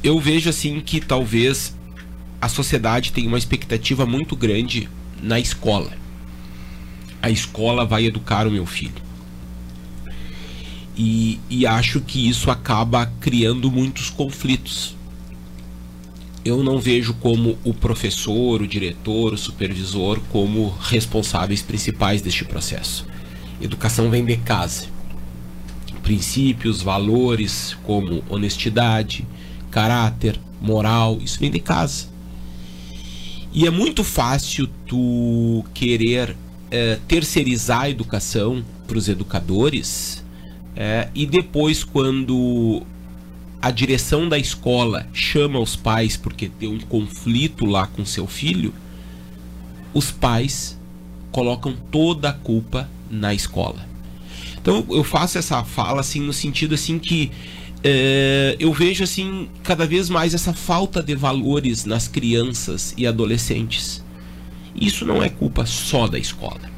eu 0.03 0.19
vejo 0.19 0.49
assim 0.49 0.79
que 0.79 0.99
talvez 1.01 1.75
a 2.39 2.47
sociedade 2.47 3.11
tenha 3.11 3.27
uma 3.27 3.37
expectativa 3.37 4.05
muito 4.05 4.35
grande 4.35 4.87
na 5.21 5.39
escola. 5.39 5.91
A 7.21 7.31
escola 7.31 7.83
vai 7.83 8.05
educar 8.05 8.45
o 8.47 8.51
meu 8.51 8.65
filho. 8.65 9.01
E, 10.95 11.39
e 11.49 11.65
acho 11.65 11.99
que 12.01 12.27
isso 12.27 12.49
acaba 12.49 13.05
criando 13.19 13.71
muitos 13.71 14.09
conflitos 14.09 14.96
eu 16.47 16.63
não 16.63 16.79
vejo 16.79 17.13
como 17.15 17.57
o 17.63 17.73
professor, 17.73 18.61
o 18.61 18.67
diretor, 18.67 19.33
o 19.33 19.37
supervisor 19.37 20.19
como 20.31 20.69
responsáveis 20.79 21.61
principais 21.61 22.21
deste 22.21 22.45
processo. 22.45 23.05
Educação 23.61 24.09
vem 24.09 24.23
de 24.23 24.37
casa. 24.37 24.85
Princípios, 26.01 26.81
valores 26.81 27.75
como 27.83 28.23
honestidade, 28.29 29.27
caráter, 29.69 30.39
moral, 30.61 31.19
isso 31.21 31.39
vem 31.39 31.51
de 31.51 31.59
casa. 31.59 32.07
E 33.51 33.65
é 33.65 33.69
muito 33.69 34.03
fácil 34.03 34.69
tu 34.85 35.65
querer 35.73 36.35
eh, 36.71 36.99
terceirizar 37.07 37.81
a 37.81 37.89
educação 37.89 38.63
para 38.87 38.97
os 38.97 39.09
educadores 39.09 40.23
eh, 40.75 41.09
e 41.15 41.25
depois 41.25 41.83
quando 41.83 42.83
a 43.61 43.71
direção 43.71 44.29
da 44.29 44.37
escola 44.37 45.07
chama 45.13 45.59
os 45.59 45.75
pais 45.75 46.15
porque 46.15 46.47
tem 46.47 46.69
um 46.69 46.79
conflito 46.79 47.65
lá 47.65 47.87
com 47.87 48.05
seu 48.05 48.27
filho, 48.27 48.73
os 49.93 50.11
pais 50.11 50.79
colocam 51.31 51.75
toda 51.91 52.29
a 52.29 52.33
culpa 52.33 52.89
na 53.09 53.33
escola. 53.33 53.87
Então 54.61 54.85
eu 54.89 55.03
faço 55.03 55.37
essa 55.37 55.63
fala 55.63 56.01
assim 56.01 56.21
no 56.21 56.33
sentido 56.33 56.75
assim 56.75 56.99
que 56.99 57.31
eh, 57.83 58.55
eu 58.59 58.73
vejo 58.73 59.03
assim 59.03 59.49
cada 59.63 59.85
vez 59.85 60.09
mais 60.09 60.33
essa 60.33 60.53
falta 60.53 61.01
de 61.01 61.15
valores 61.15 61.85
nas 61.85 62.07
crianças 62.07 62.93
e 62.97 63.07
adolescentes. 63.07 64.03
Isso 64.75 65.05
não 65.05 65.23
é 65.23 65.29
culpa 65.29 65.65
só 65.65 66.07
da 66.07 66.19
escola. 66.19 66.76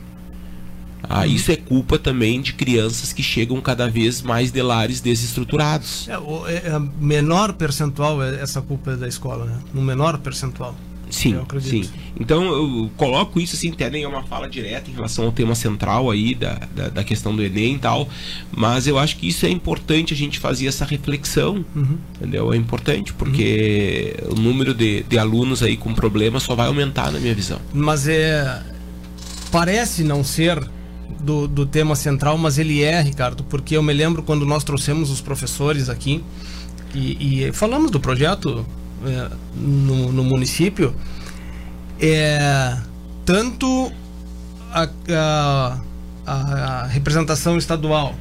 Ah, 1.04 1.26
Isso 1.26 1.52
é 1.52 1.56
culpa 1.56 1.98
também 1.98 2.42
de 2.42 2.54
crianças 2.54 3.14
que 3.14 3.24
chegam 3.24 3.60
cada 3.62 3.90
vez 3.90 4.22
mais 4.22 4.52
de 4.52 4.62
lares 4.62 5.00
desestruturados. 5.02 6.08
É, 6.08 6.18
o 6.18 6.46
é, 6.48 6.56
é 6.56 6.80
menor 7.00 7.54
percentual 7.54 8.22
é 8.22 8.42
essa 8.42 8.62
culpa 8.62 8.96
da 8.98 9.08
escola, 9.08 9.46
né? 9.46 9.58
No 9.74 9.82
menor 9.82 10.18
percentual. 10.20 10.76
Sim, 11.10 11.34
Eu 11.34 11.42
acredito. 11.42 11.88
sim. 11.88 11.92
Então 12.20 12.44
eu 12.44 12.92
coloco 12.96 13.40
isso 13.40 13.56
assim, 13.56 13.72
até 13.72 13.90
nem 13.90 14.04
é 14.04 14.08
uma 14.08 14.22
fala 14.22 14.48
direta 14.48 14.92
em 14.92 14.94
relação 14.94 15.26
ao 15.26 15.32
tema 15.32 15.56
central 15.56 16.12
aí 16.12 16.36
da, 16.36 16.60
da, 16.76 16.90
da 16.90 17.04
questão 17.04 17.36
do 17.36 17.42
Enem 17.44 17.74
e 17.76 17.80
tal, 17.80 18.08
mas 18.56 18.86
eu 18.86 19.00
acho 19.00 19.18
que 19.18 19.28
isso 19.28 19.44
é 19.48 19.50
importante 19.50 20.14
a 20.14 20.16
gente 20.18 20.38
fazer 20.38 20.68
essa 20.68 20.86
reflexão, 20.86 21.66
Uhum. 21.76 21.98
entendeu? 22.16 22.54
É 22.54 22.58
importante 22.58 23.12
porque 23.14 24.16
o 24.30 24.36
número 24.36 24.72
de, 24.76 25.02
de 25.02 25.18
alunos 25.18 25.64
aí 25.64 25.76
com 25.76 25.96
problemas 25.96 26.44
só 26.44 26.54
vai 26.54 26.68
aumentar 26.68 27.12
na 27.12 27.20
minha 27.20 27.34
visão. 27.34 27.60
Mas 27.74 28.08
é. 28.08 28.62
Parece 29.52 30.04
não 30.04 30.24
ser 30.24 30.64
do, 31.20 31.48
do 31.48 31.66
tema 31.66 31.96
central, 31.96 32.38
mas 32.38 32.58
ele 32.58 32.82
é, 32.84 33.02
Ricardo, 33.02 33.44
porque 33.44 33.76
eu 33.76 33.84
me 33.84 33.94
lembro 33.94 34.24
quando 34.24 34.46
nós 34.46 34.64
trouxemos 34.64 35.10
os 35.12 35.22
professores 35.22 35.90
aqui 35.90 36.24
e, 36.96 37.46
e 37.48 37.52
falamos 37.54 37.92
do 37.92 38.00
projeto 38.00 38.66
é, 39.06 39.30
no, 39.56 40.12
no 40.12 40.24
município, 40.24 40.94
é, 42.00 42.78
tanto 43.26 43.92
a, 44.72 44.88
a, 45.12 45.78
a 46.26 46.86
representação 46.88 47.58
estadual, 47.58 48.16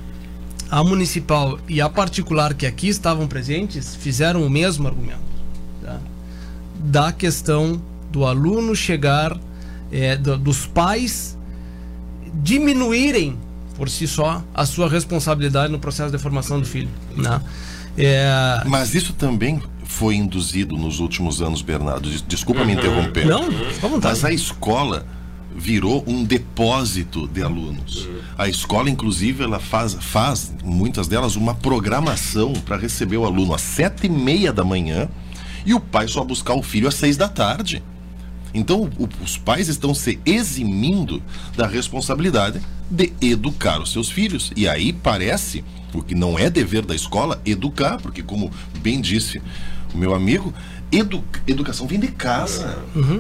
a 0.71 0.83
municipal 0.85 1.59
e 1.69 1.81
a 1.81 1.89
particular 1.89 2.53
que 2.55 2.67
aqui 2.67 2.89
estavam 2.89 3.27
presentes 3.27 3.95
fizeram 3.95 4.45
o 4.47 4.51
mesmo 4.51 4.87
argumento. 4.87 5.21
tá? 5.83 5.99
Da 6.79 7.13
questão 7.13 7.81
do 8.13 8.25
aluno 8.27 8.75
chegar, 8.75 9.39
é, 9.91 10.17
do- 10.17 10.37
dos 10.37 10.67
pais 10.67 11.38
diminuírem 12.35 13.37
por 13.77 13.89
si 13.89 14.07
só 14.09 14.43
a 14.55 14.67
sua 14.67 14.89
responsabilidade 14.89 15.71
no 15.73 15.79
processo 15.79 16.11
de 16.11 16.19
formação 16.19 16.59
do 16.61 16.67
filho. 16.67 16.89
Né? 17.17 17.41
É, 17.97 18.63
Mas 18.67 18.95
isso 18.95 19.13
também 19.13 19.61
foi 19.85 20.15
induzido 20.17 20.77
nos 20.77 21.01
últimos 21.01 21.41
anos, 21.41 21.63
Bernardo. 21.63 22.09
Des- 22.11 22.23
Desculpa 22.27 22.65
me 22.65 22.73
interromper. 22.73 23.27
Não, 23.27 23.43
à 23.45 23.89
vontade. 23.89 24.03
Mas 24.03 24.25
a 24.25 24.33
escola 24.33 25.07
virou 25.57 26.05
um 26.07 26.23
depósito 26.25 27.27
de 27.27 27.43
alunos. 27.43 28.09
A 28.37 28.49
escola, 28.49 28.89
inclusive, 28.89 29.43
ela 29.43 29.59
faz, 29.59 29.95
faz 29.99 30.53
muitas 30.63 31.09
delas, 31.09 31.35
uma 31.37 31.55
programação 31.55 32.53
para 32.53 32.77
receber 32.77 33.17
o 33.17 33.25
aluno 33.25 33.55
às 33.55 33.63
sete 33.63 34.07
e 34.07 34.11
meia 34.11 34.53
da 34.53 34.63
manhã 34.63 35.09
e 35.67 35.75
o 35.75 35.81
pai 35.81 36.07
só 36.07 36.23
buscar 36.23 36.55
o 36.55 36.63
filho 36.63 36.87
às 36.87 36.95
seis 36.95 37.17
da 37.17 37.29
tarde. 37.29 37.83
Então, 38.55 38.91
o- 38.99 39.09
os 39.23 39.37
pais 39.37 39.69
estão 39.69 39.95
se 39.95 40.19
eximindo 40.25 41.23
da 41.57 41.67
responsabilidade 41.67 42.61
de 42.91 43.13
educar 43.21 43.81
os 43.81 43.93
seus 43.93 44.11
filhos. 44.11 44.51
E 44.57 44.67
aí 44.69 44.93
parece, 44.93 45.63
o 45.93 46.03
que 46.03 46.15
não 46.15 46.39
é 46.39 46.49
dever 46.49 46.85
da 46.85 46.95
escola, 46.95 47.41
educar, 47.45 47.99
porque, 48.01 48.23
como 48.23 48.51
bem 48.83 49.01
disse 49.01 49.41
o 49.95 49.97
meu 49.99 50.15
amigo, 50.15 50.53
edu- 50.93 51.25
educação 51.47 51.87
vem 51.87 51.99
de 52.01 52.09
casa. 52.09 52.79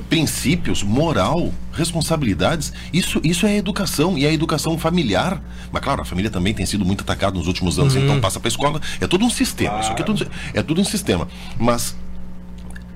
Princípios, 0.09 0.83
moral, 0.83 1.53
responsabilidades, 1.73 2.73
isso, 2.93 3.21
isso 3.25 3.47
é 3.47 3.57
educação, 3.57 4.17
e 4.19 4.25
é 4.27 4.33
educação 4.33 4.79
familiar. 4.79 5.43
Mas, 5.71 5.83
claro, 5.83 6.01
a 6.03 6.05
família 6.05 6.31
também 6.31 6.53
tem 6.55 6.65
sido 6.67 6.85
muito 6.85 7.03
atacada 7.03 7.37
nos 7.39 7.47
últimos 7.47 7.79
anos, 7.79 7.95
Uhum. 7.95 8.05
então 8.05 8.21
passa 8.21 8.39
para 8.41 8.49
a 8.49 8.51
escola. 8.51 8.81
É 9.01 9.07
todo 9.07 9.25
um 9.25 9.31
sistema. 9.31 9.81
Isso 9.81 9.93
aqui 9.93 10.03
é 10.03 10.05
tudo, 10.05 10.27
é 10.55 10.63
tudo 10.63 10.81
um 10.81 10.85
sistema. 10.85 11.29
Mas 11.59 11.95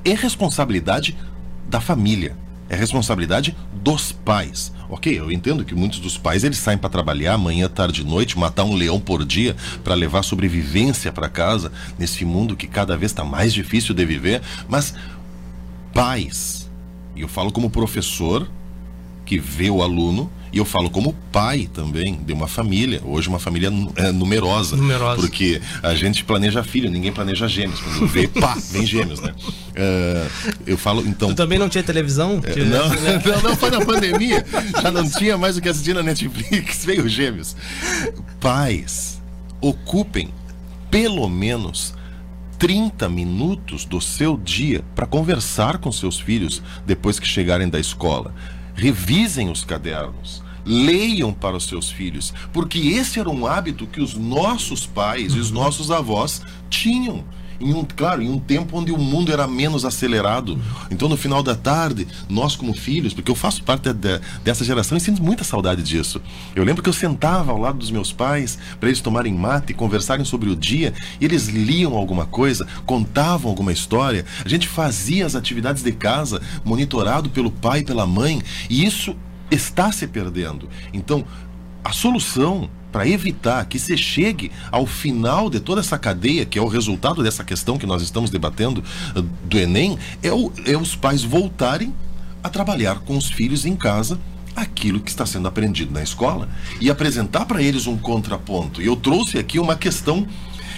é 0.05 0.15
responsabilidade 0.15 1.17
da 1.73 1.81
família. 1.81 2.37
É 2.69 2.77
responsabilidade 2.77 3.57
dos 3.73 4.13
pais. 4.13 4.73
Ok, 4.89 5.19
eu 5.19 5.33
entendo 5.33 5.65
que 5.65 5.75
muitos 5.75 5.99
dos 5.99 6.19
pais 6.19 6.45
eles 6.45 6.59
saem 6.59 6.79
para 6.79 6.91
trabalhar 6.91 7.37
manhã, 7.39 7.67
tarde 7.69 8.03
e 8.03 8.05
noite, 8.05 8.39
matar 8.39 8.65
um 8.65 8.75
leão 8.75 9.01
por 9.01 9.25
dia 9.25 9.57
para 9.83 9.95
levar 9.95 10.23
sobrevivência 10.23 11.11
para 11.11 11.31
casa 11.31 11.73
nesse 11.99 12.25
mundo 12.27 12.55
que 12.55 12.67
cada 12.67 12.97
vez 12.97 13.11
está 13.11 13.25
mais 13.25 13.55
difícil 13.55 13.95
de 13.95 14.05
viver. 14.05 14.43
Mas 14.69 14.95
pais, 15.95 16.71
e 17.17 17.23
eu 17.23 17.29
falo 17.29 17.51
como 17.51 17.71
professor 17.71 18.49
que 19.25 19.39
vê 19.39 19.71
o 19.71 19.83
aluno 19.83 20.31
e 20.53 20.59
eu 20.59 20.65
falo 20.67 20.91
como 20.91 21.15
pai 21.33 21.67
também 21.73 22.21
de 22.27 22.33
uma 22.33 22.47
família, 22.47 23.01
hoje 23.05 23.27
uma 23.27 23.39
família 23.39 23.71
é, 23.97 24.13
numerosa, 24.13 24.77
Numerosa. 24.77 25.21
porque 25.23 25.63
a 25.83 25.95
gente 25.95 26.25
planeja 26.25 26.63
filho, 26.63 26.91
ninguém 26.91 27.11
planeja 27.11 27.49
gêmeos, 27.49 27.81
quando 27.81 28.07
vê, 28.07 28.29
pá, 28.29 28.55
vem 28.71 28.85
gêmeos, 28.85 29.19
né? 29.21 29.33
É, 29.75 30.27
eu 30.67 30.77
falo, 30.77 31.07
então... 31.07 31.31
tu 31.31 31.35
também 31.35 31.59
não 31.59 31.71
tinha 31.71 31.83
televisão? 31.83 32.39
É, 32.45 32.51
Tinha- 32.51 32.67
Não, 32.67 32.89
né? 32.91 33.23
não, 33.25 33.43
não, 33.51 33.57
foi 33.57 33.71
na 33.71 33.83
pandemia. 33.83 34.45
Já 34.83 34.91
não 34.91 35.09
tinha 35.09 35.39
mais 35.39 35.57
o 35.57 35.63
que 35.63 35.71
assistir 35.71 35.95
na 35.95 36.03
Netflix, 36.03 36.85
veio 36.85 37.09
gêmeos. 37.09 37.57
Pais, 38.39 39.23
ocupem 39.59 40.29
pelo 40.91 41.27
menos 41.31 41.95
30 42.59 43.09
minutos 43.09 43.87
do 43.87 44.01
seu 44.03 44.37
dia 44.37 44.85
para 44.95 45.07
conversar 45.07 45.79
com 45.79 45.91
seus 45.91 46.21
filhos 46.21 46.63
depois 46.87 47.19
que 47.19 47.27
chegarem 47.27 47.69
da 47.71 47.81
escola. 47.81 48.35
Revisem 48.75 49.51
os 49.51 49.65
cadernos. 49.65 50.43
Leiam 50.65 51.33
para 51.33 51.57
os 51.57 51.65
seus 51.65 51.91
filhos, 51.91 52.33
porque 52.53 52.79
esse 52.79 53.19
era 53.19 53.29
um 53.29 53.47
hábito 53.47 53.87
que 53.87 54.01
os 54.01 54.15
nossos 54.15 54.87
pais 54.87 55.35
e 55.35 55.39
os 55.41 55.51
nossos 55.51 55.91
avós 55.91 56.43
tinham. 56.71 57.25
Em 57.63 57.73
um, 57.73 57.85
claro, 57.85 58.21
em 58.21 58.29
um 58.29 58.39
tempo 58.39 58.77
onde 58.77 58.91
o 58.91 58.99
mundo 58.99 59.33
era 59.33 59.47
menos 59.47 59.85
acelerado. 59.85 60.59
Então, 60.91 61.09
no 61.09 61.17
final 61.17 61.43
da 61.43 61.55
tarde, 61.55 62.07
nós 62.29 62.57
como 62.57 62.75
filhos, 62.75 63.15
porque 63.15 63.31
eu 63.31 63.35
faço 63.37 63.63
parte 63.63 63.93
de- 63.93 64.21
dessa 64.43 64.65
geração 64.65 64.99
e 64.99 65.01
sinto 65.01 65.23
muita 65.23 65.45
saudade 65.45 65.83
disso. 65.83 66.21
Eu 66.55 66.65
lembro 66.65 66.83
que 66.83 66.89
eu 66.89 66.93
sentava 66.93 67.53
ao 67.53 67.59
lado 67.59 67.79
dos 67.79 67.91
meus 67.91 68.13
pais 68.13 68.59
para 68.81 68.89
eles 68.89 69.01
tomarem 69.01 69.33
mate, 69.33 69.73
conversarem 69.73 70.25
sobre 70.25 70.51
o 70.51 70.57
dia, 70.57 70.93
e 71.21 71.25
eles 71.25 71.47
liam 71.47 71.95
alguma 71.95 72.27
coisa, 72.27 72.67
contavam 72.85 73.49
alguma 73.51 73.73
história. 73.73 74.25
A 74.45 74.49
gente 74.49 74.67
fazia 74.67 75.25
as 75.25 75.35
atividades 75.35 75.83
de 75.83 75.93
casa, 75.93 76.43
monitorado 76.65 77.31
pelo 77.31 77.51
pai 77.51 77.81
e 77.81 77.85
pela 77.85 78.07
mãe, 78.07 78.43
e 78.69 78.85
isso 78.85 79.15
está 79.51 79.93
se 79.93 80.07
perdendo. 80.07 80.69
Então, 80.93 81.25
a 81.85 81.93
solução 81.93 82.69
para 82.93 83.09
evitar 83.09 83.65
que 83.65 83.79
se 83.79 83.97
chegue 83.97 84.53
ao 84.71 84.87
final 84.87 85.49
de 85.49 85.59
toda 85.59 85.81
essa 85.81 85.99
cadeia, 85.99 86.45
que 86.45 86.59
é 86.59 86.63
o 86.63 86.69
resultado 86.69 87.23
dessa 87.23 87.43
questão 87.43 87.79
que 87.79 87.87
nós 87.87 88.03
estamos 88.03 88.31
debatendo 88.31 88.85
eh, 89.17 89.23
do 89.45 89.59
Enem, 89.59 89.99
é, 90.23 90.31
o- 90.33 90.53
é 90.67 90.77
os 90.77 90.95
pais 90.95 91.23
voltarem 91.25 91.93
a 92.45 92.49
trabalhar 92.51 93.01
com 93.01 93.17
os 93.17 93.31
filhos 93.31 93.65
em 93.65 93.75
casa 93.75 94.19
aquilo 94.55 95.01
que 95.01 95.11
está 95.11 95.25
sendo 95.25 95.49
aprendido 95.49 95.91
na 95.95 96.03
escola 96.03 96.47
e 96.79 96.91
apresentar 96.91 97.47
para 97.47 97.63
eles 97.63 97.87
um 97.87 97.97
contraponto. 97.97 98.83
E 98.83 98.87
eu 98.87 98.95
trouxe 98.97 99.39
aqui 99.39 99.59
uma 99.59 99.75
questão 99.75 100.27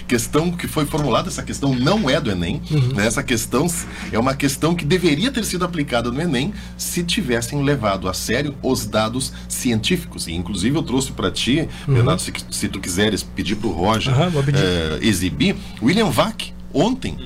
questão 0.07 0.51
que 0.51 0.67
foi 0.67 0.85
formulada, 0.85 1.27
essa 1.29 1.43
questão 1.43 1.73
não 1.73 2.09
é 2.09 2.19
do 2.19 2.29
Enem, 2.31 2.61
né? 2.95 3.05
essa 3.07 3.23
questão 3.23 3.67
é 4.11 4.19
uma 4.19 4.35
questão 4.35 4.75
que 4.75 4.85
deveria 4.85 5.31
ter 5.31 5.43
sido 5.43 5.65
aplicada 5.65 6.11
no 6.11 6.21
Enem 6.21 6.53
se 6.77 7.03
tivessem 7.03 7.63
levado 7.63 8.07
a 8.07 8.13
sério 8.13 8.55
os 8.61 8.85
dados 8.85 9.33
científicos. 9.49 10.27
E 10.27 10.33
inclusive 10.33 10.77
eu 10.77 10.83
trouxe 10.83 11.11
para 11.11 11.31
ti, 11.31 11.67
Uhum. 11.87 11.95
Renato, 11.95 12.21
se, 12.21 12.31
se 12.51 12.67
tu 12.69 12.79
quiseres 12.79 13.23
pedir 13.23 13.55
para 13.55 13.67
o 13.67 13.71
Roger 13.71 14.13
eh, 14.55 14.99
exibir, 15.01 15.55
William 15.81 16.09
Vac, 16.09 16.51
ontem, 16.73 17.17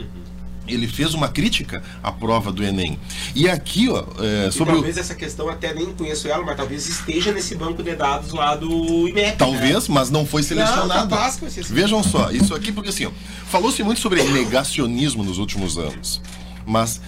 ele 0.73 0.87
fez 0.87 1.13
uma 1.13 1.27
crítica 1.27 1.81
à 2.01 2.11
prova 2.11 2.51
do 2.51 2.63
Enem. 2.63 2.99
E 3.35 3.49
aqui, 3.49 3.89
ó, 3.89 4.03
E 4.47 4.51
sobre 4.51 4.73
o, 4.73 4.77
talvez 4.77 4.97
essa 4.97 5.15
questão 5.15 5.49
até 5.49 5.73
nem 5.73 5.87
conheço 5.93 6.27
ela, 6.27 6.43
mas 6.43 6.57
talvez 6.57 6.87
esteja 6.87 7.31
nesse 7.31 7.55
banco 7.55 7.83
de 7.83 7.95
dados 7.95 8.31
lá 8.31 8.55
do 8.55 9.07
IMEP. 9.07 9.37
Talvez, 9.37 9.87
né? 9.87 9.95
mas 9.95 10.09
não 10.09 10.25
foi 10.25 10.43
selecionado. 10.43 11.09
Não, 11.09 11.17
vai 11.17 11.31
ser 11.49 11.63
Vejam 11.65 12.03
só, 12.03 12.31
isso 12.31 12.53
aqui, 12.53 12.71
porque 12.71 12.89
assim, 12.89 13.09
falou-se 13.47 13.81
muito 13.83 13.99
sobre 13.99 14.23
negacionismo 14.23 15.23
nos 15.23 15.37
últimos 15.37 15.77
anos. 15.77 16.21
Mas 16.65 17.01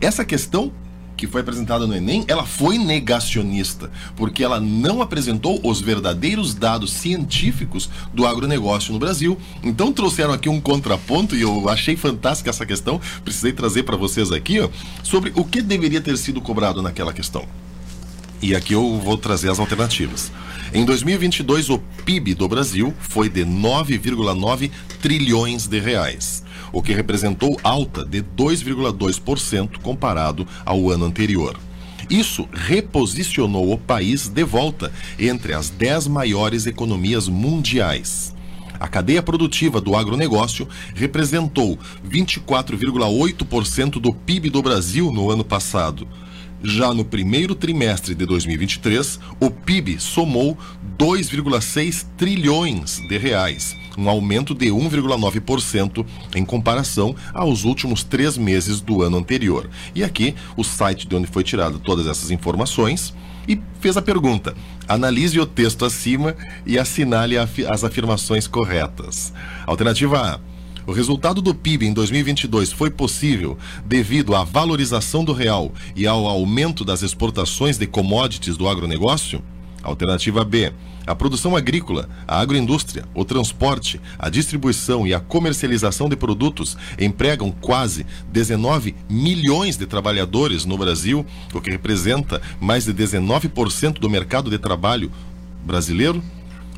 essa 0.00 0.24
questão 0.24 0.72
que 1.20 1.26
foi 1.26 1.42
apresentada 1.42 1.86
no 1.86 1.94
Enem, 1.94 2.24
ela 2.26 2.46
foi 2.46 2.78
negacionista, 2.78 3.90
porque 4.16 4.42
ela 4.42 4.58
não 4.58 5.02
apresentou 5.02 5.60
os 5.62 5.78
verdadeiros 5.78 6.54
dados 6.54 6.94
científicos 6.94 7.90
do 8.14 8.26
agronegócio 8.26 8.90
no 8.90 8.98
Brasil. 8.98 9.38
Então 9.62 9.92
trouxeram 9.92 10.32
aqui 10.32 10.48
um 10.48 10.58
contraponto 10.58 11.36
e 11.36 11.42
eu 11.42 11.68
achei 11.68 11.94
fantástica 11.94 12.48
essa 12.48 12.64
questão, 12.64 12.98
precisei 13.22 13.52
trazer 13.52 13.82
para 13.82 13.98
vocês 13.98 14.32
aqui, 14.32 14.60
ó, 14.60 14.70
sobre 15.02 15.30
o 15.36 15.44
que 15.44 15.60
deveria 15.60 16.00
ter 16.00 16.16
sido 16.16 16.40
cobrado 16.40 16.80
naquela 16.80 17.12
questão. 17.12 17.44
E 18.40 18.54
aqui 18.54 18.72
eu 18.72 18.98
vou 18.98 19.18
trazer 19.18 19.50
as 19.50 19.58
alternativas. 19.58 20.32
Em 20.72 20.86
2022, 20.86 21.68
o 21.68 21.78
PIB 22.06 22.32
do 22.32 22.48
Brasil 22.48 22.94
foi 22.98 23.28
de 23.28 23.44
9,9 23.44 24.70
trilhões 25.02 25.66
de 25.66 25.78
reais, 25.78 26.42
o 26.72 26.82
que 26.82 26.92
representou 26.92 27.58
alta 27.62 28.04
de 28.04 28.22
2,2% 28.22 29.78
comparado 29.82 30.46
ao 30.64 30.90
ano 30.90 31.04
anterior. 31.04 31.58
Isso 32.08 32.48
reposicionou 32.52 33.72
o 33.72 33.78
país 33.78 34.28
de 34.28 34.42
volta 34.42 34.92
entre 35.18 35.52
as 35.52 35.70
10 35.70 36.08
maiores 36.08 36.66
economias 36.66 37.28
mundiais. 37.28 38.34
A 38.80 38.88
cadeia 38.88 39.22
produtiva 39.22 39.80
do 39.80 39.94
agronegócio 39.94 40.66
representou 40.94 41.78
24,8% 42.04 44.00
do 44.00 44.12
PIB 44.12 44.48
do 44.48 44.62
Brasil 44.62 45.12
no 45.12 45.30
ano 45.30 45.44
passado. 45.44 46.08
Já 46.62 46.92
no 46.92 47.04
primeiro 47.04 47.54
trimestre 47.54 48.14
de 48.14 48.24
2023, 48.26 49.20
o 49.38 49.50
PIB 49.50 50.00
somou 50.00 50.58
2,6 50.98 52.06
trilhões 52.16 52.96
de 53.06 53.18
reais, 53.18 53.76
um 53.96 54.08
aumento 54.08 54.54
de 54.54 54.66
1,9% 54.66 56.04
em 56.34 56.44
comparação 56.44 57.14
aos 57.32 57.64
últimos 57.64 58.02
três 58.02 58.36
meses 58.36 58.80
do 58.80 59.02
ano 59.02 59.18
anterior. 59.18 59.68
E 59.94 60.02
aqui, 60.04 60.34
o 60.56 60.64
site 60.64 61.06
de 61.06 61.14
onde 61.14 61.26
foi 61.26 61.42
tirada 61.42 61.78
todas 61.78 62.06
essas 62.06 62.30
informações 62.30 63.14
e 63.48 63.60
fez 63.80 63.96
a 63.96 64.02
pergunta: 64.02 64.54
analise 64.88 65.38
o 65.40 65.46
texto 65.46 65.84
acima 65.84 66.36
e 66.66 66.78
assinale 66.78 67.36
as 67.38 67.84
afirmações 67.84 68.46
corretas. 68.46 69.32
Alternativa 69.66 70.34
A. 70.34 70.50
O 70.86 70.92
resultado 70.92 71.42
do 71.42 71.54
PIB 71.54 71.86
em 71.86 71.92
2022 71.92 72.72
foi 72.72 72.90
possível 72.90 73.56
devido 73.84 74.34
à 74.34 74.44
valorização 74.44 75.22
do 75.22 75.32
real 75.32 75.72
e 75.94 76.06
ao 76.06 76.26
aumento 76.26 76.84
das 76.84 77.02
exportações 77.02 77.76
de 77.76 77.86
commodities 77.86 78.56
do 78.56 78.66
agronegócio? 78.68 79.42
Alternativa 79.82 80.44
B. 80.44 80.72
A 81.06 81.14
produção 81.14 81.56
agrícola, 81.56 82.08
a 82.26 82.40
agroindústria, 82.40 83.04
o 83.14 83.24
transporte, 83.24 84.00
a 84.18 84.28
distribuição 84.28 85.06
e 85.06 85.14
a 85.14 85.20
comercialização 85.20 86.08
de 86.08 86.16
produtos 86.16 86.76
empregam 86.98 87.50
quase 87.50 88.06
19 88.30 88.94
milhões 89.08 89.76
de 89.76 89.86
trabalhadores 89.86 90.64
no 90.64 90.76
Brasil, 90.76 91.24
o 91.52 91.60
que 91.60 91.70
representa 91.70 92.40
mais 92.60 92.84
de 92.84 92.94
19% 92.94 93.94
do 93.94 94.10
mercado 94.10 94.50
de 94.50 94.58
trabalho 94.58 95.10
brasileiro. 95.64 96.22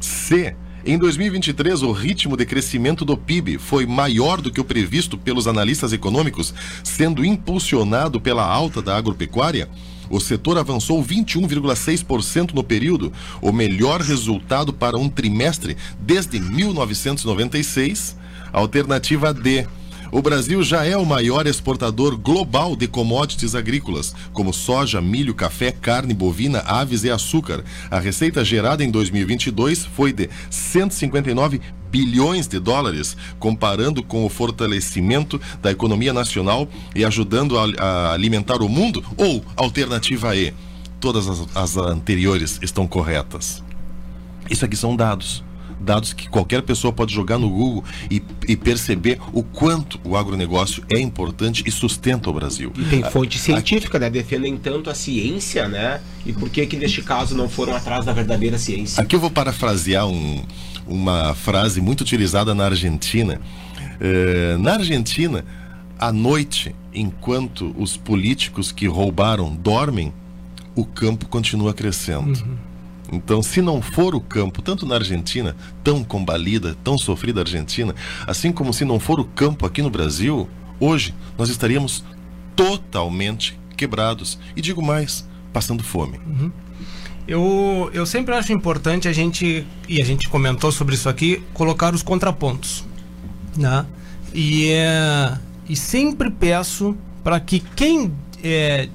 C. 0.01 0.55
Em 0.85 0.99
2023, 0.99 1.83
o 1.83 1.93
ritmo 1.93 2.37
de 2.37 2.45
crescimento 2.45 3.05
do 3.05 3.17
PIB 3.17 3.59
foi 3.59 3.87
maior 3.87 4.41
do 4.41 4.51
que 4.51 4.61
o 4.61 4.65
previsto 4.65 5.17
pelos 5.17 5.47
analistas 5.47 5.93
econômicos, 5.93 6.53
sendo 6.83 7.25
impulsionado 7.25 8.21
pela 8.21 8.45
alta 8.45 8.83
da 8.83 8.97
agropecuária. 8.97 9.69
O 10.13 10.21
setor 10.21 10.59
avançou 10.59 11.03
21,6% 11.03 12.53
no 12.53 12.63
período, 12.63 13.11
o 13.41 13.51
melhor 13.51 14.03
resultado 14.03 14.71
para 14.71 14.99
um 14.99 15.09
trimestre 15.09 15.75
desde 15.99 16.39
1996. 16.39 18.15
Alternativa 18.53 19.33
D. 19.33 19.67
O 20.13 20.21
Brasil 20.21 20.63
já 20.63 20.85
é 20.85 20.95
o 20.99 21.07
maior 21.07 21.47
exportador 21.47 22.19
global 22.19 22.77
de 22.77 22.87
commodities 22.87 23.55
agrícolas, 23.55 24.15
como 24.35 24.53
soja, 24.53 25.01
milho, 25.01 25.35
café, 25.35 25.73
carne 25.73 26.13
bovina, 26.13 26.59
aves 26.67 27.05
e 27.05 27.11
açúcar. 27.11 27.65
A 27.91 27.99
receita 27.99 28.45
gerada 28.45 28.85
em 28.85 28.91
2022 28.91 29.87
foi 29.87 30.13
de 30.13 30.29
159 30.51 31.63
bilhões 31.93 32.49
de 32.49 32.59
dólares, 32.59 33.15
comparando 33.39 34.03
com 34.03 34.25
o 34.25 34.31
fortalecimento 34.31 35.39
da 35.61 35.71
economia 35.71 36.15
nacional 36.15 36.67
e 36.97 37.05
ajudando 37.05 37.59
a, 37.59 37.67
a 37.79 38.13
alimentar 38.15 38.63
o 38.63 38.69
mundo? 38.69 39.05
Ou 39.19 39.45
alternativa 39.55 40.35
E? 40.35 40.55
Todas 40.99 41.29
as, 41.29 41.47
as 41.55 41.77
anteriores 41.77 42.59
estão 42.63 42.87
corretas. 42.87 43.63
Isso 44.49 44.65
aqui 44.65 44.77
são 44.77 44.97
dados 44.97 45.45
dados 45.83 46.13
que 46.13 46.29
qualquer 46.29 46.63
pessoa 46.63 46.93
pode 46.93 47.13
jogar 47.13 47.39
no 47.39 47.51
Google 47.51 47.85
e, 48.11 48.23
e, 48.49 48.57
perceber 48.57 49.19
o 49.33 49.43
quanto 49.43 50.01
o 50.05 50.17
agronegócio 50.17 50.83
é 50.89 50.99
importante 51.01 51.65
e 51.67 51.71
sustenta 51.71 52.31
o 52.31 52.33
Brasil. 52.33 52.73
E 52.79 52.85
tem 52.85 53.03
fonte 53.03 53.39
científica, 53.39 53.99
né? 53.99 54.09
Defendem 54.09 54.57
tanto 54.57 54.89
a 54.89 54.95
ciência, 54.95 55.69
né? 55.69 56.01
E 56.25 56.33
por 56.33 56.49
que 56.49 56.65
que 56.67 56.77
neste 56.77 57.03
caso 57.03 57.37
não 57.37 57.49
foram 57.49 57.75
atrás 57.75 58.05
da 58.05 58.13
verdadeira 58.13 58.59
ciência? 58.59 59.03
Aqui 59.03 59.17
eu 59.17 59.21
vou 59.21 59.31
parafrasear 59.31 60.07
um, 60.07 60.45
uma 60.87 61.35
frase 61.35 61.81
muito 61.81 62.01
utilizada 62.03 62.55
na 62.55 62.65
Argentina. 62.65 63.41
É, 64.01 64.57
na 64.59 64.75
Argentina, 64.75 65.45
à 65.99 66.13
noite, 66.13 66.75
enquanto 66.93 67.75
os 67.79 67.97
políticos 67.97 68.73
que 68.73 68.87
roubaram 68.87 69.55
dormem, 69.55 70.13
o 70.75 70.85
campo 70.85 71.27
continua 71.27 71.73
crescendo. 71.73 72.39
Uhum. 72.41 72.57
Então, 73.13 73.43
se 73.43 73.61
não 73.61 73.83
for 73.83 74.15
o 74.15 74.21
campo, 74.21 74.63
tanto 74.63 74.87
na 74.87 74.95
Argentina, 74.95 75.55
tão 75.85 76.03
combalida, 76.03 76.75
tão 76.83 76.97
sofrida 76.97 77.41
Argentina, 77.41 77.95
assim 78.27 78.51
como 78.51 78.73
se 78.73 78.85
não 78.87 78.99
for 78.99 79.21
o 79.21 79.25
campo 79.25 79.67
aqui 79.67 79.83
no 79.83 79.91
Brasil, 79.91 80.49
hoje 80.81 81.15
nós 81.37 81.51
estaríamos 81.51 82.03
totalmente 82.57 83.59
quebrados. 83.77 84.39
E 84.57 84.63
digo 84.63 84.81
mais, 84.81 85.29
passando 85.53 85.83
fome. 85.83 86.19
Uhum. 86.27 86.51
Eu, 87.27 87.91
eu 87.93 88.05
sempre 88.05 88.35
acho 88.35 88.53
importante 88.53 89.07
a 89.07 89.13
gente, 89.13 89.65
e 89.89 90.01
a 90.01 90.05
gente 90.05 90.29
comentou 90.29 90.73
sobre 90.73 90.95
isso 90.95 91.09
aqui, 91.09 91.43
colocar 91.55 91.95
os 91.95 92.03
contrapontos. 92.03 92.85
Né? 93.57 93.87
E, 94.35 94.71
é, 94.71 95.39
e 95.69 95.77
sempre 95.77 96.31
peço 96.31 96.97
para 97.23 97.39
que 97.39 97.61
quem 97.77 98.13
é, 98.43 98.89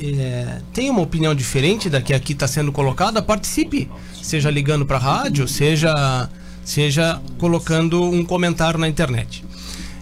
é, 0.00 0.60
tem 0.72 0.88
uma 0.88 1.02
opinião 1.02 1.34
diferente 1.34 1.90
da 1.90 2.00
que 2.00 2.14
aqui 2.14 2.32
está 2.32 2.48
sendo 2.48 2.72
colocada, 2.72 3.20
participe. 3.20 3.90
Seja 4.22 4.50
ligando 4.50 4.86
para 4.86 4.96
a 4.96 5.00
rádio, 5.00 5.46
seja, 5.46 6.28
seja 6.64 7.20
colocando 7.38 8.02
um 8.02 8.24
comentário 8.24 8.78
na 8.78 8.88
internet. 8.88 9.44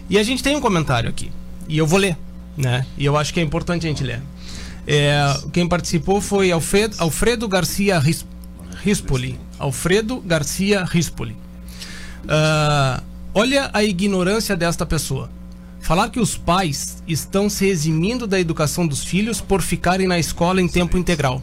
E 0.09 0.17
a 0.19 0.23
gente 0.23 0.43
tem 0.43 0.57
um 0.57 0.61
comentário 0.61 1.09
aqui. 1.09 1.31
E 1.69 1.77
eu 1.77 1.87
vou 1.87 1.99
ler. 1.99 2.17
Né? 2.57 2.87
E 2.97 3.05
eu 3.05 3.17
acho 3.17 3.33
que 3.33 3.41
é 3.41 3.43
importante 3.43 3.87
a 3.87 3.89
gente 3.89 4.03
ler. 4.03 4.21
É, 4.91 5.39
quem 5.53 5.69
participou 5.69 6.19
foi 6.19 6.51
Alfredo, 6.51 6.97
Alfredo 6.99 7.47
Garcia 7.47 7.99
Rispoli. 8.83 9.39
Alfredo 9.59 10.19
Garcia 10.19 10.83
Rispoli. 10.83 11.37
Uh, 12.25 13.03
olha 13.35 13.69
a 13.75 13.85
ignorância 13.85 14.57
desta 14.57 14.87
pessoa. 14.87 15.31
Falar 15.79 16.09
que 16.09 16.19
os 16.19 16.39
pais 16.39 17.03
estão 17.07 17.51
se 17.51 17.67
eximindo 17.67 18.27
da 18.27 18.41
educação 18.41 18.87
dos 18.87 19.05
filhos 19.05 19.43
por 19.43 19.61
ficarem 19.61 20.07
na 20.07 20.19
escola 20.19 20.63
em 20.63 20.67
tempo 20.67 20.97
integral. 20.97 21.43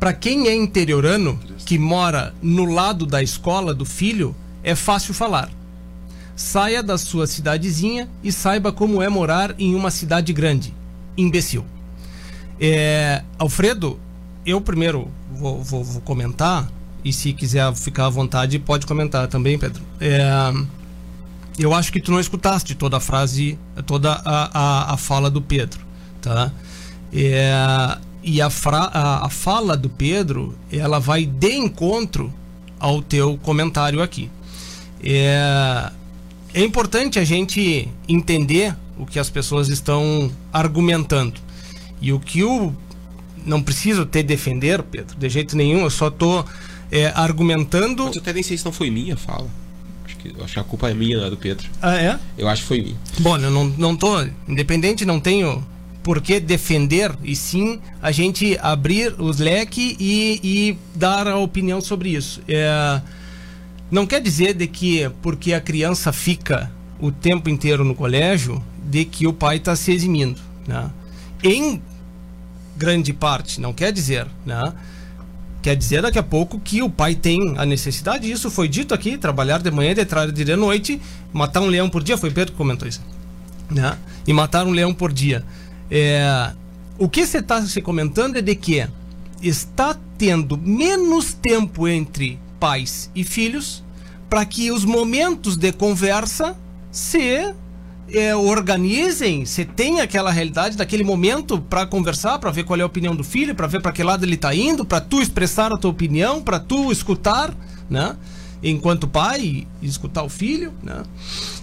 Para 0.00 0.12
quem 0.12 0.48
é 0.48 0.56
interiorano, 0.56 1.38
que 1.64 1.78
mora 1.78 2.34
no 2.42 2.64
lado 2.64 3.06
da 3.06 3.22
escola 3.22 3.72
do 3.72 3.84
filho, 3.84 4.34
é 4.64 4.74
fácil 4.74 5.14
falar. 5.14 5.48
Saia 6.34 6.82
da 6.82 6.98
sua 6.98 7.28
cidadezinha 7.28 8.10
e 8.24 8.32
saiba 8.32 8.72
como 8.72 9.00
é 9.00 9.08
morar 9.08 9.54
em 9.56 9.76
uma 9.76 9.92
cidade 9.92 10.32
grande. 10.32 10.74
Imbecil. 11.16 11.64
É, 12.64 13.24
Alfredo, 13.40 13.98
eu 14.46 14.60
primeiro 14.60 15.10
vou, 15.32 15.60
vou, 15.60 15.82
vou, 15.82 16.00
comentar, 16.02 16.70
e 17.04 17.12
se 17.12 17.32
quiser 17.32 17.74
ficar 17.74 18.06
à 18.06 18.08
vontade, 18.08 18.56
pode 18.60 18.86
comentar 18.86 19.26
também, 19.26 19.58
Pedro. 19.58 19.82
É, 20.00 20.52
eu 21.58 21.74
acho 21.74 21.92
que 21.92 22.00
tu 22.00 22.12
não 22.12 22.20
escutaste 22.20 22.76
toda 22.76 22.98
a 22.98 23.00
frase, 23.00 23.58
toda 23.84 24.12
a, 24.12 24.50
a, 24.54 24.94
a 24.94 24.96
fala 24.96 25.28
do 25.28 25.42
Pedro, 25.42 25.80
tá? 26.20 26.52
É, 27.12 27.98
e 28.22 28.40
a, 28.40 28.48
fra, 28.48 28.82
a, 28.84 29.26
a 29.26 29.28
fala 29.28 29.76
do 29.76 29.90
Pedro, 29.90 30.56
ela 30.70 31.00
vai 31.00 31.26
de 31.26 31.56
encontro 31.56 32.32
ao 32.78 33.02
teu 33.02 33.36
comentário 33.38 34.00
aqui. 34.00 34.30
É, 35.02 35.90
é 36.54 36.62
importante 36.62 37.18
a 37.18 37.24
gente 37.24 37.88
entender 38.08 38.76
o 38.96 39.04
que 39.04 39.18
as 39.18 39.28
pessoas 39.28 39.68
estão 39.68 40.30
argumentando. 40.52 41.40
E 42.02 42.12
o 42.12 42.20
que 42.20 42.40
eu 42.40 42.74
não 43.46 43.62
preciso 43.62 44.04
te 44.04 44.22
defender, 44.22 44.82
Pedro, 44.82 45.16
de 45.16 45.28
jeito 45.30 45.56
nenhum, 45.56 45.80
eu 45.80 45.90
só 45.90 46.08
estou 46.08 46.44
é, 46.90 47.06
argumentando. 47.14 48.04
Mas 48.04 48.16
eu 48.16 48.20
até 48.20 48.34
nem 48.34 48.42
sei 48.42 48.58
se 48.58 48.64
não 48.64 48.72
foi 48.72 48.90
minha 48.90 49.16
fala 49.16 49.48
que, 50.22 50.38
eu 50.38 50.44
acho 50.44 50.54
que 50.54 50.60
a 50.60 50.64
culpa 50.64 50.90
é 50.90 50.94
minha, 50.94 51.18
não 51.18 51.26
é 51.26 51.30
do 51.30 51.36
Pedro. 51.36 51.68
Ah, 51.80 51.96
é? 51.96 52.18
Eu 52.38 52.48
acho 52.48 52.62
que 52.62 52.68
foi 52.68 52.80
minha. 52.80 52.96
Bom, 53.18 53.36
eu 53.36 53.50
não, 53.50 53.64
não 53.64 53.96
tô. 53.96 54.22
Independente, 54.48 55.04
não 55.04 55.18
tenho 55.18 55.66
por 56.02 56.20
que 56.20 56.40
defender, 56.40 57.12
e 57.22 57.36
sim 57.36 57.78
a 58.00 58.10
gente 58.10 58.58
abrir 58.60 59.14
os 59.20 59.38
leques 59.38 59.96
e, 60.00 60.40
e 60.42 60.78
dar 60.94 61.28
a 61.28 61.36
opinião 61.36 61.80
sobre 61.80 62.10
isso. 62.10 62.40
É, 62.48 63.00
não 63.90 64.06
quer 64.06 64.20
dizer 64.20 64.54
de 64.54 64.66
que 64.66 65.08
porque 65.20 65.52
a 65.52 65.60
criança 65.60 66.12
fica 66.12 66.70
o 66.98 67.12
tempo 67.12 67.48
inteiro 67.48 67.84
no 67.84 67.94
colégio, 67.94 68.62
de 68.84 69.04
que 69.04 69.26
o 69.26 69.32
pai 69.32 69.56
está 69.58 69.76
se 69.76 69.92
eximindo. 69.92 70.40
Né? 70.66 70.90
Em 71.42 71.80
grande 72.76 73.12
parte, 73.12 73.60
não 73.60 73.72
quer 73.72 73.92
dizer. 73.92 74.26
Né? 74.44 74.72
Quer 75.60 75.76
dizer 75.76 76.02
daqui 76.02 76.18
a 76.18 76.22
pouco 76.22 76.58
que 76.58 76.82
o 76.82 76.90
pai 76.90 77.14
tem 77.14 77.54
a 77.56 77.64
necessidade, 77.64 78.30
isso 78.30 78.50
foi 78.50 78.68
dito 78.68 78.92
aqui, 78.92 79.16
trabalhar 79.16 79.62
de 79.62 79.70
manhã, 79.70 79.94
de 79.94 80.04
tarde 80.04 80.44
de 80.44 80.56
noite, 80.56 81.00
matar 81.32 81.60
um 81.60 81.66
leão 81.66 81.88
por 81.88 82.02
dia, 82.02 82.18
foi 82.18 82.30
Pedro 82.30 82.52
que 82.52 82.58
comentou 82.58 82.88
isso. 82.88 83.00
Né? 83.70 83.96
E 84.26 84.32
matar 84.32 84.66
um 84.66 84.70
leão 84.70 84.92
por 84.92 85.12
dia. 85.12 85.44
É, 85.90 86.52
o 86.98 87.08
que 87.08 87.24
você 87.24 87.38
está 87.38 87.62
se 87.62 87.80
comentando 87.80 88.36
é 88.36 88.42
de 88.42 88.54
que 88.54 88.86
está 89.42 89.96
tendo 90.18 90.56
menos 90.56 91.32
tempo 91.32 91.86
entre 91.86 92.38
pais 92.58 93.10
e 93.14 93.24
filhos 93.24 93.82
para 94.28 94.44
que 94.44 94.70
os 94.70 94.84
momentos 94.84 95.56
de 95.56 95.72
conversa 95.72 96.56
se 96.90 97.54
é, 98.12 98.36
organizem, 98.36 99.44
você 99.44 99.64
tem 99.64 100.00
aquela 100.00 100.30
realidade 100.30 100.76
daquele 100.76 101.02
momento 101.02 101.60
para 101.60 101.86
conversar, 101.86 102.38
para 102.38 102.50
ver 102.50 102.64
qual 102.64 102.78
é 102.78 102.82
a 102.82 102.86
opinião 102.86 103.16
do 103.16 103.24
filho, 103.24 103.54
para 103.54 103.66
ver 103.66 103.80
para 103.80 103.90
que 103.90 104.02
lado 104.02 104.24
ele 104.24 104.34
está 104.34 104.54
indo, 104.54 104.84
para 104.84 105.00
tu 105.00 105.20
expressar 105.20 105.72
a 105.72 105.78
tua 105.78 105.90
opinião, 105.90 106.42
para 106.42 106.60
tu 106.60 106.92
escutar, 106.92 107.54
né? 107.88 108.16
Enquanto 108.62 109.08
pai, 109.08 109.66
escutar 109.80 110.22
o 110.22 110.28
filho, 110.28 110.72
né? 110.82 111.02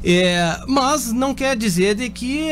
É, 0.03 0.59
mas 0.67 1.13
não 1.13 1.33
quer 1.35 1.55
dizer 1.55 1.95
de 1.95 2.09
que 2.09 2.49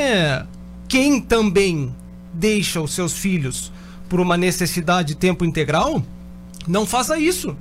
quem 0.87 1.19
também 1.19 1.93
deixa 2.31 2.79
os 2.79 2.93
seus 2.93 3.13
filhos 3.13 3.71
por 4.07 4.19
uma 4.19 4.37
necessidade 4.37 5.09
de 5.09 5.15
tempo 5.15 5.43
integral, 5.43 6.03
não 6.67 6.85
faça 6.85 7.17
isso. 7.17 7.57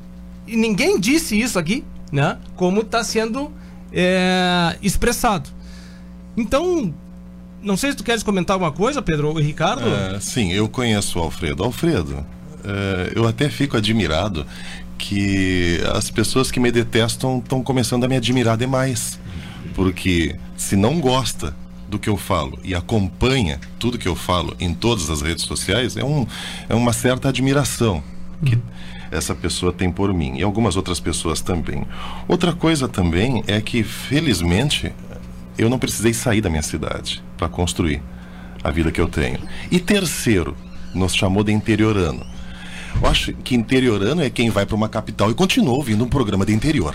E 0.47 0.55
ninguém 0.55 1.01
disse 1.01 1.41
isso 1.41 1.59
aqui, 1.59 1.83
né? 2.13 2.39
Como 2.55 2.83
está 2.83 3.03
sendo 3.03 3.51
é, 3.93 4.77
expressado. 4.83 5.56
Então, 6.37 6.93
não 7.63 7.77
sei 7.77 7.91
se 7.91 7.97
tu 7.97 8.05
queres 8.05 8.23
comentar 8.23 8.55
alguma 8.55 8.73
coisa, 8.73 9.01
Pedro 9.01 9.29
ou 9.29 9.35
Ricardo. 9.35 9.89
É, 9.89 10.21
sim, 10.21 10.53
eu 10.53 10.69
conheço 10.69 11.19
o 11.19 11.23
Alfredo. 11.23 11.65
Alfredo, 11.65 12.25
é, 12.65 13.13
eu 13.15 13.27
até 13.27 13.49
fico 13.49 13.77
admirado 13.77 14.47
que 14.99 15.81
as 15.95 16.11
pessoas 16.11 16.51
que 16.51 16.61
me 16.61 16.71
detestam 16.71 17.39
estão 17.39 17.63
começando 17.63 18.05
a 18.05 18.09
me 18.09 18.17
admirar 18.17 18.57
demais. 18.57 19.19
Porque 19.75 20.37
se 20.57 20.77
não 20.77 21.01
gosta 21.01 21.55
do 21.89 21.99
que 21.99 22.09
eu 22.09 22.17
falo 22.17 22.59
e 22.65 22.75
acompanha 22.75 23.61
tudo 23.79 23.99
que 23.99 24.09
eu 24.09 24.17
falo 24.17 24.57
em 24.59 24.75
todas 24.75 25.11
as 25.11 25.23
redes 25.23 25.45
sociais, 25.45 25.97
é, 25.97 26.05
um, 26.05 26.27
é 26.69 26.75
uma 26.75 26.93
certa 26.93 27.29
admiração 27.29 28.03
que 28.45 28.59
essa 29.11 29.35
pessoa 29.35 29.73
tem 29.73 29.91
por 29.91 30.13
mim 30.13 30.37
e 30.37 30.43
algumas 30.43 30.77
outras 30.77 30.99
pessoas 30.99 31.41
também. 31.41 31.87
Outra 32.27 32.53
coisa 32.53 32.89
também 32.89 33.43
é 33.47 33.61
que, 33.61 33.83
felizmente, 33.83 34.93
eu 35.59 35.71
não 35.71 35.79
precisei 35.79 36.13
sair 36.13 36.41
da 36.41 36.51
minha 36.51 36.63
cidade 36.63 37.23
para 37.37 37.49
construir 37.49 38.03
a 38.63 38.71
vida 38.71 38.91
que 38.91 39.01
eu 39.01 39.09
tenho. 39.09 39.39
E 39.71 39.79
terceiro, 39.79 40.57
nos 40.95 41.15
chamou 41.15 41.45
de 41.45 41.53
interiorano. 41.53 42.27
Eu 43.01 43.09
acho 43.09 43.33
que 43.33 43.55
interiorano 43.55 44.23
é 44.23 44.31
quem 44.31 44.51
vai 44.51 44.65
para 44.65 44.77
uma 44.77 44.89
capital 44.89 45.31
e 45.31 45.35
continua 45.35 45.75
ouvindo 45.75 46.05
um 46.05 46.09
programa 46.09 46.47
de 46.47 46.55
interior. 46.55 46.95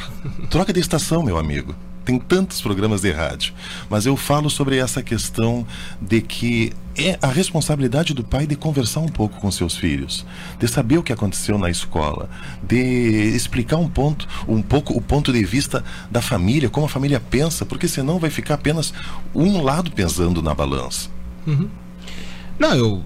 Troca 0.50 0.74
de 0.74 0.80
estação, 0.80 1.24
meu 1.24 1.38
amigo. 1.38 1.76
Tem 2.04 2.18
tantos 2.18 2.62
programas 2.62 3.02
de 3.02 3.12
rádio. 3.12 3.54
Mas 3.90 4.06
eu 4.06 4.18
falo 4.18 4.50
sobre 4.50 4.78
essa 4.78 5.04
questão 5.04 5.66
de 6.02 6.22
que 6.22 6.74
é 6.98 7.18
a 7.22 7.28
responsabilidade 7.28 8.14
do 8.14 8.24
pai 8.24 8.46
de 8.46 8.56
conversar 8.56 9.00
um 9.00 9.08
pouco 9.08 9.40
com 9.40 9.50
seus 9.52 9.78
filhos, 9.78 10.26
de 10.60 10.68
saber 10.68 10.98
o 10.98 11.04
que 11.04 11.14
aconteceu 11.14 11.58
na 11.58 11.70
escola, 11.70 12.30
de 12.62 12.78
explicar 13.36 13.78
um 13.78 13.88
ponto, 13.88 14.28
um 14.48 14.62
pouco 14.62 14.98
o 14.98 15.02
ponto 15.02 15.32
de 15.32 15.44
vista 15.46 15.84
da 16.10 16.22
família, 16.22 16.70
como 16.70 16.86
a 16.86 16.90
família 16.90 17.20
pensa, 17.20 17.66
porque 17.66 17.88
senão 17.88 18.20
vai 18.20 18.30
ficar 18.30 18.56
apenas 18.56 18.94
um 19.34 19.62
lado 19.62 19.92
pesando 19.92 20.42
na 20.42 20.54
balança. 20.54 21.10
Uhum. 21.48 21.70
Não, 22.60 22.76
eu 22.76 23.04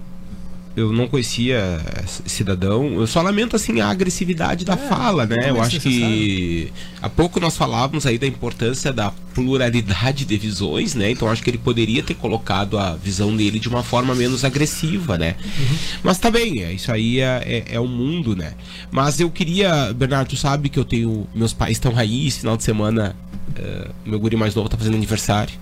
eu 0.76 0.92
não 0.92 1.08
conhecia 1.08 1.80
cidadão. 2.26 3.00
Eu 3.00 3.06
só 3.06 3.22
lamento 3.22 3.56
assim 3.56 3.80
a 3.80 3.88
agressividade 3.88 4.62
da 4.64 4.74
é, 4.74 4.76
fala, 4.76 5.24
né? 5.24 5.48
Eu 5.48 5.60
acho 5.60 5.80
que 5.80 6.70
há 7.00 7.08
pouco 7.08 7.40
nós 7.40 7.56
falávamos 7.56 8.04
aí 8.04 8.18
da 8.18 8.26
importância 8.26 8.92
da 8.92 9.10
pluralidade 9.34 10.26
de 10.26 10.36
visões, 10.36 10.94
né? 10.94 11.10
Então 11.10 11.28
acho 11.28 11.42
que 11.42 11.48
ele 11.48 11.58
poderia 11.58 12.02
ter 12.02 12.14
colocado 12.14 12.78
a 12.78 12.94
visão 12.94 13.34
dele 13.34 13.58
de 13.58 13.68
uma 13.68 13.82
forma 13.82 14.14
menos 14.14 14.44
agressiva, 14.44 15.16
né? 15.16 15.34
Uhum. 15.42 15.76
Mas 16.04 16.18
tá 16.18 16.30
bem, 16.30 16.62
é, 16.62 16.72
isso 16.74 16.92
aí 16.92 17.20
é, 17.20 17.42
é, 17.46 17.74
é, 17.74 17.80
o 17.80 17.88
mundo, 17.88 18.36
né? 18.36 18.52
Mas 18.90 19.18
eu 19.18 19.30
queria, 19.30 19.94
Bernardo, 19.94 20.28
tu 20.28 20.36
sabe 20.36 20.68
que 20.68 20.78
eu 20.78 20.84
tenho. 20.84 21.26
Meus 21.34 21.54
pais 21.54 21.72
estão 21.72 21.96
aí, 21.96 22.26
esse 22.26 22.40
final 22.40 22.56
de 22.56 22.62
semana, 22.62 23.16
uh, 23.58 23.90
meu 24.04 24.20
guri 24.20 24.36
mais 24.36 24.54
novo 24.54 24.68
tá 24.68 24.76
fazendo 24.76 24.94
aniversário. 24.94 25.54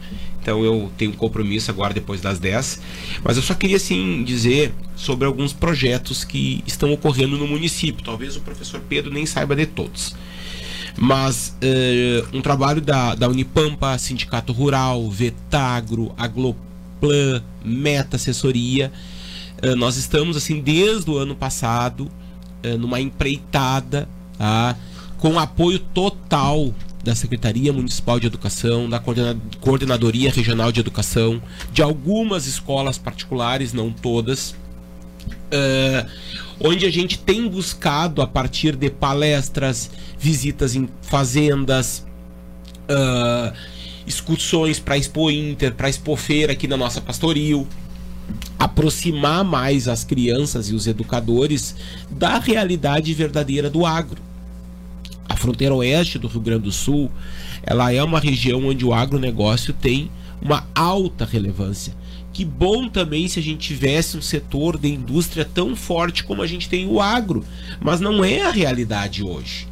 Então 0.45 0.63
eu 0.63 0.93
tenho 0.99 1.13
um 1.13 1.15
compromisso 1.15 1.71
agora 1.71 1.95
depois 1.95 2.21
das 2.21 2.39
10. 2.39 2.83
Mas 3.25 3.39
eu 3.39 3.43
só 3.43 3.55
queria 3.55 3.79
assim 3.79 4.23
dizer 4.23 4.75
sobre 4.95 5.27
alguns 5.27 5.55
projetos 5.55 6.23
que 6.23 6.63
estão 6.67 6.93
ocorrendo 6.93 7.39
no 7.39 7.49
município. 7.49 8.05
Talvez 8.05 8.37
o 8.37 8.43
professor 8.43 8.79
Pedro 8.87 9.11
nem 9.11 9.25
saiba 9.25 9.57
de 9.57 9.65
todos. 9.65 10.15
Mas 10.99 11.57
uh, 11.63 12.37
um 12.37 12.43
trabalho 12.43 12.83
da, 12.83 13.15
da 13.15 13.27
Unipampa, 13.27 13.97
Sindicato 13.97 14.53
Rural, 14.53 15.11
Vetagro, 15.11 16.13
Agloplan, 16.19 17.43
Meta 17.65 18.17
Assessoria. 18.17 18.93
Uh, 19.63 19.75
nós 19.77 19.97
estamos 19.97 20.37
assim 20.37 20.61
desde 20.61 21.11
o 21.11 21.17
ano 21.17 21.35
passado 21.35 22.11
uh, 22.63 22.79
numa 22.79 23.01
empreitada 23.01 24.07
tá? 24.37 24.77
com 25.17 25.39
apoio 25.39 25.79
total 25.79 26.75
da 27.05 27.15
Secretaria 27.15 27.73
Municipal 27.73 28.19
de 28.19 28.27
Educação, 28.27 28.89
da 28.89 29.01
Coordenadoria 29.61 30.31
Regional 30.31 30.73
de 30.73 30.81
Educação, 30.81 31.41
de 31.71 31.83
algumas 31.83 32.47
escolas 32.47 32.97
particulares, 32.97 33.75
não 33.75 33.93
todas, 33.93 34.51
uh, 34.51 36.09
onde 36.59 36.87
a 36.87 36.91
gente 36.91 37.19
tem 37.19 37.47
buscado, 37.47 38.23
a 38.23 38.27
partir 38.27 38.75
de 38.75 38.89
palestras, 38.89 39.91
visitas 40.19 40.75
em 40.75 40.89
fazendas, 41.03 42.07
uh, 42.89 43.55
excursões 44.07 44.79
para 44.81 44.97
Expo 44.97 45.31
Inter, 45.31 45.75
para 45.75 45.91
Expo 45.91 46.17
Feira 46.17 46.55
aqui 46.55 46.67
na 46.67 46.77
nossa 46.77 47.03
pastoril, 47.03 47.69
aproximar 48.59 49.45
mais 49.45 49.89
as 49.89 50.05
crianças 50.05 50.71
e 50.71 50.75
os 50.75 50.87
educadores 50.87 51.77
da 52.11 52.39
realidade 52.39 53.13
verdadeira 53.13 53.69
do 53.69 53.85
agro 53.85 54.34
a 55.29 55.37
fronteira 55.37 55.75
oeste 55.75 56.19
do 56.19 56.29
Rio 56.29 56.41
Grande 56.41 56.65
do 56.65 56.73
Sul, 56.73 57.11
ela 57.63 57.93
é 57.93 58.03
uma 58.03 58.21
região 58.21 58.67
onde 58.67 58.85
o 58.85 58.93
agronegócio 58.93 59.73
tem 59.73 60.11
uma 60.41 60.67
alta 60.75 61.25
relevância. 61.25 61.95
Que 62.33 62.45
bom 62.45 62.89
também 62.89 63.29
se 63.29 63.39
a 63.39 63.43
gente 63.43 63.69
tivesse 63.69 64.17
um 64.17 64.23
setor 64.23 64.77
de 64.77 64.89
indústria 64.89 65.45
tão 65.45 65.77
forte 65.77 66.25
como 66.25 66.43
a 66.43 66.47
gente 66.47 66.69
tem 66.69 66.87
o 66.87 67.01
agro, 67.01 67.45
mas 67.81 68.01
não 68.01 68.25
é 68.25 68.43
a 68.43 68.51
realidade 68.51 69.23
hoje. 69.23 69.69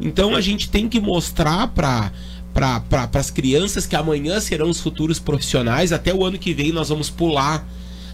Então 0.00 0.34
a 0.34 0.40
gente 0.40 0.68
tem 0.68 0.88
que 0.88 1.00
mostrar 1.00 1.68
para 1.68 2.10
para 2.54 3.08
as 3.14 3.30
crianças 3.30 3.86
que 3.86 3.94
amanhã 3.94 4.40
serão 4.40 4.68
os 4.68 4.80
futuros 4.80 5.20
profissionais, 5.20 5.92
até 5.92 6.12
o 6.12 6.24
ano 6.24 6.38
que 6.38 6.52
vem 6.52 6.72
nós 6.72 6.88
vamos 6.88 7.08
pular 7.08 7.64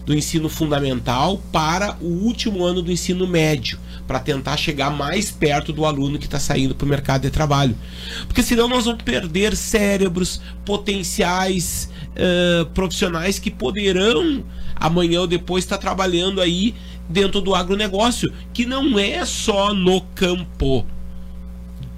do 0.05 0.13
ensino 0.13 0.47
fundamental 0.49 1.41
para 1.51 1.97
o 1.99 2.05
último 2.05 2.63
ano 2.63 2.81
do 2.83 2.91
ensino 2.91 3.25
médio, 3.25 3.79
para 4.07 4.19
tentar 4.19 4.57
chegar 4.57 4.89
mais 4.89 5.31
perto 5.31 5.73
do 5.73 5.85
aluno 5.85 6.19
que 6.19 6.25
está 6.25 6.39
saindo 6.39 6.75
para 6.75 6.85
o 6.85 6.89
mercado 6.89 7.23
de 7.23 7.29
trabalho. 7.29 7.75
Porque 8.27 8.43
senão 8.43 8.67
nós 8.67 8.85
vamos 8.85 9.03
perder 9.03 9.55
cérebros 9.55 10.41
potenciais 10.63 11.89
uh, 12.11 12.65
profissionais 12.67 13.39
que 13.39 13.49
poderão 13.49 14.43
amanhã 14.75 15.21
ou 15.21 15.27
depois 15.27 15.63
estar 15.63 15.77
tá 15.77 15.81
trabalhando 15.81 16.41
aí 16.41 16.75
dentro 17.07 17.41
do 17.41 17.55
agronegócio, 17.55 18.31
que 18.53 18.65
não 18.65 18.97
é 18.99 19.25
só 19.25 19.73
no 19.73 20.01
campo 20.01 20.85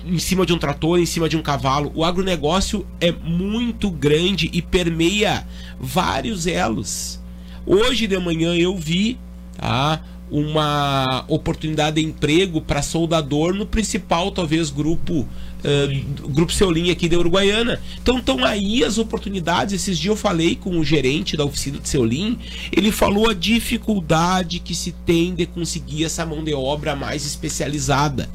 em 0.05 0.19
cima 0.19 0.45
de 0.45 0.53
um 0.53 0.57
trator, 0.57 0.99
em 0.99 1.05
cima 1.05 1.27
de 1.27 1.35
um 1.35 1.41
cavalo. 1.41 1.91
O 1.93 2.03
agronegócio 2.03 2.87
é 3.01 3.11
muito 3.11 3.89
grande 3.91 4.49
e 4.53 4.61
permeia 4.61 5.45
vários 5.79 6.47
elos. 6.47 7.19
Hoje 7.65 8.07
de 8.07 8.17
manhã 8.17 8.55
eu 8.55 8.77
vi 8.77 9.19
tá, 9.57 10.01
uma 10.29 11.23
oportunidade 11.27 12.01
de 12.01 12.07
emprego 12.07 12.61
para 12.61 12.81
soldador 12.81 13.53
no 13.53 13.65
principal, 13.65 14.31
talvez, 14.31 14.69
grupo 14.69 15.27
uh, 15.63 16.27
Grupo 16.29 16.51
Seulim 16.51 16.89
aqui 16.91 17.07
da 17.07 17.17
Uruguaiana. 17.17 17.79
Então 18.01 18.17
estão 18.19 18.43
aí 18.43 18.83
as 18.83 18.97
oportunidades. 18.97 19.73
Esses 19.73 19.97
dias 19.97 20.07
eu 20.07 20.15
falei 20.15 20.55
com 20.55 20.77
o 20.79 20.83
gerente 20.83 21.35
da 21.35 21.45
oficina 21.45 21.79
de 21.79 21.89
Seulim, 21.89 22.39
ele 22.71 22.91
falou 22.91 23.29
a 23.29 23.33
dificuldade 23.33 24.59
que 24.59 24.73
se 24.73 24.91
tem 25.05 25.35
de 25.35 25.45
conseguir 25.45 26.05
essa 26.05 26.25
mão 26.25 26.43
de 26.43 26.53
obra 26.53 26.95
mais 26.95 27.25
especializada, 27.25 28.29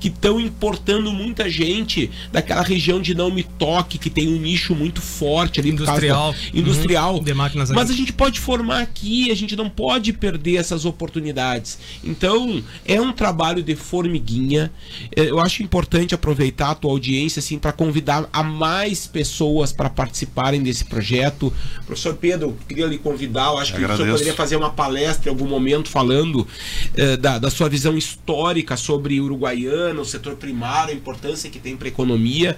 que 0.00 0.08
estão 0.08 0.40
importando 0.40 1.12
muita 1.12 1.50
gente 1.50 2.10
daquela 2.32 2.62
região 2.62 3.00
de 3.00 3.14
não 3.14 3.30
me 3.30 3.42
toque, 3.42 3.98
que 3.98 4.08
tem 4.08 4.28
um 4.28 4.38
nicho 4.38 4.74
muito 4.74 5.00
forte 5.00 5.60
ali 5.60 5.70
industrial, 5.70 6.32
da, 6.32 6.58
industrial. 6.58 7.16
Uhum. 7.16 7.24
De 7.24 7.34
máquinas 7.34 7.70
Mas 7.70 7.90
a 7.90 7.94
gente 7.94 8.12
pode 8.12 8.40
formar 8.40 8.80
aqui, 8.80 9.30
a 9.30 9.34
gente 9.34 9.56
não 9.56 9.68
pode 9.68 10.12
perder 10.12 10.56
essas 10.56 10.84
oportunidades. 10.84 11.78
Então, 12.04 12.62
é 12.84 13.00
um 13.00 13.12
trabalho 13.12 13.62
de 13.62 13.74
formiguinha. 13.74 14.70
Eh, 15.14 15.30
eu 15.30 15.40
acho 15.40 15.62
importante 15.62 16.14
aproveitar 16.14 16.75
tua 16.76 16.92
audiência 16.92 17.40
assim 17.40 17.58
para 17.58 17.72
convidar 17.72 18.28
a 18.32 18.42
mais 18.42 19.06
pessoas 19.06 19.72
para 19.72 19.90
participarem 19.90 20.62
desse 20.62 20.84
projeto. 20.84 21.52
Professor 21.84 22.14
Pedro, 22.14 22.56
queria 22.68 22.86
lhe 22.86 22.98
convidar, 22.98 23.46
eu 23.46 23.58
acho 23.58 23.72
que 23.72 23.78
Agradeço. 23.78 24.02
o 24.02 24.04
senhor 24.04 24.12
poderia 24.14 24.34
fazer 24.34 24.56
uma 24.56 24.70
palestra 24.70 25.28
em 25.28 25.32
algum 25.32 25.48
momento 25.48 25.88
falando 25.88 26.46
eh, 26.94 27.16
da, 27.16 27.38
da 27.38 27.50
sua 27.50 27.68
visão 27.68 27.96
histórica 27.96 28.76
sobre 28.76 29.20
Uruguaiana, 29.20 30.00
o 30.00 30.04
setor 30.04 30.36
primário, 30.36 30.94
a 30.94 30.96
importância 30.96 31.50
que 31.50 31.58
tem 31.58 31.76
para 31.76 31.88
a 31.88 31.90
economia, 31.90 32.56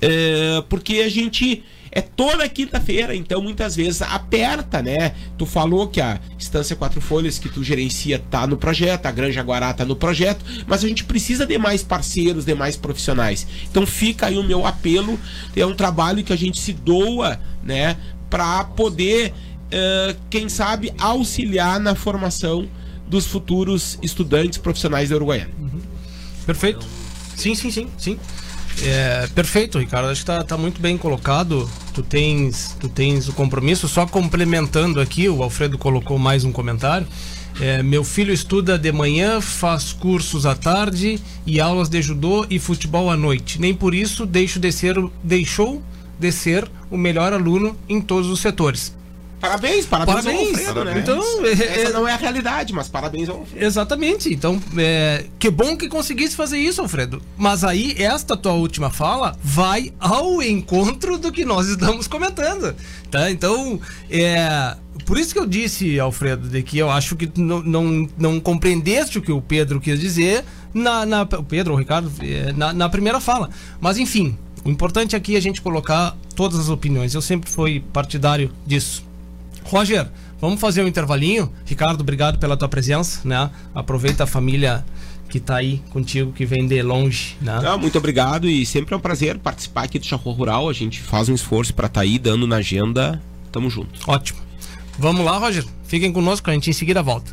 eh, 0.00 0.62
porque 0.68 1.00
a 1.00 1.08
gente 1.08 1.64
é 1.96 2.02
toda 2.02 2.46
quinta-feira, 2.46 3.16
então 3.16 3.40
muitas 3.40 3.74
vezes 3.74 4.02
aperta, 4.02 4.82
né? 4.82 5.14
Tu 5.38 5.46
falou 5.46 5.88
que 5.88 5.98
a 5.98 6.20
Estância 6.38 6.76
Quatro 6.76 7.00
Folhas 7.00 7.38
que 7.38 7.48
tu 7.48 7.64
gerencia 7.64 8.22
tá 8.30 8.46
no 8.46 8.58
projeto, 8.58 9.06
a 9.06 9.10
Granja 9.10 9.40
Guará 9.40 9.72
tá 9.72 9.82
no 9.82 9.96
projeto, 9.96 10.44
mas 10.66 10.84
a 10.84 10.88
gente 10.88 11.04
precisa 11.04 11.46
de 11.46 11.56
mais 11.56 11.82
parceiros, 11.82 12.44
de 12.44 12.54
mais 12.54 12.76
profissionais. 12.76 13.46
Então 13.70 13.86
fica 13.86 14.26
aí 14.26 14.36
o 14.36 14.42
meu 14.42 14.66
apelo, 14.66 15.18
é 15.56 15.64
um 15.64 15.74
trabalho 15.74 16.22
que 16.22 16.34
a 16.34 16.36
gente 16.36 16.60
se 16.60 16.74
doa, 16.74 17.40
né, 17.64 17.96
para 18.28 18.62
poder, 18.64 19.32
uh, 19.32 20.14
quem 20.28 20.50
sabe, 20.50 20.92
auxiliar 20.98 21.80
na 21.80 21.94
formação 21.94 22.68
dos 23.08 23.26
futuros 23.26 23.98
estudantes 24.02 24.58
profissionais 24.58 25.08
da 25.08 25.16
Uruguaiana. 25.16 25.52
Uhum. 25.58 25.80
Perfeito. 26.44 26.86
Sim, 27.34 27.54
sim, 27.54 27.70
sim, 27.70 27.88
sim. 27.96 28.18
É, 28.82 29.26
perfeito, 29.28 29.78
Ricardo. 29.78 30.10
Acho 30.10 30.22
que 30.22 30.30
está 30.30 30.44
tá 30.44 30.58
muito 30.58 30.78
bem 30.78 30.98
colocado 30.98 31.66
tu 31.96 32.02
tens, 32.02 32.76
tu 32.78 32.90
tens 32.90 33.26
o 33.26 33.32
compromisso. 33.32 33.88
Só 33.88 34.06
complementando 34.06 35.00
aqui, 35.00 35.30
o 35.30 35.42
Alfredo 35.42 35.78
colocou 35.78 36.18
mais 36.18 36.44
um 36.44 36.52
comentário. 36.52 37.06
É, 37.58 37.82
meu 37.82 38.04
filho 38.04 38.34
estuda 38.34 38.78
de 38.78 38.92
manhã, 38.92 39.40
faz 39.40 39.94
cursos 39.94 40.44
à 40.44 40.54
tarde 40.54 41.18
e 41.46 41.58
aulas 41.58 41.88
de 41.88 42.02
judô 42.02 42.44
e 42.50 42.58
futebol 42.58 43.10
à 43.10 43.16
noite. 43.16 43.58
Nem 43.58 43.72
por 43.74 43.94
isso 43.94 44.26
deixo 44.26 44.60
de 44.60 44.70
ser, 44.70 44.94
deixou 45.24 45.82
de 46.20 46.30
ser 46.30 46.70
o 46.90 46.98
melhor 46.98 47.32
aluno 47.32 47.74
em 47.88 47.98
todos 47.98 48.28
os 48.28 48.40
setores. 48.40 48.95
Parabéns, 49.46 49.86
parabéns, 49.86 50.24
Parabéns. 50.24 50.48
Alfredo, 50.48 50.84
né? 50.84 50.98
Então, 50.98 51.22
é- 51.44 51.52
Essa 51.52 51.88
é- 51.88 51.92
não 51.92 52.06
é 52.08 52.12
a 52.12 52.16
realidade, 52.16 52.72
mas 52.72 52.88
parabéns 52.88 53.28
ao 53.28 53.38
Alfredo. 53.38 53.64
Exatamente. 53.64 54.32
Então, 54.32 54.60
é, 54.76 55.26
que 55.38 55.50
bom 55.50 55.76
que 55.76 55.88
conseguisse 55.88 56.34
fazer 56.36 56.58
isso, 56.58 56.80
Alfredo. 56.80 57.22
Mas 57.36 57.64
aí, 57.64 57.94
esta 57.98 58.36
tua 58.36 58.52
última 58.52 58.90
fala 58.90 59.36
vai 59.42 59.92
ao 60.00 60.42
encontro 60.42 61.18
do 61.18 61.30
que 61.30 61.44
nós 61.44 61.68
estamos 61.68 62.06
comentando. 62.08 62.74
Tá? 63.10 63.30
Então, 63.30 63.80
é. 64.10 64.76
Por 65.04 65.18
isso 65.18 65.32
que 65.32 65.38
eu 65.38 65.46
disse, 65.46 66.00
Alfredo, 66.00 66.48
de 66.48 66.62
que 66.62 66.78
eu 66.78 66.90
acho 66.90 67.14
que 67.14 67.26
tu 67.28 67.40
não, 67.40 67.62
não, 67.62 68.08
não 68.18 68.40
compreendeste 68.40 69.18
o 69.18 69.22
que 69.22 69.30
o 69.30 69.40
Pedro 69.40 69.80
quis 69.80 70.00
dizer 70.00 70.44
na. 70.74 71.06
na 71.06 71.22
o 71.22 71.44
Pedro, 71.44 71.74
o 71.74 71.76
Ricardo, 71.76 72.10
é, 72.20 72.52
na, 72.52 72.72
na 72.72 72.88
primeira 72.88 73.20
fala. 73.20 73.48
Mas 73.80 73.98
enfim, 73.98 74.36
o 74.64 74.70
importante 74.70 75.14
aqui 75.14 75.34
é 75.34 75.38
a 75.38 75.42
gente 75.42 75.60
colocar 75.62 76.16
todas 76.34 76.58
as 76.58 76.68
opiniões. 76.68 77.14
Eu 77.14 77.22
sempre 77.22 77.48
fui 77.48 77.84
partidário 77.92 78.50
disso. 78.66 79.05
Roger, 79.66 80.08
vamos 80.40 80.60
fazer 80.60 80.82
um 80.82 80.86
intervalinho. 80.86 81.52
Ricardo, 81.64 82.00
obrigado 82.00 82.38
pela 82.38 82.56
tua 82.56 82.68
presença, 82.68 83.20
né? 83.26 83.50
Aproveita 83.74 84.24
a 84.24 84.26
família 84.26 84.84
que 85.28 85.40
tá 85.40 85.56
aí 85.56 85.82
contigo, 85.90 86.32
que 86.32 86.46
vem 86.46 86.66
de 86.66 86.80
longe, 86.82 87.36
né? 87.40 87.60
Não, 87.60 87.78
muito 87.78 87.98
obrigado 87.98 88.48
e 88.48 88.64
sempre 88.64 88.94
é 88.94 88.96
um 88.96 89.00
prazer 89.00 89.38
participar 89.38 89.82
aqui 89.82 89.98
do 89.98 90.06
Charro 90.06 90.30
Rural. 90.30 90.68
A 90.68 90.72
gente 90.72 91.00
faz 91.00 91.28
um 91.28 91.34
esforço 91.34 91.74
para 91.74 91.86
estar 91.86 92.02
aí 92.02 92.18
dando 92.18 92.46
na 92.46 92.56
agenda. 92.56 93.20
Tamo 93.50 93.68
junto. 93.68 93.98
Ótimo. 94.06 94.38
Vamos 94.98 95.24
lá, 95.24 95.36
Roger. 95.38 95.64
Fiquem 95.84 96.12
conosco, 96.12 96.48
a 96.48 96.52
gente 96.52 96.70
em 96.70 96.72
seguida 96.72 97.02
volta. 97.02 97.32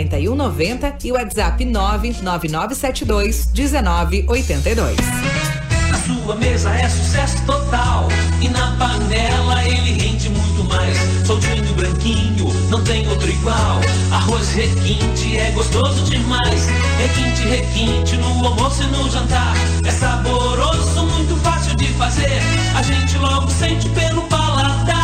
4190 0.09 0.97
e 1.03 1.11
WhatsApp 1.11 1.65
99972 1.65 3.49
1982. 3.53 4.97
Na 5.89 5.97
sua 5.97 6.35
mesa 6.35 6.71
é 6.71 6.89
sucesso 6.89 7.45
total. 7.45 8.07
E 8.41 8.49
na 8.49 8.75
panela 8.77 9.63
ele 9.65 9.91
rende 9.91 10.29
muito 10.29 10.63
mais. 10.63 10.97
Soltinho 11.25 11.73
branquinho, 11.75 12.51
não 12.69 12.83
tem 12.83 13.07
outro 13.07 13.29
igual. 13.29 13.81
Arroz 14.11 14.49
requinte 14.53 15.37
é 15.37 15.51
gostoso 15.51 16.03
demais. 16.05 16.67
Requinte, 16.97 17.41
requinte 17.43 18.17
no 18.17 18.47
almoço 18.47 18.83
e 18.83 18.87
no 18.87 19.09
jantar. 19.09 19.53
É 19.85 19.91
saboroso, 19.91 21.05
muito 21.05 21.35
fácil 21.43 21.75
de 21.75 21.87
fazer. 21.93 22.41
A 22.75 22.81
gente 22.81 23.17
logo 23.17 23.49
sente 23.49 23.87
pelo 23.89 24.21
paladar. 24.23 25.00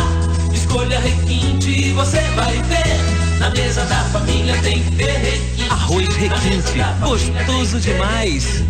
Escolha 0.78 1.00
requinte 1.00 1.72
e 1.72 1.92
você 1.94 2.22
vai 2.36 2.54
ver. 2.54 3.40
Na 3.40 3.50
mesa 3.50 3.84
da 3.86 3.96
família 4.12 4.56
tem 4.62 4.84
que 4.84 4.96
ter 4.96 5.12
requinte. 5.12 5.72
Arroz 5.72 6.16
requinte, 6.16 6.74
gostoso 7.02 7.80
demais. 7.80 8.64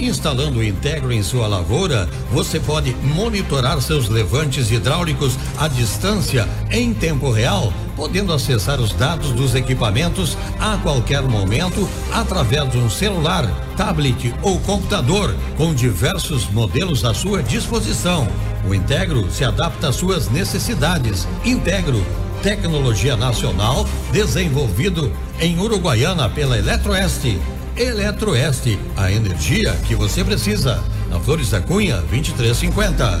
Instalando 0.00 0.60
o 0.60 0.64
Integro 0.64 1.12
em 1.12 1.22
sua 1.22 1.46
lavoura, 1.46 2.08
você 2.30 2.58
pode 2.58 2.94
monitorar 3.02 3.82
seus 3.82 4.08
levantes 4.08 4.70
hidráulicos 4.70 5.36
à 5.58 5.68
distância 5.68 6.48
em 6.70 6.94
tempo 6.94 7.30
real, 7.30 7.70
podendo 7.94 8.32
acessar 8.32 8.80
os 8.80 8.94
dados 8.94 9.30
dos 9.32 9.54
equipamentos 9.54 10.38
a 10.58 10.78
qualquer 10.78 11.20
momento 11.20 11.86
através 12.10 12.70
de 12.72 12.78
um 12.78 12.88
celular, 12.88 13.46
tablet 13.76 14.34
ou 14.42 14.58
computador, 14.60 15.36
com 15.58 15.74
diversos 15.74 16.48
modelos 16.48 17.04
à 17.04 17.12
sua 17.12 17.42
disposição. 17.42 18.26
O 18.68 18.74
Integro 18.74 19.30
se 19.30 19.44
adapta 19.44 19.88
às 19.88 19.96
suas 19.96 20.30
necessidades. 20.30 21.26
Integro 21.44 22.04
tecnologia 22.42 23.16
nacional 23.16 23.86
desenvolvido 24.10 25.12
em 25.40 25.58
Uruguaiana 25.58 26.28
pela 26.28 26.58
Eletroeste. 26.58 27.40
Eletroeste, 27.76 28.78
a 28.96 29.10
energia 29.10 29.72
que 29.86 29.94
você 29.94 30.24
precisa. 30.24 30.82
Na 31.08 31.20
Flores 31.20 31.50
da 31.50 31.60
Cunha, 31.60 31.98
2350. 32.10 33.20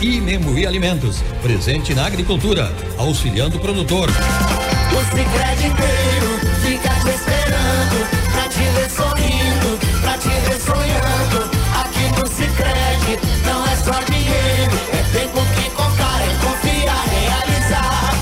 Imembuí 0.00 0.66
Alimentos, 0.66 1.22
presente 1.42 1.94
na 1.94 2.06
agricultura, 2.06 2.72
auxiliando 2.96 3.58
o 3.58 3.60
produtor. 3.60 4.08
O 4.08 5.04
Cicred 5.14 5.66
inteiro 5.66 6.40
fica 6.62 6.88
te 7.00 7.10
esperando 7.10 8.08
Pra 8.32 8.48
te 8.48 8.58
ver 8.58 8.90
sorrindo, 8.90 9.78
pra 10.00 10.18
te 10.18 10.28
ver 10.28 10.60
sonhando 10.60 11.50
Aqui 11.80 12.08
no 12.18 12.26
Cicred 12.26 13.20
não 13.44 13.64
é 13.66 13.76
só 13.76 14.00
dinheiro 14.10 14.72
É 14.92 15.18
tempo 15.18 15.40
que 15.54 15.70
contar, 15.70 16.20
é 16.22 16.34
confiar, 16.44 17.04
realizar 17.08 18.14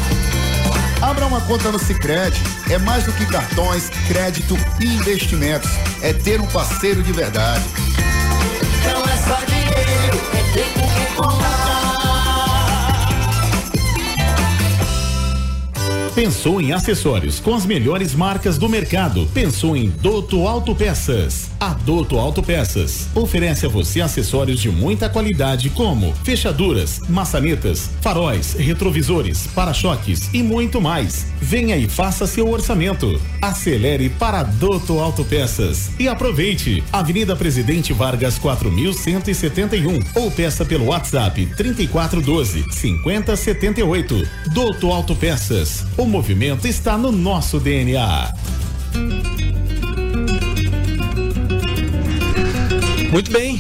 Abra 1.00 1.26
uma 1.26 1.40
conta 1.40 1.72
no 1.72 1.78
Sicredi 1.78 2.40
é 2.70 2.76
mais 2.76 3.04
do 3.04 3.12
que 3.12 3.24
cartões, 3.24 3.88
crédito 4.06 4.54
e 4.78 4.84
investimentos. 4.84 5.70
É 6.02 6.12
ter 6.12 6.38
um 6.38 6.46
parceiro 6.46 7.02
de 7.02 7.12
verdade. 7.12 7.64
Não 8.84 9.02
é 9.02 9.16
só 9.16 9.38
dinheiro, 9.46 10.20
é 10.34 10.36
tempo 10.36 10.36
que 10.36 10.36
contar 10.36 10.38
Pensou 16.18 16.60
em 16.60 16.72
acessórios 16.72 17.38
com 17.38 17.54
as 17.54 17.64
melhores 17.64 18.12
marcas 18.12 18.58
do 18.58 18.68
mercado? 18.68 19.28
Pensou 19.32 19.76
em 19.76 19.88
Doto 19.88 20.48
Autopeças? 20.48 21.48
A 21.61 21.70
Doto 21.70 22.18
Autopeças 22.18 23.09
oferece 23.16 23.66
a 23.66 23.68
você 23.68 24.00
acessórios 24.00 24.61
de 24.61 24.70
muita 24.70 25.09
qualidade 25.09 25.68
como 25.70 26.14
fechaduras, 26.22 27.00
maçanetas, 27.09 27.90
faróis, 28.00 28.52
retrovisores, 28.52 29.48
para-choques 29.48 30.32
e 30.32 30.40
muito 30.40 30.80
mais. 30.80 31.26
Venha 31.40 31.76
e 31.76 31.88
faça 31.88 32.28
seu 32.28 32.48
orçamento. 32.48 33.20
Acelere 33.42 34.09
para 34.09 34.44
Doto 34.44 35.00
Autopeças 35.00 35.90
e 35.98 36.06
aproveite. 36.06 36.84
Avenida 36.92 37.34
Presidente 37.34 37.92
Vargas 37.92 38.38
4171 38.38 39.98
ou 40.14 40.30
peça 40.30 40.64
pelo 40.64 40.86
WhatsApp 40.86 41.44
3412 41.56 42.64
5078. 42.70 44.28
Doto 44.52 44.92
Autopeças. 44.92 45.84
O 45.96 46.06
movimento 46.06 46.68
está 46.68 46.96
no 46.96 47.11
nosso 47.11 47.59
DNA. 47.59 48.32
Muito 53.11 53.30
bem, 53.32 53.59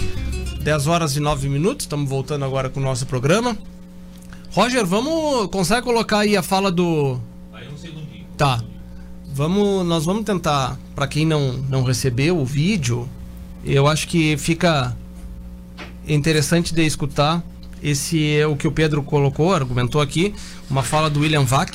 10 0.60 0.86
horas 0.86 1.16
e 1.16 1.20
9 1.20 1.48
minutos, 1.48 1.84
estamos 1.84 2.08
voltando 2.08 2.44
agora 2.44 2.68
com 2.68 2.80
o 2.80 2.82
nosso 2.82 3.06
programa. 3.06 3.56
Roger, 4.50 4.84
vamos. 4.84 5.48
Consegue 5.48 5.82
colocar 5.82 6.18
aí 6.20 6.36
a 6.36 6.42
fala 6.42 6.70
do. 6.70 7.18
Aí 7.52 7.66
um 7.72 7.76
segundinho. 7.76 8.26
Tá. 8.36 8.62
Vamos, 9.32 9.86
nós 9.86 10.04
vamos 10.04 10.24
tentar, 10.24 10.78
para 10.94 11.06
quem 11.06 11.24
não, 11.24 11.52
não 11.68 11.82
recebeu 11.82 12.38
o 12.38 12.44
vídeo, 12.44 13.08
eu 13.64 13.86
acho 13.86 14.08
que 14.08 14.36
fica 14.36 14.94
interessante 16.06 16.74
de 16.74 16.84
escutar. 16.84 17.42
Esse 17.82 18.36
é 18.36 18.46
o 18.46 18.56
que 18.56 18.66
o 18.66 18.72
Pedro 18.72 19.02
colocou, 19.02 19.54
argumentou 19.54 20.00
aqui, 20.00 20.34
uma 20.68 20.82
fala 20.82 21.08
do 21.08 21.20
William 21.20 21.44
Vac 21.44 21.72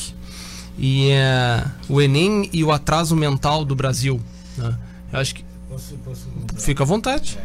e 0.78 1.10
é, 1.12 1.66
o 1.88 2.02
Enem 2.02 2.50
e 2.52 2.64
o 2.64 2.72
atraso 2.72 3.16
mental 3.16 3.64
do 3.64 3.76
Brasil. 3.76 4.20
né? 4.58 4.78
Eu 5.12 5.20
acho 5.20 5.36
que. 5.36 5.46
Fica 6.58 6.84
à 6.84 6.86
vontade. 6.86 7.40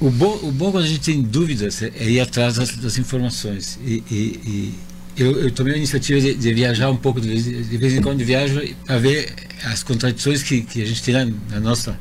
O 0.00 0.10
bom, 0.10 0.38
o 0.42 0.50
bom 0.50 0.72
quando 0.72 0.84
a 0.84 0.88
gente 0.88 1.00
tem 1.00 1.20
dúvidas 1.20 1.82
é 1.82 1.92
ir 2.10 2.20
atrás 2.20 2.54
das, 2.56 2.74
das 2.76 2.96
informações. 2.98 3.78
E, 3.84 4.02
e- 4.10 4.40
e 4.46 4.74
eu, 5.22 5.32
eu 5.42 5.50
tomei 5.50 5.74
a 5.74 5.76
iniciativa 5.76 6.18
de, 6.20 6.34
de 6.34 6.54
viajar 6.54 6.88
um 6.90 6.96
pouco, 6.96 7.20
de 7.20 7.28
vez, 7.28 7.44
de 7.44 7.76
vez 7.76 7.92
em 7.94 8.00
quando 8.00 8.24
viajo 8.24 8.62
para 8.86 8.98
ver 8.98 9.32
as 9.64 9.82
contradições 9.82 10.42
que, 10.42 10.62
que 10.62 10.80
a 10.82 10.86
gente 10.86 11.02
tem 11.02 11.12
na, 11.14 11.26
na 11.50 11.60
nossa, 11.60 11.98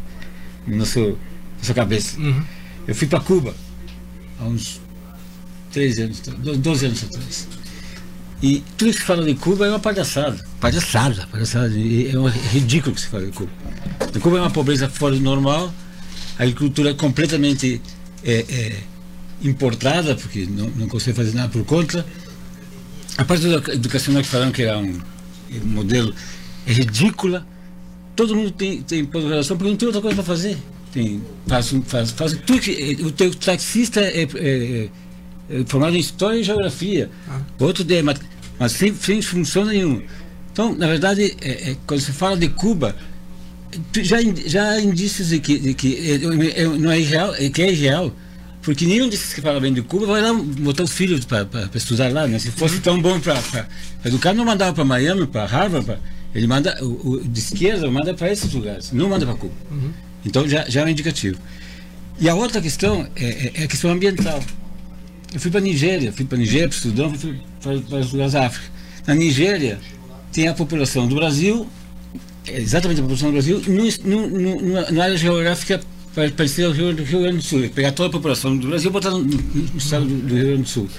no 0.66 0.78
nosso, 0.78 1.18
nossa 1.58 1.74
cabeça. 1.74 2.18
Eu 2.88 2.96
fui 2.96 3.08
para 3.08 3.20
Cuba 3.20 3.54
há 4.40 4.46
uns 4.46 4.80
13 5.74 6.02
anos, 6.04 6.20
do- 6.22 6.58
12 6.58 6.86
anos 6.86 7.04
atrás. 7.04 7.48
E 8.42 8.64
tudo 8.78 8.94
que 8.94 9.00
se 9.00 9.04
fala 9.06 9.26
de 9.26 9.36
Cuba 9.36 9.66
é 9.66 9.70
uma 9.70 9.80
palhaçada. 9.80 10.42
Palhaçada, 10.62 11.28
palhaçada. 11.30 11.68
É 11.76 12.18
um 12.18 12.28
ridículo 12.30 12.96
que 12.96 13.02
se 13.02 13.08
fala 13.08 13.26
de 13.26 13.34
Cuba. 13.34 13.52
Cuba 14.22 14.38
é 14.38 14.42
uma 14.42 14.50
pobreza 14.52 14.88
fora 14.88 15.14
do 15.16 15.22
normal, 15.22 15.74
agricultura 16.44 16.92
é 16.92 16.94
completamente 16.94 17.82
é, 18.24 18.46
é, 18.50 18.76
importada, 19.42 20.16
porque 20.16 20.46
não, 20.46 20.70
não 20.70 20.88
consegue 20.88 21.16
fazer 21.18 21.34
nada 21.36 21.50
por 21.50 21.64
conta. 21.66 22.06
A 23.18 23.26
parte 23.26 23.48
da 23.48 23.74
educacional 23.74 24.22
que 24.22 24.28
falaram 24.30 24.52
que 24.52 24.64
era 24.64 24.78
um, 24.78 25.00
um 25.52 25.66
modelo 25.68 26.14
é 26.66 26.72
ridícula. 26.72 27.46
Todo 28.16 28.36
mundo 28.36 28.52
tem, 28.52 28.82
tem 28.82 29.06
pós-graduação 29.06 29.58
porque 29.58 29.70
não 29.70 29.78
tem 29.78 29.88
outra 29.88 30.02
coisa 30.02 30.16
para 30.16 30.24
fazer. 30.26 30.58
Tem, 30.94 31.22
faz, 31.48 31.74
faz, 31.88 32.12
faz 32.12 32.34
tudo 32.46 32.60
que, 32.60 32.98
o 33.02 33.12
teu 33.12 33.34
taxista 33.36 34.02
é, 34.02 34.24
é- 34.36 34.90
é 35.50 35.64
formado 35.66 35.96
em 35.96 36.00
história 36.00 36.40
e 36.40 36.44
geografia. 36.44 37.10
Outro 37.60 37.86
é, 37.94 38.02
mas, 38.02 38.20
mas 38.58 38.72
sem, 38.72 38.94
sem 38.96 39.22
função 39.22 39.66
nenhuma. 39.66 40.04
Então, 40.52 40.76
na 40.76 40.88
verdade, 40.88 41.36
é- 41.42 41.72
é, 41.72 41.78
quando 41.88 42.00
se 42.02 42.12
fala 42.12 42.36
de 42.38 42.50
Cuba, 42.50 42.96
já, 44.02 44.18
já 44.46 44.70
há 44.72 44.82
indícios 44.82 45.30
de 45.30 45.40
que, 45.40 45.60
de 45.60 45.74
que 45.74 45.96
é, 46.12 46.62
é- 46.64 46.68
não 46.68 46.92
é 46.92 46.98
real, 47.00 47.34
é 47.36 47.50
que 47.50 47.62
é 47.62 47.72
irreal. 47.72 48.12
Porque 48.62 48.86
nenhum 48.86 49.08
desses 49.08 49.34
que 49.34 49.42
fala 49.42 49.60
bem 49.60 49.74
de 49.74 49.82
Cuba 49.82 50.06
vai 50.06 50.22
lá 50.22 50.34
botar 50.34 50.84
os 50.84 50.92
filhos 50.92 51.24
para 51.26 51.48
estudar 51.74 52.12
lá. 52.12 52.28
Né? 52.28 52.38
Se 52.40 52.52
fosse 52.52 52.80
tão 52.80 53.02
bom 53.02 53.20
para 53.20 53.40
educar, 54.04 54.34
não 54.34 54.44
mandava 54.46 54.74
para 54.74 54.84
Miami, 54.84 55.26
para 55.28 55.46
Harvard. 55.46 55.86
pra- 55.86 56.00
ele 56.36 56.46
manda, 56.46 56.78
o, 56.84 57.14
o 57.14 57.24
de 57.24 57.40
esquerda 57.40 57.90
manda 57.90 58.14
para 58.14 58.32
esses 58.32 58.52
lugares, 58.54 58.92
não 58.92 59.10
manda 59.10 59.26
para 59.26 59.34
Cuba. 59.36 59.54
Então 60.26 60.48
já, 60.48 60.70
já 60.70 60.82
é 60.82 60.86
um 60.86 60.90
indicativo. 60.90 61.38
E 62.20 62.28
a 62.30 62.36
outra 62.36 62.62
questão 62.62 63.08
é, 63.16 63.26
é- 63.26 63.52
é 63.62 63.64
a 63.64 63.68
questão 63.68 63.90
ambiental. 63.92 64.44
Eu 65.34 65.40
fui 65.40 65.50
para 65.50 65.62
Nigéria, 65.62 66.12
fui 66.12 66.26
para 66.26 66.38
Nigéria, 66.38 66.68
para 66.70 66.78
Sudão, 66.78 67.14
fui 67.14 67.40
para 67.62 67.78
vários 67.90 68.12
lugares 68.12 68.34
da 68.34 68.46
África. 68.46 68.68
Na 69.08 69.16
Nigéria 69.16 69.80
tem 70.34 70.48
a 70.48 70.54
população 70.54 71.08
do 71.08 71.16
Brasil, 71.16 71.68
exatamente 72.58 73.00
a 73.00 73.04
população 73.04 73.30
do 73.30 73.34
Brasil, 73.34 73.62
num- 73.68 73.90
num- 74.04 74.28
num- 74.30 74.62
numa, 74.62 74.82
numa 74.92 75.04
área 75.04 75.18
geográfica 75.18 75.80
pa- 76.16 76.30
parecida 76.36 76.68
ao 76.68 76.74
Rio, 76.74 76.96
Rio 76.96 77.22
Grande 77.22 77.38
do 77.38 77.44
Sul. 77.44 77.70
Pegar 77.70 77.92
toda 77.92 78.10
a 78.10 78.12
população 78.12 78.56
do 78.58 78.68
Brasil 78.68 78.90
e 78.90 78.94
botar 78.94 79.12
no, 79.12 79.20
no 79.20 79.78
estado 79.78 80.06
do, 80.06 80.16
do 80.28 80.36
Rio 80.36 80.46
Grande 80.48 80.64
do 80.64 80.70
Sul. 80.70 80.90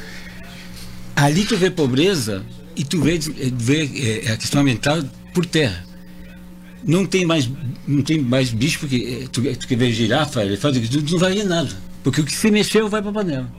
Ali 1.17 1.45
tu 1.45 1.57
vê 1.57 1.71
pobreza 1.71 2.45
e 2.77 2.85
tu 2.85 3.01
vê, 3.01 3.17
eh, 3.17 3.51
vê 3.53 4.23
eh, 4.27 4.33
a 4.33 4.37
questão 4.37 4.63
ambiental 4.63 5.03
por 5.35 5.45
terra. 5.45 5.85
Não 6.83 7.05
tem 7.05 7.27
mais, 7.27 7.49
não 7.87 8.01
tem 8.03 8.19
mais 8.21 8.51
bicho, 8.51 8.79
porque 8.81 9.21
eh, 9.25 9.29
tu, 9.31 9.43
tu 9.57 9.69
quer 9.69 9.77
ver 9.77 9.93
girafa, 9.93 10.43
elefante, 10.45 10.81
tu 10.89 11.13
não 11.13 11.19
varia 11.19 11.45
nada. 11.45 11.71
Porque 12.03 12.21
o 12.23 12.25
que 12.25 12.33
se 12.35 12.51
mexeu 12.51 12.89
vai 12.89 13.03
para 13.03 13.11
a 13.11 13.15
panela. 13.15 13.53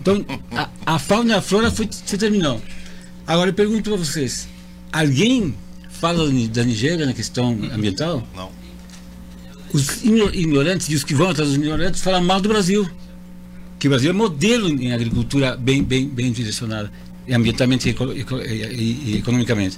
Então, 0.00 0.24
a, 0.52 0.68
a 0.86 0.98
fauna 0.98 1.32
e 1.34 1.36
a 1.36 1.40
flora 1.42 1.70
foi, 1.70 1.88
se 1.90 2.16
terminou. 2.18 2.60
Agora 3.26 3.50
eu 3.50 3.54
pergunto 3.54 3.90
para 3.90 3.98
vocês: 3.98 4.48
alguém 4.92 5.54
fala 6.00 6.24
da 6.26 6.32
Ni- 6.32 6.48
da 6.48 6.64
Nigéria 6.64 7.06
na 7.06 7.12
questão 7.12 7.50
ambiental? 7.72 8.26
Não. 8.34 8.50
Os 9.72 10.02
igno- 10.02 10.30
ignorantes 10.34 10.88
e 10.88 10.94
os 10.94 11.04
que 11.04 11.14
vão 11.14 11.28
atrás 11.30 11.48
dos 11.50 11.58
ignorantes 11.58 12.00
falam 12.00 12.22
mal 12.24 12.40
do 12.40 12.48
Brasil. 12.48 12.88
Que 13.78 13.86
o 13.86 13.90
Brasil 13.90 14.10
é 14.10 14.12
modelo 14.12 14.68
em 14.68 14.92
agricultura 14.92 15.56
bem, 15.56 15.82
bem, 15.84 16.08
bem 16.08 16.32
direcionada, 16.32 16.90
ambientalmente 17.30 17.88
e, 17.88 17.90
eco- 17.92 18.12
eco- 18.12 18.40
economicamente. 19.18 19.76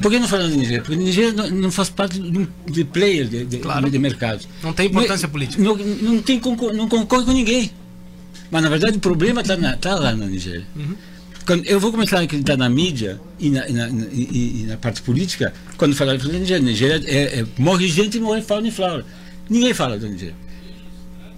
Por 0.00 0.10
que 0.10 0.18
não 0.18 0.26
falam 0.26 0.48
da 0.48 0.56
Nigéria? 0.56 0.80
Porque 0.80 0.94
a 0.94 0.96
Nigéria 0.96 1.32
não, 1.50 1.70
faz 1.70 1.90
parte 1.90 2.18
de, 2.18 2.38
um- 2.38 2.48
de 2.70 2.82
player 2.84 3.28
de, 3.28 3.44
de, 3.44 3.58
de 3.90 3.98
mercado. 3.98 4.42
Não 4.62 4.72
tem 4.72 4.86
importância 4.86 5.26
Não- 5.26 5.32
política. 5.32 5.62
Não, 5.62 5.76
não, 5.76 6.22
tem, 6.22 6.40
concor- 6.40 6.72
não 6.72 6.88
concorre 6.88 7.26
com 7.26 7.32
ninguém. 7.32 7.70
Mas 8.50 8.62
na 8.62 8.68
verdade 8.70 8.96
o 8.96 9.00
problema 9.00 9.42
está 9.42 9.56
tá 9.76 9.94
lá 9.96 10.14
na 10.16 10.24
Nigéria. 10.26 10.66
Quando 10.74 10.96
eu 11.64 11.78
vou 11.78 11.90
começar 11.92 12.18
a 12.18 12.22
acreditar 12.22 12.56
na 12.56 12.68
mídia 12.68 13.20
e 13.38 13.50
na, 13.50 13.68
e 13.68 13.72
na, 13.72 13.88
e- 13.88 14.62
e- 14.62 14.66
na 14.66 14.76
parte 14.76 15.02
política 15.02 15.52
quando 15.76 15.94
falar 15.94 16.16
da 16.18 16.28
Nigéria. 16.28 16.64
Nigéria 16.64 17.02
é, 17.06 17.40
é- 17.40 17.46
morre 17.58 17.88
gente 17.88 18.16
e 18.16 18.20
morre 18.20 18.42
fauna 18.42 18.68
e 18.68 18.70
flora. 18.70 19.04
Ninguém 19.48 19.72
fala 19.72 19.98
da 19.98 20.08
Nigéria. 20.08 20.34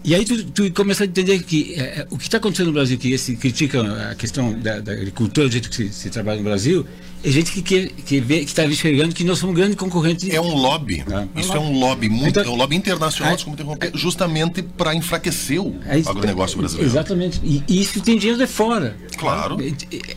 E 0.09 0.15
aí 0.15 0.25
tu, 0.25 0.43
tu 0.43 0.73
começa 0.73 1.05
a 1.05 1.07
entender 1.07 1.39
que 1.43 1.75
é, 1.75 1.81
é, 2.01 2.07
o 2.11 2.17
que 2.17 2.25
está 2.25 2.39
acontecendo 2.39 2.69
no 2.69 2.73
Brasil, 2.73 2.97
que 2.97 3.13
esse 3.13 3.37
critica 3.37 3.83
a 4.11 4.15
questão 4.15 4.59
da, 4.59 4.81
da 4.81 4.93
agricultura, 4.93 5.47
do 5.49 5.53
jeito 5.53 5.69
que 5.69 5.77
se, 5.77 5.93
se 5.93 6.09
trabalha 6.09 6.39
no 6.39 6.45
Brasil, 6.45 6.87
é 7.23 7.31
gente 7.31 7.53
que 7.53 7.61
que 7.61 7.91
que 7.91 8.15
está 8.45 8.65
enxergando 8.65 9.15
que 9.15 9.23
nós 9.23 9.39
somos 9.39 9.53
um 9.53 9.57
grande 9.59 9.77
concorrente. 9.77 10.35
É 10.35 10.41
um 10.41 10.55
lobby. 10.55 11.05
Isso 11.37 11.53
é 11.53 11.61
um 11.61 11.79
lobby 11.79 12.09
muito, 12.09 12.41
Então- 12.41 12.43
é 12.45 12.49
um 12.49 12.57
lobby 12.57 12.77
internacional, 12.77 13.35
desculpa 13.35 13.61
interromper, 13.61 13.91
justamente 13.95 14.63
para 14.63 14.95
enfraquecer 14.95 15.61
o 15.61 15.77
É 15.87 15.99
isso- 15.99 16.09
agronegócio 16.09 16.57
brasileiro. 16.57 16.91
Exatamente. 16.91 17.39
E, 17.45 17.63
e 17.69 17.83
isso 17.83 18.01
tem 18.01 18.17
dinheiro 18.17 18.39
de 18.41 18.47
fora. 18.47 18.97
Claro. 19.19 19.59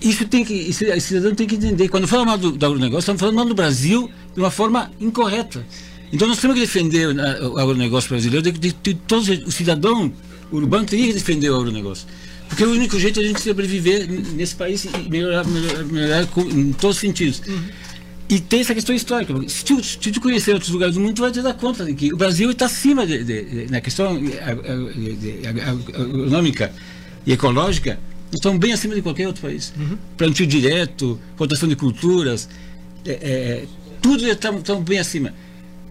Isso 0.02 0.26
tem 0.26 0.46
que. 0.46 0.54
Isso, 0.54 0.86
o 0.86 1.02
cidadão 1.02 1.36
tem 1.36 1.46
que 1.46 1.56
entender. 1.56 1.90
Quando 1.90 2.08
fala 2.08 2.24
mal 2.24 2.38
do, 2.38 2.54
do 2.54 2.66
agronegócio, 2.66 3.00
estamos 3.00 3.20
falando 3.20 3.36
mal 3.36 3.46
do 3.46 3.56
Brasil 3.56 4.10
de 4.34 4.40
uma 4.40 4.52
forma 4.52 4.90
incorreta. 5.02 5.66
Então 6.12 6.28
nós 6.28 6.40
temos 6.40 6.56
que 6.56 6.62
defender 6.62 7.14
né, 7.14 7.40
o 7.42 7.58
agronegócio 7.58 8.10
brasileiro, 8.10 8.44
de, 8.44 8.52
de, 8.52 8.74
de 8.84 8.94
todos, 8.94 9.30
os- 9.30 9.46
o 9.48 9.52
cidadão 9.52 10.12
urbano 10.52 10.86
teria 10.86 11.08
que 11.08 11.14
defender 11.14 11.50
o 11.50 11.56
agronegócio. 11.56 12.06
Porque 12.50 12.64
é 12.64 12.68
o 12.68 12.72
único 12.72 13.00
jeito 13.00 13.20
de 13.20 13.26
a 13.26 13.30
gente 13.30 13.42
sobreviver 13.42 14.08
nesse 14.34 14.56
país 14.56 14.84
e 14.84 14.90
melhorar, 15.10 15.46
melhorar, 15.46 15.84
melhorar 15.86 16.28
em 16.54 16.74
todos 16.74 16.98
os 16.98 17.02
sentidos. 17.02 17.42
E 18.28 18.40
tem 18.42 18.60
essa 18.60 18.74
questão 18.76 18.94
histórica. 18.94 19.34
Se 19.48 19.64
tu, 19.64 19.82
se 19.84 19.98
tu 19.98 20.20
conhecer 20.20 20.52
outros 20.54 20.70
lugares 20.72 20.96
do 20.96 21.02
mundo, 21.02 21.14
tu 21.16 21.22
vai 21.22 21.32
te 21.32 21.42
dar 21.42 21.54
conta 21.54 21.86
de 21.86 21.94
que 21.94 22.14
o 22.14 22.18
Brasil 22.18 22.52
está 22.52 22.66
acima 22.66 23.06
de, 23.08 23.24
de- 23.24 23.44
de- 23.44 23.72
na 23.72 23.80
questão 23.80 24.18
eh, 24.18 24.56
de- 24.96 25.16
de- 25.16 25.48
agronômica 25.48 26.74
e 27.26 27.32
ecológica, 27.34 28.00
estamos 28.34 28.60
bem 28.60 28.74
acima 28.74 28.96
de 28.96 29.02
qualquer 29.02 29.28
outro 29.28 29.42
país. 29.42 29.74
Plantio 30.18 30.46
direto, 30.46 31.20
rotação 31.38 31.68
de 31.70 31.76
culturas, 31.76 32.50
eh, 33.06 33.20
eh, 33.22 33.66
tudo 34.02 34.28
estamos 34.28 34.64
bem 34.84 35.00
acima. 35.00 35.34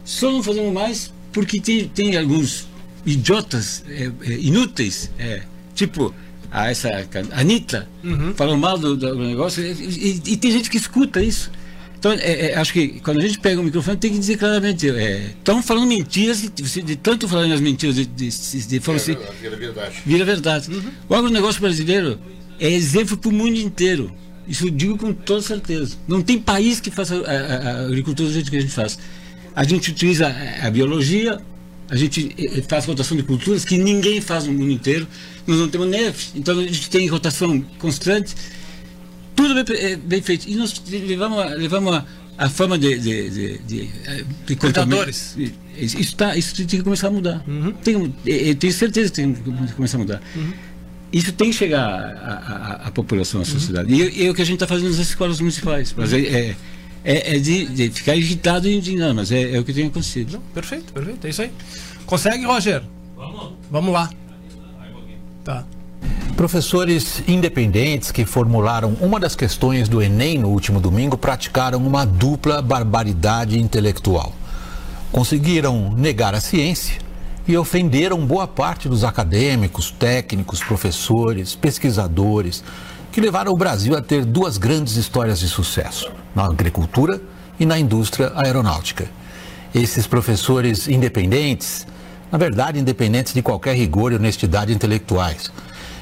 Só 0.05 0.30
não 0.30 0.42
fazemos 0.42 0.72
mais 0.72 1.12
porque 1.32 1.61
tem, 1.61 1.86
tem 1.88 2.16
alguns 2.16 2.66
idiotas 3.07 3.84
eh, 3.88 4.11
eh, 4.22 4.38
inúteis, 4.40 5.11
eh, 5.18 5.42
tipo 5.74 6.14
a 6.51 6.68
essa 6.70 6.90
Anitta, 7.32 7.88
falam 8.34 8.57
mal 8.57 8.76
do, 8.76 8.96
do 8.96 9.14
negócio, 9.16 9.62
e, 9.64 9.70
e- 9.70 10.22
e 10.32 10.36
tem 10.36 10.51
gente 10.51 10.68
que 10.68 10.76
escuta 10.76 11.22
isso. 11.22 11.51
Então, 11.96 12.12
é, 12.12 12.51
é, 12.53 12.55
acho 12.57 12.72
que 12.72 12.98
quando 13.01 13.18
a 13.18 13.20
gente 13.20 13.38
pega 13.38 13.61
o 13.61 13.64
microfone, 13.64 13.96
tem 13.98 14.11
que 14.11 14.18
dizer 14.18 14.36
claramente: 14.38 14.86
estão 15.38 15.62
falando 15.62 15.86
mentiras, 15.86 16.42
e 16.42 16.51
você- 16.62 16.82
de 16.82 16.96
tanto 16.96 17.28
falarem 17.28 17.53
as 17.53 17.61
mentiras, 17.61 17.94
de, 17.94 18.05
de, 18.07 18.28
de, 18.30 18.66
de 18.66 18.80
forma 18.80 18.98
assim, 19.01 19.16
Vira 19.40 19.57
verdade. 19.57 19.94
vira 20.05 20.24
verdade. 20.24 20.68
O 21.09 21.14
agronegócio 21.14 21.61
brasileiro 21.61 22.18
é 22.59 22.68
exemplo 22.70 23.16
para 23.16 23.28
o 23.28 23.32
mundo 23.32 23.57
inteiro. 23.59 24.11
Isso 24.48 24.66
eu 24.66 24.70
digo 24.70 24.98
com 24.98 25.12
toda 25.12 25.42
certeza. 25.42 25.96
Não 26.09 26.20
tem 26.22 26.38
país 26.40 26.80
que 26.80 26.90
faça 26.90 27.14
a, 27.14 27.30
a, 27.30 27.70
a 27.82 27.84
agricultura 27.86 28.28
do 28.28 28.32
jeito 28.32 28.51
que 28.51 28.57
a 28.57 28.61
gente 28.61 28.72
faz. 28.72 28.98
A 29.55 29.64
gente 29.64 29.90
utiliza 29.90 30.26
a, 30.28 30.66
a 30.66 30.70
biologia, 30.70 31.38
a 31.88 31.96
gente 31.96 32.34
eh, 32.38 32.62
faz 32.68 32.84
rotação 32.86 33.16
de 33.16 33.22
culturas 33.22 33.64
que 33.64 33.76
ninguém 33.76 34.20
faz 34.20 34.46
no 34.46 34.53
mundo 34.53 34.70
inteiro. 34.70 35.07
Nós 35.46 35.59
não 35.59 35.68
temos 35.68 35.88
neve, 35.88 36.18
então 36.34 36.59
a 36.59 36.62
gente 36.62 36.88
tem 36.90 37.07
rotação 37.09 37.61
constante. 37.78 38.34
Tudo 39.34 39.55
bem, 39.55 39.76
é, 39.76 39.96
bem 39.96 40.22
feito. 40.22 40.48
E 40.48 40.55
nós 40.55 40.80
levamos, 40.88 41.38
a- 41.38 41.46
levamos 41.55 41.94
a, 41.94 42.05
a 42.38 42.48
fama 42.48 42.78
de, 42.78 42.98
de, 42.98 43.30
de, 43.30 43.59
de, 43.59 43.88
de 44.46 44.57
Predadores. 44.57 45.36
Isso, 45.76 46.14
tá, 46.16 46.36
isso 46.36 46.55
tem 46.55 46.66
que 46.66 46.82
começar 46.82 47.09
a 47.09 47.11
mudar. 47.11 47.44
Tem, 47.82 47.94
eu- 48.26 48.55
tenho 48.55 48.72
certeza 48.72 49.11
que 49.11 49.16
tem 49.16 49.32
que 49.34 49.72
começar 49.74 49.96
a 49.96 50.01
mudar. 50.01 50.22
Isso 51.12 51.32
tem 51.32 51.51
que 51.51 51.57
chegar 51.57 51.84
à, 52.84 52.90
população, 52.92 53.40
à 53.40 53.44
sociedade. 53.44 53.92
E 53.92 54.03
é, 54.22 54.26
é 54.26 54.30
o 54.30 54.34
que 54.34 54.42
a 54.42 54.44
gente 54.44 54.55
está 54.57 54.66
fazendo 54.66 54.90
nas 54.90 54.98
escolas 54.98 55.40
municipais. 55.40 55.92
Mas 55.96 56.12
é, 56.12 56.20
é, 56.20 56.57
é- 57.05 57.36
é 57.36 57.38
de, 57.38 57.66
de 57.66 57.90
ficar 57.90 58.14
irritado 58.14 58.68
e 58.68 58.76
indignado, 58.76 59.14
mas 59.14 59.30
é, 59.32 59.57
é 59.57 59.59
o 59.59 59.64
que 59.64 59.72
tem 59.72 59.86
acontecido. 59.86 60.40
Perfeito, 60.55 60.92
perfeito, 60.92 61.26
é 61.26 61.30
isso 61.30 61.42
aí. 61.42 61.51
Consegue, 62.07 62.44
Roger? 62.44 62.82
Vamos. 63.16 63.53
Vamos 63.70 63.92
lá. 63.92 64.11
Tá. 65.44 65.64
Professores 66.36 67.22
independentes 67.28 68.11
que 68.11 68.24
formularam 68.24 68.96
uma 69.01 69.20
das 69.20 69.34
questões 69.36 69.88
do 69.88 70.01
Enem 70.01 70.38
no 70.38 70.48
último 70.48 70.80
domingo 70.80 71.16
praticaram 71.18 71.78
uma 71.86 72.07
dupla 72.07 72.62
barbaridade 72.62 73.59
intelectual. 73.59 74.32
Conseguiram 75.12 75.92
negar 75.92 76.34
a 76.34 76.40
ciência 76.40 76.98
e 77.46 77.57
ofenderam 77.57 78.24
boa 78.24 78.46
parte 78.46 78.88
dos 78.88 79.05
acadêmicos, 79.05 79.90
técnicos, 79.90 80.62
professores, 80.62 81.55
pesquisadores 81.55 82.62
que 83.13 83.21
levaram 83.21 83.53
o 83.53 83.57
Brasil 83.57 83.97
a 83.97 84.03
ter 84.03 84.25
duas 84.25 84.57
grandes 84.57 84.97
histórias 84.97 85.41
de 85.41 85.49
sucesso, 85.49 86.11
na 86.35 86.45
agricultura 86.45 87.21
e 87.59 87.67
na 87.67 87.79
indústria 87.79 88.33
aeronáutica. 88.37 89.09
Esses 89.75 90.07
professores 90.07 90.89
independentes, 90.89 91.87
na 92.31 92.39
verdade 92.39 92.79
independentes 92.79 93.35
de 93.35 93.43
qualquer 93.43 93.75
rigor 93.75 94.13
e 94.13 94.17
honestidade 94.17 94.73
intelectuais, 94.73 95.51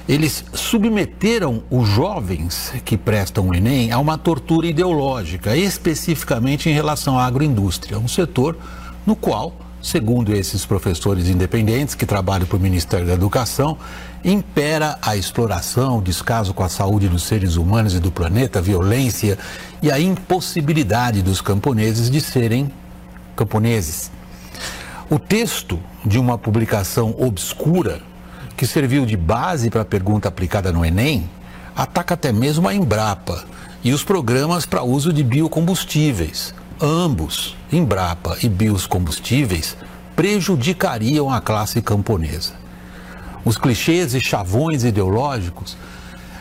eles 0.09 0.43
submeteram 0.55 1.63
os 1.71 1.87
jovens 1.87 2.73
que 2.85 2.97
prestam 2.97 3.49
o 3.49 3.55
Enem 3.55 3.93
a 3.93 3.99
uma 3.99 4.17
tortura 4.17 4.67
ideológica, 4.67 5.55
especificamente 5.55 6.69
em 6.69 6.73
relação 6.73 7.19
à 7.19 7.27
agroindústria, 7.27 7.99
um 7.99 8.09
setor 8.09 8.57
no 9.05 9.15
qual, 9.15 9.55
segundo 9.83 10.35
esses 10.35 10.65
professores 10.65 11.29
independentes 11.29 11.95
que 11.95 12.07
trabalham 12.07 12.47
para 12.47 12.57
o 12.57 12.61
Ministério 12.61 13.07
da 13.07 13.13
Educação, 13.13 13.77
impera 14.25 14.99
a 15.01 15.16
exploração, 15.16 16.03
descaso 16.03 16.53
com 16.53 16.64
a 16.64 16.69
saúde 16.69 17.09
dos 17.09 17.23
seres 17.23 17.57
humanos 17.57 17.95
e 17.95 18.01
do 18.01 18.11
planeta, 18.11 18.61
violência 18.61 19.39
e 19.83 19.91
a 19.91 20.01
impossibilidade 20.01 21.23
dos 21.23 21.41
camponeses 21.41 22.11
de 22.11 22.21
serem 22.21 22.71
camponeses. 23.37 24.11
O 25.09 25.19
texto 25.19 25.79
de 26.05 26.19
uma 26.19 26.37
publicação 26.37 27.14
obscura, 27.19 28.01
que 28.57 28.66
serviu 28.66 29.07
de 29.07 29.16
base 29.16 29.71
para 29.71 29.83
a 29.83 29.85
pergunta 29.85 30.29
aplicada 30.29 30.73
no 30.73 30.85
Enem, 30.85 31.31
ataca 31.75 32.14
até 32.14 32.33
mesmo 32.33 32.69
a 32.69 32.75
Embrapa 32.75 33.45
e 33.85 33.93
os 33.93 34.03
programas 34.03 34.66
para 34.66 34.83
uso 34.83 35.12
de 35.12 35.23
biocombustíveis. 35.23 36.53
Ambos, 36.81 37.57
Embrapa 37.73 38.37
e 38.43 38.49
biocombustíveis, 38.49 39.77
prejudicariam 40.16 41.33
a 41.33 41.41
classe 41.41 41.81
camponesa. 41.81 42.68
Os 43.45 43.57
clichês 43.57 44.14
e 44.14 44.20
chavões 44.20 44.84
ideológicos, 44.84 45.76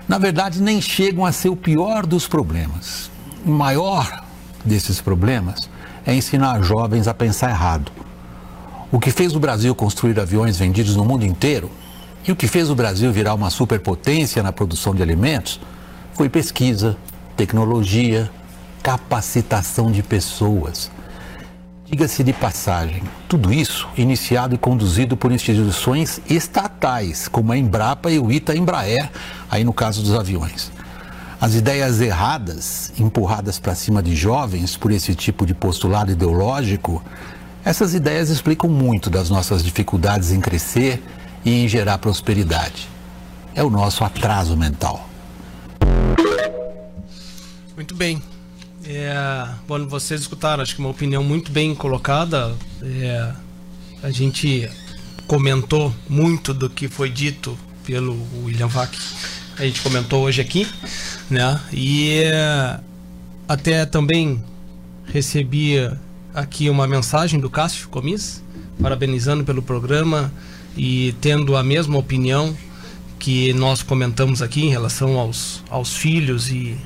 na 0.07 0.17
verdade, 0.17 0.61
nem 0.61 0.81
chegam 0.81 1.25
a 1.25 1.31
ser 1.31 1.49
o 1.49 1.55
pior 1.55 2.05
dos 2.05 2.27
problemas. 2.27 3.11
O 3.45 3.51
maior 3.51 4.23
desses 4.63 5.01
problemas 5.01 5.69
é 6.05 6.13
ensinar 6.13 6.61
jovens 6.61 7.07
a 7.07 7.13
pensar 7.13 7.49
errado. 7.49 7.91
O 8.91 8.99
que 8.99 9.11
fez 9.11 9.35
o 9.35 9.39
Brasil 9.39 9.75
construir 9.75 10.17
aviões 10.19 10.57
vendidos 10.57 10.95
no 10.95 11.03
mundo 11.03 11.25
inteiro 11.25 11.69
e 12.25 12.31
o 12.31 12.35
que 12.35 12.47
fez 12.47 12.69
o 12.69 12.75
Brasil 12.75 13.11
virar 13.11 13.33
uma 13.33 13.49
superpotência 13.49 14.41
na 14.41 14.51
produção 14.51 14.95
de 14.95 15.01
alimentos 15.01 15.59
foi 16.13 16.29
pesquisa, 16.29 16.97
tecnologia, 17.35 18.29
capacitação 18.81 19.91
de 19.91 20.01
pessoas. 20.01 20.89
Diga-se 21.89 22.21
de 22.21 22.33
passagem, 22.33 23.01
tudo 23.29 23.53
isso 23.53 23.88
iniciado 23.95 24.53
e 24.53 24.57
conduzido 24.57 25.15
por 25.15 25.31
instituições 25.31 26.19
estatais, 26.29 27.29
como 27.29 27.53
a 27.53 27.57
Embrapa 27.57 28.11
e 28.11 28.19
o 28.19 28.29
Ita 28.29 28.53
Embraer, 28.53 29.09
aí 29.49 29.63
no 29.63 29.71
caso 29.71 30.01
dos 30.01 30.13
aviões. 30.13 30.69
As 31.39 31.55
ideias 31.55 32.01
erradas, 32.01 32.91
empurradas 32.99 33.57
para 33.57 33.73
cima 33.73 34.03
de 34.03 34.13
jovens 34.17 34.75
por 34.75 34.91
esse 34.91 35.15
tipo 35.15 35.45
de 35.45 35.53
postulado 35.53 36.11
ideológico, 36.11 37.01
essas 37.63 37.93
ideias 37.93 38.29
explicam 38.29 38.69
muito 38.69 39.09
das 39.09 39.29
nossas 39.29 39.63
dificuldades 39.63 40.31
em 40.31 40.41
crescer 40.41 41.01
e 41.45 41.63
em 41.63 41.69
gerar 41.69 41.99
prosperidade. 41.99 42.89
É 43.55 43.63
o 43.63 43.69
nosso 43.69 44.03
atraso 44.03 44.57
mental. 44.57 45.07
Muito 47.77 47.95
bem. 47.95 48.21
É, 48.89 49.49
bom, 49.67 49.85
vocês 49.85 50.21
escutaram, 50.21 50.63
acho 50.63 50.73
que 50.73 50.79
uma 50.79 50.88
opinião 50.88 51.21
muito 51.21 51.51
bem 51.51 51.75
colocada. 51.75 52.55
É, 52.81 53.33
a 54.01 54.09
gente 54.09 54.69
comentou 55.27 55.93
muito 56.07 56.53
do 56.53 56.69
que 56.69 56.88
foi 56.88 57.09
dito 57.09 57.59
pelo 57.85 58.17
William 58.45 58.67
Vac. 58.67 58.95
A 59.59 59.65
gente 59.65 59.81
comentou 59.81 60.23
hoje 60.23 60.39
aqui, 60.39 60.65
né? 61.29 61.59
E 61.73 62.21
é, 62.23 62.79
até 63.45 63.85
também 63.85 64.41
recebi 65.05 65.75
aqui 66.33 66.69
uma 66.69 66.88
mensagem 66.88 67.41
do 67.41 67.49
Cássio 67.49 67.89
Comis, 67.89 68.41
parabenizando 68.81 69.43
pelo 69.43 69.61
programa 69.61 70.31
e 70.77 71.13
tendo 71.19 71.57
a 71.57 71.63
mesma 71.63 71.97
opinião 71.97 72.55
que 73.19 73.51
nós 73.51 73.83
comentamos 73.83 74.41
aqui 74.41 74.63
em 74.63 74.69
relação 74.69 75.19
aos, 75.19 75.61
aos 75.69 75.93
filhos 75.93 76.49
e, 76.49 76.77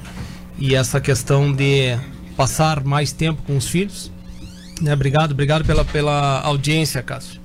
e 0.61 0.75
essa 0.75 1.01
questão 1.01 1.51
de 1.51 1.97
passar 2.37 2.83
mais 2.83 3.11
tempo 3.11 3.41
com 3.41 3.57
os 3.57 3.67
filhos. 3.67 4.11
Né? 4.79 4.93
Obrigado, 4.93 5.31
obrigado 5.31 5.65
pela, 5.65 5.83
pela 5.83 6.39
audiência, 6.41 7.01
Cássio. 7.01 7.41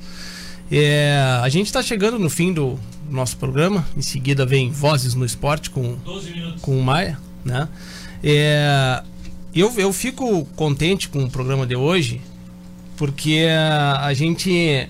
É, 0.70 1.40
a 1.42 1.48
gente 1.48 1.66
está 1.66 1.82
chegando 1.82 2.18
no 2.18 2.28
fim 2.28 2.52
do 2.52 2.78
nosso 3.08 3.38
programa. 3.38 3.86
Em 3.96 4.02
seguida 4.02 4.44
vem 4.44 4.70
Vozes 4.70 5.14
no 5.14 5.24
Esporte 5.24 5.70
com, 5.70 5.96
com 6.60 6.78
o 6.78 6.82
Maia. 6.82 7.18
Né? 7.42 7.66
É, 8.22 9.02
eu, 9.54 9.72
eu 9.78 9.94
fico 9.94 10.44
contente 10.54 11.08
com 11.08 11.24
o 11.24 11.30
programa 11.30 11.66
de 11.66 11.74
hoje 11.74 12.20
porque 12.98 13.46
a 13.98 14.12
gente 14.12 14.88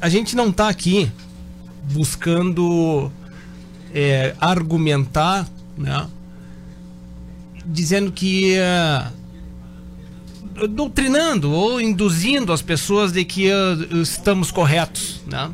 a 0.00 0.08
gente 0.08 0.34
não 0.34 0.48
está 0.48 0.68
aqui 0.68 1.12
buscando 1.92 3.12
é, 3.92 4.34
argumentar, 4.40 5.46
né? 5.76 6.06
Dizendo 7.64 8.10
que 8.10 8.56
é, 8.56 9.06
doutrinando 10.68 11.52
ou 11.52 11.80
induzindo 11.80 12.52
as 12.52 12.62
pessoas 12.62 13.12
de 13.12 13.24
que 13.24 13.50
é, 13.50 13.54
estamos 14.02 14.50
corretos, 14.50 15.20
né? 15.26 15.50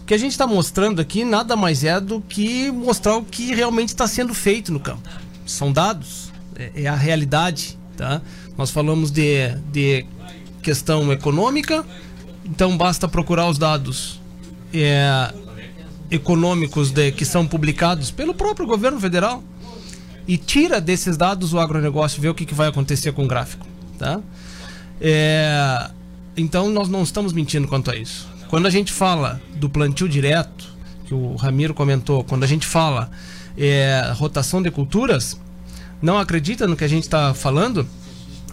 O 0.00 0.06
que 0.06 0.12
a 0.12 0.18
gente 0.18 0.32
está 0.32 0.46
mostrando 0.46 1.00
aqui 1.00 1.24
nada 1.24 1.56
mais 1.56 1.82
é 1.82 1.98
do 1.98 2.20
que 2.20 2.70
mostrar 2.70 3.16
o 3.16 3.24
que 3.24 3.54
realmente 3.54 3.88
está 3.88 4.06
sendo 4.06 4.34
feito 4.34 4.70
no 4.70 4.78
campo. 4.78 5.08
São 5.46 5.72
dados, 5.72 6.30
é, 6.56 6.82
é 6.82 6.86
a 6.86 6.94
realidade, 6.94 7.78
tá? 7.96 8.20
Nós 8.56 8.70
falamos 8.70 9.10
de, 9.10 9.48
de 9.72 10.04
questão 10.62 11.10
econômica, 11.12 11.84
então 12.44 12.76
basta 12.76 13.08
procurar 13.08 13.48
os 13.48 13.56
dados 13.56 14.20
é, 14.72 15.32
econômicos 16.10 16.90
de, 16.90 17.10
que 17.12 17.24
são 17.24 17.46
publicados 17.46 18.10
pelo 18.10 18.34
próprio 18.34 18.66
governo 18.66 19.00
federal 19.00 19.42
e 20.26 20.36
tira 20.36 20.80
desses 20.80 21.16
dados 21.16 21.52
o 21.52 21.58
agronegócio, 21.58 22.20
vê 22.20 22.28
o 22.28 22.34
que, 22.34 22.46
que 22.46 22.54
vai 22.54 22.68
acontecer 22.68 23.12
com 23.12 23.24
o 23.24 23.28
gráfico. 23.28 23.66
Tá? 23.98 24.20
É, 25.00 25.90
então 26.36 26.70
nós 26.70 26.88
não 26.88 27.02
estamos 27.02 27.32
mentindo 27.32 27.68
quanto 27.68 27.90
a 27.90 27.96
isso. 27.96 28.28
Quando 28.48 28.66
a 28.66 28.70
gente 28.70 28.92
fala 28.92 29.40
do 29.56 29.68
plantio 29.68 30.08
direto, 30.08 30.72
que 31.06 31.14
o 31.14 31.36
Ramiro 31.36 31.74
comentou, 31.74 32.24
quando 32.24 32.44
a 32.44 32.46
gente 32.46 32.66
fala 32.66 33.10
é, 33.56 34.12
rotação 34.14 34.62
de 34.62 34.70
culturas, 34.70 35.38
não 36.00 36.18
acredita 36.18 36.66
no 36.66 36.76
que 36.76 36.84
a 36.84 36.88
gente 36.88 37.04
está 37.04 37.34
falando? 37.34 37.86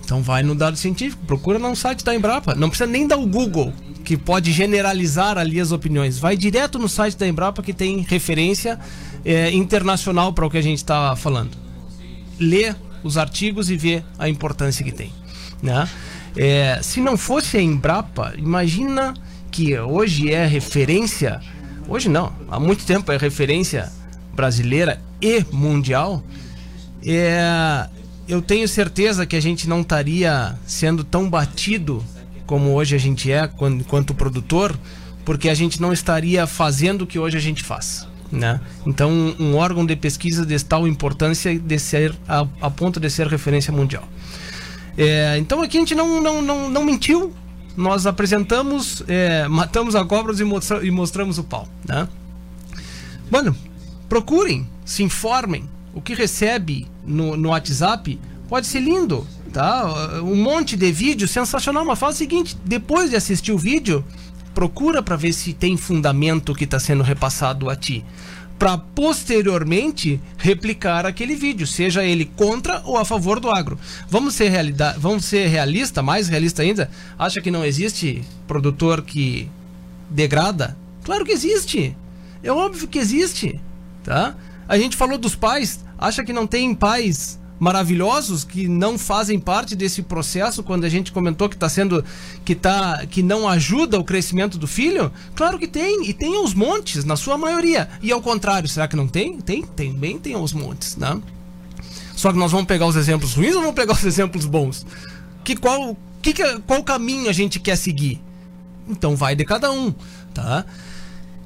Então 0.03 0.21
vai 0.21 0.43
no 0.43 0.55
dado 0.55 0.77
científico, 0.77 1.23
procura 1.25 1.57
no 1.57 1.75
site 1.75 2.03
da 2.03 2.13
Embrapa. 2.13 2.55
Não 2.55 2.69
precisa 2.69 2.89
nem 2.89 3.07
dar 3.07 3.17
o 3.17 3.25
Google, 3.25 3.73
que 4.03 4.17
pode 4.17 4.51
generalizar 4.51 5.37
ali 5.37 5.59
as 5.59 5.71
opiniões. 5.71 6.19
Vai 6.19 6.35
direto 6.35 6.77
no 6.77 6.89
site 6.89 7.17
da 7.17 7.27
Embrapa, 7.27 7.63
que 7.63 7.73
tem 7.73 8.01
referência 8.01 8.79
é, 9.23 9.51
internacional 9.51 10.33
para 10.33 10.45
o 10.45 10.49
que 10.49 10.57
a 10.57 10.61
gente 10.61 10.79
está 10.79 11.15
falando. 11.15 11.51
Lê 12.39 12.75
os 13.03 13.17
artigos 13.17 13.69
e 13.69 13.77
vê 13.77 14.03
a 14.17 14.27
importância 14.27 14.83
que 14.83 14.91
tem. 14.91 15.11
Né? 15.61 15.87
É, 16.35 16.79
se 16.81 16.99
não 16.99 17.17
fosse 17.17 17.57
a 17.57 17.61
Embrapa, 17.61 18.33
imagina 18.37 19.13
que 19.51 19.77
hoje 19.77 20.31
é 20.31 20.45
referência. 20.45 21.41
Hoje 21.87 22.09
não, 22.09 22.31
há 22.49 22.59
muito 22.59 22.85
tempo 22.85 23.11
é 23.11 23.17
referência 23.17 23.91
brasileira 24.33 25.01
e 25.21 25.45
mundial, 25.51 26.23
é, 27.05 27.87
eu 28.31 28.41
tenho 28.41 28.65
certeza 28.65 29.25
que 29.25 29.35
a 29.35 29.41
gente 29.41 29.67
não 29.67 29.81
estaria 29.81 30.57
sendo 30.65 31.03
tão 31.03 31.29
batido 31.29 32.01
como 32.45 32.73
hoje 32.73 32.95
a 32.95 32.97
gente 32.97 33.29
é, 33.29 33.45
quando, 33.45 33.81
enquanto 33.81 34.13
produtor, 34.13 34.73
porque 35.25 35.49
a 35.49 35.53
gente 35.53 35.81
não 35.81 35.91
estaria 35.91 36.47
fazendo 36.47 37.01
o 37.01 37.07
que 37.07 37.19
hoje 37.19 37.35
a 37.35 37.41
gente 37.41 37.61
faz. 37.61 38.07
Né? 38.31 38.61
Então, 38.85 39.35
um, 39.37 39.57
órgão 39.57 39.85
de 39.85 39.97
pesquisa 39.97 40.45
de 40.45 40.57
tal 40.63 40.87
importância 40.87 41.59
de 41.59 41.77
ser 41.77 42.15
a, 42.25 42.47
a 42.61 42.69
ponto 42.69 43.01
de 43.01 43.09
ser 43.09 43.27
referência 43.27 43.73
mundial. 43.73 44.07
É, 44.97 45.37
então 45.37 45.61
aqui 45.61 45.75
a 45.75 45.81
gente 45.81 45.93
não, 45.93 46.21
não, 46.21 46.41
não, 46.41 46.69
não 46.69 46.85
mentiu, 46.85 47.33
nós 47.75 48.05
apresentamos, 48.05 49.03
é, 49.09 49.45
matamos 49.49 49.93
a 49.93 50.05
cobra 50.05 50.33
e, 50.33 50.43
mostra, 50.45 50.85
e 50.85 50.89
mostramos 50.89 51.37
o 51.37 51.43
pau. 51.43 51.67
Né? 51.85 52.07
Mano, 53.29 53.53
procurem, 54.07 54.65
se 54.85 55.03
informem. 55.03 55.69
O 55.93 56.01
que 56.01 56.13
recebe 56.13 56.87
no, 57.05 57.35
no 57.35 57.49
WhatsApp 57.49 58.19
pode 58.47 58.67
ser 58.67 58.79
lindo, 58.79 59.25
tá? 59.53 60.21
Um 60.21 60.35
monte 60.35 60.75
de 60.75 60.91
vídeo 60.91 61.27
sensacional, 61.27 61.85
mas 61.85 61.99
fala 61.99 62.11
o 62.11 62.15
seguinte: 62.15 62.57
depois 62.65 63.09
de 63.09 63.15
assistir 63.15 63.51
o 63.51 63.57
vídeo, 63.57 64.03
procura 64.53 65.01
para 65.01 65.15
ver 65.15 65.33
se 65.33 65.53
tem 65.53 65.77
fundamento 65.77 66.53
que 66.53 66.65
está 66.65 66.79
sendo 66.79 67.03
repassado 67.03 67.69
a 67.69 67.75
ti 67.75 68.03
para 68.61 68.77
posteriormente 68.77 70.21
replicar 70.37 71.03
aquele 71.03 71.35
vídeo, 71.35 71.65
seja 71.65 72.03
ele 72.03 72.25
contra 72.25 72.79
ou 72.85 72.95
a 72.95 73.03
favor 73.03 73.39
do 73.39 73.49
agro. 73.49 73.79
Vamos 74.07 74.35
ser 74.35 74.49
realidade, 74.49 74.99
vamos 74.99 75.25
ser 75.25 75.47
realista, 75.47 76.03
mais 76.03 76.27
realista 76.27 76.61
ainda. 76.61 76.87
Acha 77.17 77.41
que 77.41 77.49
não 77.49 77.65
existe 77.65 78.21
produtor 78.45 79.01
que 79.01 79.49
degrada? 80.11 80.77
Claro 81.03 81.25
que 81.25 81.31
existe. 81.31 81.97
É 82.43 82.51
óbvio 82.51 82.87
que 82.87 82.99
existe, 82.99 83.59
tá? 84.03 84.35
A 84.71 84.77
gente 84.77 84.95
falou 84.95 85.17
dos 85.17 85.35
pais, 85.35 85.83
acha 85.97 86.23
que 86.23 86.31
não 86.31 86.47
tem 86.47 86.73
pais 86.73 87.37
maravilhosos 87.59 88.45
que 88.45 88.69
não 88.69 88.97
fazem 88.97 89.37
parte 89.37 89.75
desse 89.75 90.01
processo 90.01 90.63
quando 90.63 90.85
a 90.85 90.89
gente 90.89 91.11
comentou 91.11 91.49
que 91.49 91.57
está 91.57 91.67
sendo 91.67 92.05
que 92.45 92.55
tá 92.55 93.05
que 93.05 93.21
não 93.21 93.49
ajuda 93.49 93.99
o 93.99 94.03
crescimento 94.05 94.57
do 94.57 94.65
filho? 94.65 95.11
Claro 95.35 95.59
que 95.59 95.67
tem 95.67 96.07
e 96.09 96.13
tem 96.13 96.37
aos 96.37 96.53
montes 96.53 97.03
na 97.03 97.17
sua 97.17 97.37
maioria. 97.37 97.89
E 98.01 98.13
ao 98.13 98.21
contrário, 98.21 98.69
será 98.69 98.87
que 98.87 98.95
não 98.95 99.09
tem? 99.09 99.41
Tem, 99.41 99.61
também 99.61 100.17
tem 100.17 100.35
aos 100.35 100.53
montes, 100.53 100.95
né? 100.95 101.21
Só 102.15 102.31
que 102.31 102.39
nós 102.39 102.53
vamos 102.53 102.65
pegar 102.65 102.85
os 102.85 102.95
exemplos 102.95 103.33
ruins 103.33 103.55
ou 103.55 103.59
vamos 103.59 103.75
pegar 103.75 103.91
os 103.91 104.05
exemplos 104.07 104.45
bons? 104.45 104.85
Que 105.43 105.57
qual 105.57 105.97
que, 106.21 106.33
qual 106.65 106.81
caminho 106.81 107.29
a 107.29 107.33
gente 107.33 107.59
quer 107.59 107.75
seguir? 107.75 108.21
Então 108.87 109.17
vai 109.17 109.35
de 109.35 109.43
cada 109.43 109.69
um, 109.69 109.93
tá? 110.33 110.65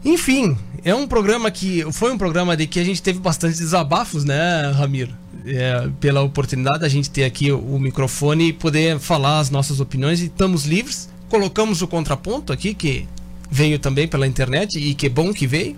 Enfim, 0.05 0.55
é 0.83 0.93
um 0.93 1.07
programa 1.07 1.51
que 1.51 1.83
foi 1.91 2.13
um 2.13 2.17
programa 2.17 2.55
de 2.55 2.67
que 2.67 2.79
a 2.79 2.83
gente 2.83 3.01
teve 3.01 3.19
bastante 3.19 3.57
desabafos, 3.57 4.23
né, 4.23 4.71
Ramiro? 4.71 5.25
é, 5.45 5.89
pela 5.99 6.21
oportunidade 6.21 6.79
da 6.79 6.89
gente 6.89 7.09
ter 7.09 7.23
aqui 7.23 7.51
o, 7.51 7.79
microfone 7.79 8.49
e 8.49 8.53
poder 8.53 8.99
falar 8.99 9.39
as 9.39 9.49
nossas 9.49 9.79
opiniões 9.79 10.21
e 10.21 10.25
estamos 10.25 10.65
livres. 10.65 11.09
Colocamos 11.29 11.81
o 11.81 11.87
contraponto 11.87 12.51
aqui, 12.51 12.73
que 12.73 13.07
veio 13.49 13.77
também 13.77 14.07
pela 14.07 14.27
internet 14.27 14.79
e 14.79 14.93
que 14.95 15.07
bom 15.07 15.33
que 15.33 15.45
veio, 15.45 15.75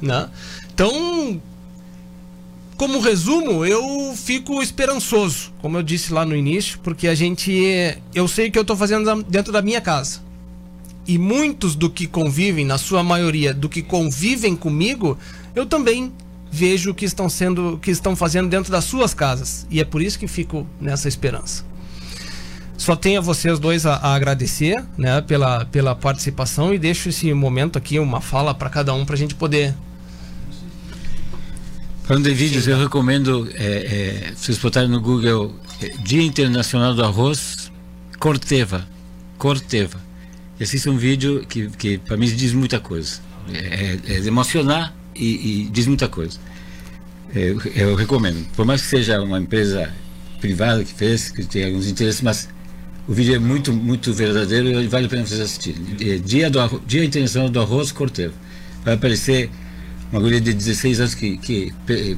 né? 0.00 0.28
Então, 0.74 1.40
como 2.76 3.00
resumo, 3.00 3.64
eu 3.64 4.14
fico 4.16 4.62
esperançoso, 4.62 5.52
como 5.60 5.78
eu 5.78 5.82
disse 5.82 6.12
lá 6.12 6.24
no 6.24 6.36
início, 6.36 6.78
porque 6.82 7.08
a 7.08 7.14
gente, 7.14 7.98
eu 8.14 8.28
sei 8.28 8.50
que 8.50 8.58
eu 8.58 8.62
estou 8.62 8.76
fazendo 8.76 9.22
dentro 9.24 9.52
da 9.52 9.62
minha 9.62 9.80
casa. 9.80 10.25
E 11.06 11.18
muitos 11.18 11.76
do 11.76 11.88
que 11.88 12.06
convivem, 12.06 12.64
na 12.64 12.78
sua 12.78 13.02
maioria, 13.02 13.54
do 13.54 13.68
que 13.68 13.82
convivem 13.82 14.56
comigo, 14.56 15.16
eu 15.54 15.64
também 15.64 16.12
vejo 16.50 16.90
o 16.90 16.94
que 16.94 17.04
estão 17.04 17.28
sendo, 17.28 17.78
que 17.80 17.90
estão 17.90 18.16
fazendo 18.16 18.48
dentro 18.48 18.72
das 18.72 18.84
suas 18.84 19.14
casas. 19.14 19.66
E 19.70 19.80
é 19.80 19.84
por 19.84 20.02
isso 20.02 20.18
que 20.18 20.26
fico 20.26 20.66
nessa 20.80 21.06
esperança. 21.06 21.64
Só 22.76 22.94
tenho 22.94 23.20
a 23.20 23.22
vocês 23.22 23.58
dois 23.58 23.86
a, 23.86 23.94
a 23.94 24.14
agradecer 24.14 24.84
né, 24.98 25.20
pela, 25.22 25.64
pela 25.64 25.94
participação 25.94 26.74
e 26.74 26.78
deixo 26.78 27.08
esse 27.08 27.32
momento 27.32 27.78
aqui, 27.78 27.98
uma 27.98 28.20
fala 28.20 28.54
para 28.54 28.68
cada 28.68 28.92
um, 28.92 29.04
para 29.04 29.14
a 29.14 29.18
gente 29.18 29.34
poder. 29.34 29.74
Falando 32.04 32.24
de 32.24 32.34
vídeos, 32.34 32.68
eu 32.68 32.78
recomendo 32.78 33.48
é, 33.54 34.28
é, 34.28 34.32
vocês 34.36 34.58
botarem 34.58 34.88
no 34.88 35.00
Google 35.00 35.54
é, 35.82 35.88
Dia 36.04 36.22
Internacional 36.22 36.94
do 36.94 37.02
Arroz, 37.02 37.72
Corteva. 38.18 38.86
Corteva. 39.38 40.05
E 40.58 40.64
assista 40.64 40.90
um 40.90 40.96
vídeo 40.96 41.44
que, 41.48 41.68
que 41.70 41.98
para 41.98 42.16
mim 42.16 42.26
diz 42.26 42.52
muita 42.52 42.80
coisa. 42.80 43.20
É, 43.52 43.98
é, 44.08 44.14
é 44.14 44.26
emocionar 44.26 44.94
e, 45.14 45.64
e 45.64 45.68
diz 45.70 45.86
muita 45.86 46.08
coisa. 46.08 46.38
Eu, 47.34 47.60
eu, 47.74 47.94
recomendo. 47.94 48.46
Por 48.54 48.64
mais 48.64 48.82
que 48.82 48.88
seja 48.88 49.20
uma 49.20 49.38
empresa 49.38 49.92
privada 50.40 50.84
que 50.84 50.92
fez, 50.92 51.30
que 51.30 51.44
tem 51.44 51.64
alguns 51.64 51.86
interesses, 51.86 52.22
mas 52.22 52.48
o 53.06 53.12
vídeo 53.12 53.34
é 53.34 53.38
muito, 53.38 53.72
muito 53.72 54.12
verdadeiro 54.12 54.68
e 54.80 54.86
vale 54.86 55.06
a 55.06 55.08
pena 55.08 55.26
vocês 55.26 55.40
assistirem. 55.40 55.82
É 56.00 56.16
Dia, 56.18 56.50
do, 56.50 56.80
Dia 56.86 57.04
Internacional 57.04 57.48
do 57.48 57.60
Arroz 57.60 57.92
Corteiro. 57.92 58.32
Vai 58.84 58.94
aparecer 58.94 59.50
uma 60.10 60.20
mulher 60.20 60.40
de 60.40 60.52
16 60.52 61.00
anos 61.00 61.14
que, 61.14 61.36
que 61.38 61.72
é, 61.88 62.16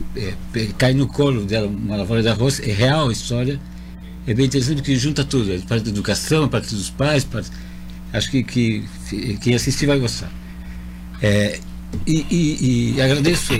é, 0.55 0.67
cai 0.77 0.93
no 0.93 1.07
colo 1.07 1.45
dela 1.45 1.67
uma 1.67 1.97
lavoura 1.97 2.23
de 2.23 2.29
arroz. 2.29 2.61
É 2.61 2.73
real 2.73 3.09
a 3.09 3.13
história. 3.13 3.61
É 4.27 4.35
bem 4.35 4.47
interessante 4.47 4.77
porque 4.77 4.97
junta 4.97 5.25
tudo. 5.25 5.53
É 5.53 5.59
parte 5.59 5.85
da 5.85 5.91
educação, 5.91 6.45
é 6.45 6.49
parte 6.49 6.75
dos 6.75 6.91
pais. 6.91 7.25
Parte... 7.25 7.51
Acho 8.13 8.31
que, 8.31 8.43
que 8.43 8.85
quem 9.41 9.55
assistir 9.55 9.87
vai 9.87 9.99
gostar. 9.99 10.31
É, 11.21 11.59
e, 12.07 12.27
e, 12.31 12.95
e 12.97 13.03
agradeço 13.03 13.59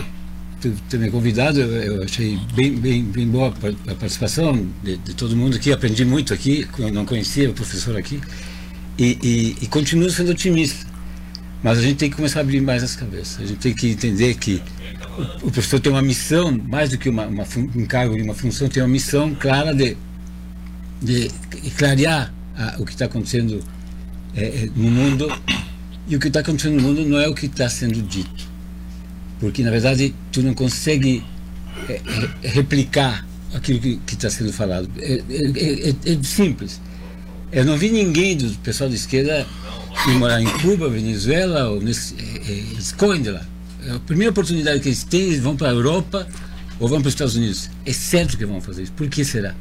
ter 0.89 0.99
me 0.99 1.11
convidado, 1.11 1.61
eu 1.61 2.03
achei 2.03 2.39
bem, 2.55 2.75
bem, 2.75 3.05
bem 3.05 3.29
boa 3.29 3.55
a 3.87 3.95
participação 3.95 4.67
de, 4.83 4.97
de, 4.97 5.15
todo 5.15 5.37
mundo 5.37 5.57
aqui, 5.57 5.73
aprendi 5.73 6.05
muito 6.05 6.35
aqui, 6.35 6.67
não 6.93 7.05
conhecia 7.05 7.49
o 7.49 7.55
professor 7.55 7.97
aqui, 7.97 8.21
e, 8.99 9.19
e, 9.23 9.57
e, 9.63 9.67
continuo 9.69 10.11
sendo 10.11 10.33
otimista. 10.33 10.87
Mas 11.63 11.79
a 11.79 11.83
gente 11.83 11.97
tem 11.97 12.11
que 12.11 12.17
começar 12.17 12.41
a 12.41 12.43
abrir 12.43 12.61
mais 12.61 12.83
as 12.83 12.97
cabeças, 12.97 13.41
a 13.41 13.47
gente 13.47 13.59
tem 13.59 13.73
que 13.73 13.89
entender 13.89 14.35
que 14.35 14.61
o, 15.43 15.49
o 15.49 15.51
professor 15.51 15.79
tem 15.79 15.93
uma 15.93 16.03
missão, 16.03 16.51
mais 16.51 16.91
do 16.91 16.99
que 16.99 17.09
uma, 17.09 17.27
uma, 17.27 17.45
um 17.77 17.87
cargo 17.87 18.17
e 18.17 18.23
uma 18.23 18.35
função, 18.35 18.69
tem 18.69 18.83
uma 18.83 18.89
missão 18.89 19.35
clara 19.35 19.73
de, 19.73 19.97
de 21.01 21.31
clarear 21.77 22.33
a, 22.57 22.77
o 22.81 22.85
que 22.85 22.93
está 22.93 23.05
acontecendo 23.05 23.63
é, 24.45 24.69
no 24.75 24.91
mundo, 24.91 25.31
e 26.07 26.17
o 26.17 26.21
que 26.21 26.29
está 26.29 26.41
acontecendo 26.41 26.77
no 26.77 26.83
mundo 26.83 27.05
não 27.05 27.19
é 27.19 27.29
o 27.29 27.35
que 27.35 27.47
está 27.47 27.69
sendo 27.69 28.01
dito 28.03 28.49
porque 29.41 29.63
na 29.63 29.71
verdade 29.71 30.15
tu 30.33 30.43
não 30.43 30.55
consegue 30.55 31.23
é, 31.89 32.01
é, 32.43 32.49
replicar 32.49 33.27
aquilo 33.55 33.81
que 33.81 34.15
está 34.15 34.29
sendo 34.29 34.53
falado. 34.53 34.89
É, 34.99 35.23
é, 35.31 35.89
é, 35.91 36.13
é, 36.13 36.23
simples. 36.23 36.81
Eu 37.51 37.65
não 37.65 37.79
vi 37.79 37.91
ninguém 37.91 38.37
do 38.37 38.51
pessoal 38.59 38.91
de 38.91 38.97
esquerda 38.97 39.47
ir 40.07 40.15
morar 40.15 40.41
em 40.41 40.47
Cuba, 40.61 40.89
Venezuela, 40.89 41.71
ou 41.71 41.81
é, 41.81 42.53
esconde 42.79 43.31
lá. 43.31 43.45
A 43.95 43.99
primeira 44.01 44.31
oportunidade 44.31 44.81
que 44.81 44.89
eles 44.89 45.05
têm, 45.05 45.23
eles 45.23 45.41
vão 45.41 45.57
para 45.57 45.69
a 45.69 45.73
Europa 45.73 46.27
ou 46.79 46.89
vão 46.89 47.01
para 47.01 47.09
os 47.09 47.15
Estados 47.15 47.37
Unidos. 47.37 47.71
É 47.87 47.93
certo 47.93 48.37
que 48.37 48.45
vão 48.45 48.61
fazer 48.61 48.83
isso. 48.83 48.93
Por 48.93 49.09
que 49.09 49.25
será? 49.25 49.55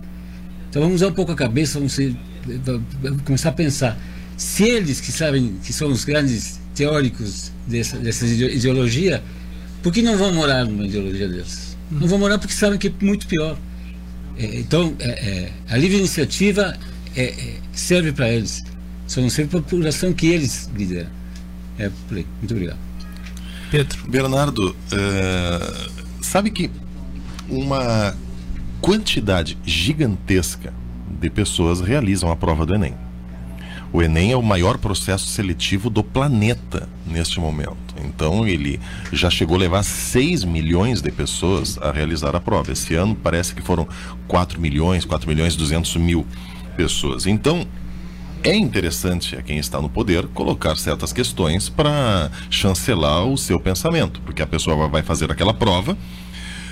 Então 0.70 0.82
vamos 0.82 0.96
usar 0.96 1.08
um 1.08 1.14
pouco 1.14 1.32
a 1.32 1.36
cabeça, 1.36 1.80
vamos, 1.80 1.94
ser, 1.94 2.16
vamos 3.02 3.22
começar 3.22 3.50
a 3.50 3.54
pensar. 3.54 3.98
Se 4.38 4.64
eles 4.64 5.02
que 5.02 5.12
sabem 5.12 5.58
que 5.64 5.74
são 5.74 5.90
os 5.90 6.06
grandes 6.06 6.60
teóricos 6.76 7.52
dessa, 7.66 7.98
dessa 7.98 8.26
ideologia, 8.26 9.24
por 9.82 9.92
que 9.92 10.02
não 10.02 10.16
vão 10.16 10.32
morar 10.32 10.64
numa 10.66 10.86
ideologia 10.86 11.28
dessas? 11.28 11.76
Não 11.90 12.08
vão 12.08 12.20
morar 12.20 12.38
porque 12.38 12.54
sabem 12.54 12.78
que 12.78 12.88
é 12.88 12.94
muito 13.02 13.26
pior. 13.28 13.58
É, 14.38 14.60
então, 14.60 14.96
é, 15.00 15.10
é, 15.10 15.52
a 15.70 15.78
livre 15.78 15.98
iniciativa 15.98 16.78
é, 17.16 17.24
é, 17.24 17.56
serve 17.74 18.12
para 18.12 18.30
eles. 18.30 18.64
Só 19.08 19.22
não 19.22 19.30
serve 19.30 19.50
para 19.50 19.60
a 19.60 19.64
população 19.64 20.14
que 20.14 20.28
eles 20.28 20.70
lideram. 20.76 21.10
É 21.80 21.90
por 22.08 22.18
aí. 22.18 22.26
Muito 22.40 22.54
obrigado. 22.54 22.78
Pedro. 23.72 24.10
Bernardo, 24.10 24.76
é, 24.92 25.90
sabe 26.22 26.52
que 26.52 26.70
uma 27.50 28.16
quantidade 28.82 29.58
gigantesca 29.66 30.74
de 31.20 31.30
pessoas 31.30 31.82
realizam 31.82 32.30
a 32.30 32.36
prova 32.36 32.66
do 32.66 32.76
Enem. 32.76 33.07
O 33.98 34.02
Enem 34.04 34.32
é 34.32 34.38
o 34.38 34.44
maior 34.44 34.78
processo 34.78 35.26
seletivo 35.26 35.90
do 35.90 36.04
planeta 36.04 36.88
neste 37.04 37.40
momento. 37.40 37.96
Então 38.06 38.48
ele 38.48 38.80
já 39.12 39.28
chegou 39.28 39.56
a 39.56 39.60
levar 39.60 39.82
6 39.82 40.44
milhões 40.44 41.02
de 41.02 41.12
pessoas 41.12 41.80
a 41.80 41.92
realizar 41.92 42.36
a 42.36 42.40
prova. 42.40 42.72
Esse 42.72 42.94
ano 42.94 43.16
parece 43.16 43.56
que 43.56 43.62
foram 43.64 43.88
4 44.28 44.62
milhões, 44.62 45.04
4 45.04 45.28
milhões 45.28 45.56
e 45.56 45.58
200 45.58 45.96
mil 45.96 46.28
pessoas. 46.76 47.26
Então 47.26 47.66
é 48.44 48.56
interessante 48.56 49.36
a 49.36 49.42
quem 49.42 49.58
está 49.58 49.82
no 49.82 49.90
poder 49.90 50.28
colocar 50.28 50.78
certas 50.78 51.12
questões 51.12 51.68
para 51.68 52.30
chancelar 52.52 53.26
o 53.26 53.36
seu 53.36 53.60
pensamento, 53.60 54.22
porque 54.22 54.44
a 54.44 54.48
pessoa 54.48 54.88
vai 54.88 55.02
fazer 55.02 55.32
aquela 55.32 55.56
prova 55.56 55.98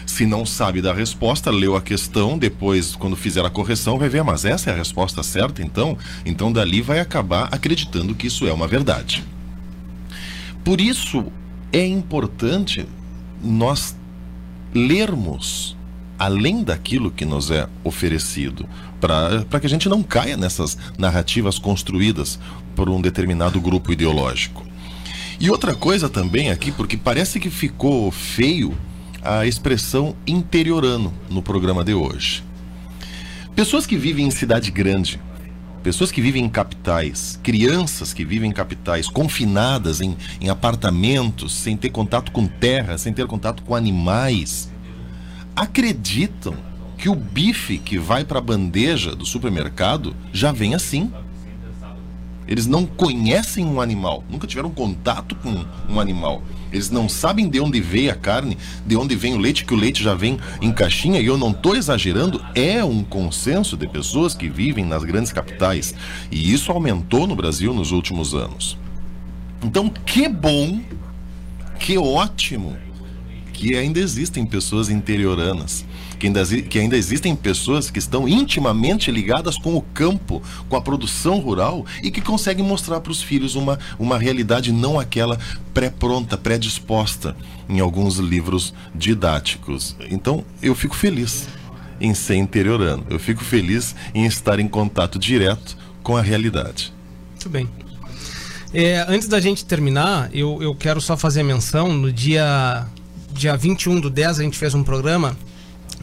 se 0.05 0.25
não 0.25 0.45
sabe 0.45 0.81
da 0.81 0.93
resposta, 0.93 1.49
leu 1.51 1.75
a 1.75 1.81
questão, 1.81 2.37
depois, 2.37 2.95
quando 2.95 3.15
fizer 3.15 3.43
a 3.43 3.49
correção, 3.49 3.97
vai 3.97 4.07
ver, 4.07 4.23
mas 4.23 4.45
essa 4.45 4.69
é 4.69 4.73
a 4.73 4.77
resposta 4.77 5.23
certa, 5.23 5.61
então? 5.61 5.97
Então, 6.25 6.51
dali 6.51 6.81
vai 6.81 6.99
acabar 6.99 7.49
acreditando 7.51 8.15
que 8.15 8.27
isso 8.27 8.47
é 8.47 8.53
uma 8.53 8.67
verdade. 8.67 9.23
Por 10.63 10.79
isso, 10.79 11.25
é 11.71 11.85
importante 11.85 12.85
nós 13.43 13.95
lermos 14.73 15.75
além 16.17 16.63
daquilo 16.63 17.11
que 17.11 17.25
nos 17.25 17.51
é 17.51 17.67
oferecido, 17.83 18.67
para 18.99 19.59
que 19.59 19.67
a 19.67 19.69
gente 19.69 19.89
não 19.89 20.01
caia 20.01 20.37
nessas 20.37 20.77
narrativas 20.97 21.59
construídas 21.59 22.39
por 22.75 22.89
um 22.89 23.01
determinado 23.01 23.59
grupo 23.59 23.91
ideológico. 23.91 24.65
E 25.39 25.49
outra 25.49 25.75
coisa 25.75 26.07
também 26.07 26.49
aqui, 26.49 26.71
porque 26.71 26.95
parece 26.95 27.39
que 27.39 27.49
ficou 27.49 28.09
feio 28.11 28.75
a 29.25 29.45
expressão 29.45 30.15
interiorano 30.27 31.11
no 31.29 31.41
programa 31.41 31.83
de 31.83 31.93
hoje. 31.93 32.43
Pessoas 33.55 33.87
que 33.87 33.97
vivem 33.97 34.27
em 34.27 34.31
cidade 34.31 34.69
grande, 34.69 35.19
pessoas 35.81 36.11
que 36.11 36.21
vivem 36.21 36.45
em 36.45 36.49
capitais, 36.49 37.39
crianças 37.41 38.13
que 38.13 38.23
vivem 38.23 38.49
em 38.51 38.53
capitais, 38.53 39.07
confinadas 39.07 39.99
em, 39.99 40.15
em 40.39 40.49
apartamentos, 40.49 41.53
sem 41.53 41.75
ter 41.75 41.89
contato 41.89 42.31
com 42.31 42.45
terra, 42.45 42.97
sem 42.97 43.11
ter 43.11 43.25
contato 43.25 43.63
com 43.63 43.75
animais, 43.75 44.69
acreditam 45.55 46.55
que 46.97 47.09
o 47.09 47.15
bife 47.15 47.77
que 47.77 47.97
vai 47.97 48.23
para 48.23 48.39
a 48.39 48.41
bandeja 48.41 49.15
do 49.15 49.25
supermercado 49.25 50.15
já 50.31 50.51
vem 50.51 50.75
assim. 50.75 51.11
Eles 52.47 52.67
não 52.67 52.85
conhecem 52.85 53.65
um 53.65 53.81
animal, 53.81 54.23
nunca 54.29 54.45
tiveram 54.45 54.69
contato 54.69 55.35
com 55.35 55.65
um 55.89 55.99
animal. 55.99 56.43
Eles 56.71 56.89
não 56.89 57.07
sabem 57.07 57.49
de 57.49 57.59
onde 57.59 57.79
veio 57.79 58.11
a 58.11 58.15
carne, 58.15 58.57
de 58.85 58.95
onde 58.95 59.15
vem 59.15 59.33
o 59.33 59.37
leite, 59.37 59.65
que 59.65 59.73
o 59.73 59.77
leite 59.77 60.03
já 60.03 60.13
vem 60.13 60.37
em 60.61 60.71
caixinha, 60.71 61.19
e 61.19 61.25
eu 61.25 61.37
não 61.37 61.51
estou 61.51 61.75
exagerando, 61.75 62.43
é 62.53 62.83
um 62.83 63.03
consenso 63.03 63.75
de 63.77 63.87
pessoas 63.87 64.35
que 64.35 64.49
vivem 64.49 64.85
nas 64.85 65.03
grandes 65.03 65.31
capitais. 65.31 65.95
E 66.31 66.53
isso 66.53 66.71
aumentou 66.71 67.25
no 67.25 67.35
Brasil 67.35 67.73
nos 67.73 67.91
últimos 67.91 68.33
anos. 68.33 68.77
Então, 69.63 69.89
que 69.89 70.27
bom, 70.27 70.81
que 71.79 71.97
ótimo 71.97 72.77
que 73.55 73.75
ainda 73.75 73.99
existem 73.99 74.45
pessoas 74.45 74.89
interioranas, 74.89 75.85
que 76.19 76.27
ainda, 76.27 76.45
que 76.45 76.79
ainda 76.79 76.97
existem 76.97 77.35
pessoas 77.35 77.89
que 77.89 77.99
estão 77.99 78.27
intimamente 78.27 79.11
ligadas 79.11 79.57
com 79.57 79.75
o 79.75 79.81
campo, 79.81 80.41
com 80.69 80.75
a 80.75 80.81
produção 80.81 81.39
rural 81.39 81.85
e 82.01 82.11
que 82.11 82.21
conseguem 82.21 82.65
mostrar 82.65 82.99
para 82.99 83.11
os 83.11 83.21
filhos 83.21 83.55
uma, 83.55 83.79
uma 83.99 84.17
realidade 84.17 84.71
não 84.71 84.99
aquela 84.99 85.39
pré-pronta, 85.73 86.37
pré-disposta 86.37 87.35
em 87.67 87.79
alguns 87.79 88.17
livros 88.17 88.73
didáticos. 88.93 89.95
Então, 90.09 90.43
eu 90.61 90.75
fico 90.75 90.95
feliz 90.95 91.47
em 91.99 92.13
ser 92.13 92.35
interiorano, 92.35 93.05
eu 93.09 93.19
fico 93.19 93.43
feliz 93.43 93.95
em 94.13 94.25
estar 94.25 94.59
em 94.59 94.67
contato 94.67 95.17
direto 95.17 95.77
com 96.03 96.15
a 96.17 96.21
realidade. 96.21 96.93
Muito 97.31 97.49
bem. 97.49 97.69
É, 98.73 99.05
antes 99.07 99.27
da 99.27 99.39
gente 99.39 99.63
terminar, 99.63 100.29
eu, 100.33 100.61
eu 100.61 100.75
quero 100.75 100.99
só 100.99 101.15
fazer 101.15 101.43
menção 101.43 101.93
no 101.93 102.11
dia 102.11 102.85
dia 103.31 103.55
21 103.55 103.99
do 103.99 104.09
10 104.09 104.39
a 104.39 104.43
gente 104.43 104.57
fez 104.57 104.73
um 104.73 104.83
programa 104.83 105.37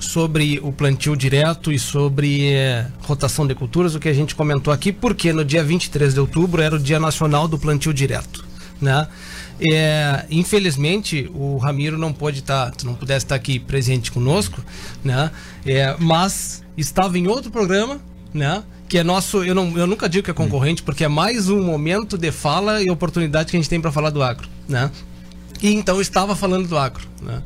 sobre 0.03 0.59
o 0.62 0.73
plantio 0.73 1.16
direto 1.16 1.73
e 1.73 1.79
sobre 1.79 2.53
eh, 2.53 2.87
rotação 3.01 3.47
de 3.47 3.55
culturas, 3.55 3.95
o 3.95 4.01
que 4.01 4.09
a 4.09 4.12
gente 4.12 4.35
comentou 4.35 4.73
aqui, 4.73 4.93
porque 4.93 5.33
no 5.33 5.45
dia 5.45 5.62
23 5.62 6.15
de 6.15 6.20
outubro 6.20 6.61
era 6.61 6.74
o 6.74 6.79
Dia 6.79 6.99
Nacional 6.99 7.47
do 7.47 7.57
Plantio 7.57 7.95
Direto, 7.95 8.45
né? 8.81 9.07
É, 9.61 10.27
infelizmente 10.29 11.31
o 11.33 11.57
Ramiro 11.57 11.97
não 11.97 12.11
estar, 12.11 12.73
tá, 12.73 12.85
não 12.85 12.95
pudesse 12.95 13.24
estar 13.24 13.37
tá 13.37 13.37
aqui 13.37 13.61
presente 13.61 14.11
conosco, 14.11 14.61
né? 15.05 15.31
É, 15.65 15.95
mas 16.01 16.65
estava 16.77 17.16
em 17.16 17.29
outro 17.29 17.51
programa, 17.51 18.01
né? 18.35 18.65
Que 18.89 18.99
é 18.99 19.05
nosso, 19.05 19.45
eu, 19.45 19.55
não, 19.55 19.79
eu 19.79 19.87
nunca 19.87 20.09
digo 20.09 20.24
que 20.24 20.31
é 20.33 20.35
concorrente, 20.35 20.83
porque 20.83 21.05
é 21.05 21.09
mais 21.09 21.49
um 21.49 21.62
momento 21.62 22.19
de 22.19 22.33
fala 22.33 22.83
e 22.83 22.91
oportunidade 22.91 23.51
que 23.51 23.57
a 23.57 23.61
gente 23.61 23.70
tem 23.70 23.81
para 23.81 23.93
falar 23.93 24.11
do 24.11 24.20
agro, 24.20 24.49
né? 24.69 24.91
E 25.62 25.73
então 25.73 26.01
estava 26.01 26.35
falando 26.35 26.66
do 26.66 26.77
agro, 26.77 27.07
né? 27.23 27.41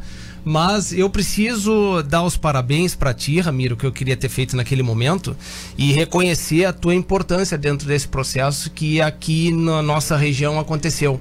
Mas 0.49 0.93
eu 0.93 1.11
preciso 1.11 2.05
dar 2.05 2.23
os 2.23 2.37
parabéns 2.37 2.95
para 2.95 3.13
ti, 3.13 3.41
Ramiro, 3.41 3.77
que 3.77 3.85
eu 3.85 3.91
queria 3.91 4.17
ter 4.17 4.29
feito 4.29 4.55
naquele 4.55 4.81
momento, 4.81 5.37
e 5.77 5.91
reconhecer 5.93 6.65
a 6.65 6.73
tua 6.73 6.95
importância 6.95 7.59
dentro 7.59 7.89
desse 7.89 8.07
processo 8.07 8.71
que 8.71 9.01
aqui 9.01 9.51
na 9.51 9.83
nossa 9.83 10.17
região 10.17 10.61
aconteceu. 10.61 11.21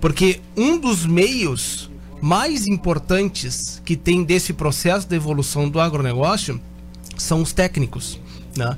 Porque 0.00 0.40
um 0.56 0.76
dos 0.76 1.06
meios 1.06 1.88
mais 2.20 2.66
importantes 2.66 3.80
que 3.84 3.96
tem 3.96 4.24
desse 4.24 4.52
processo 4.52 5.08
de 5.08 5.14
evolução 5.14 5.68
do 5.68 5.78
agronegócio 5.78 6.60
são 7.16 7.42
os 7.42 7.52
técnicos. 7.52 8.18
Né? 8.56 8.76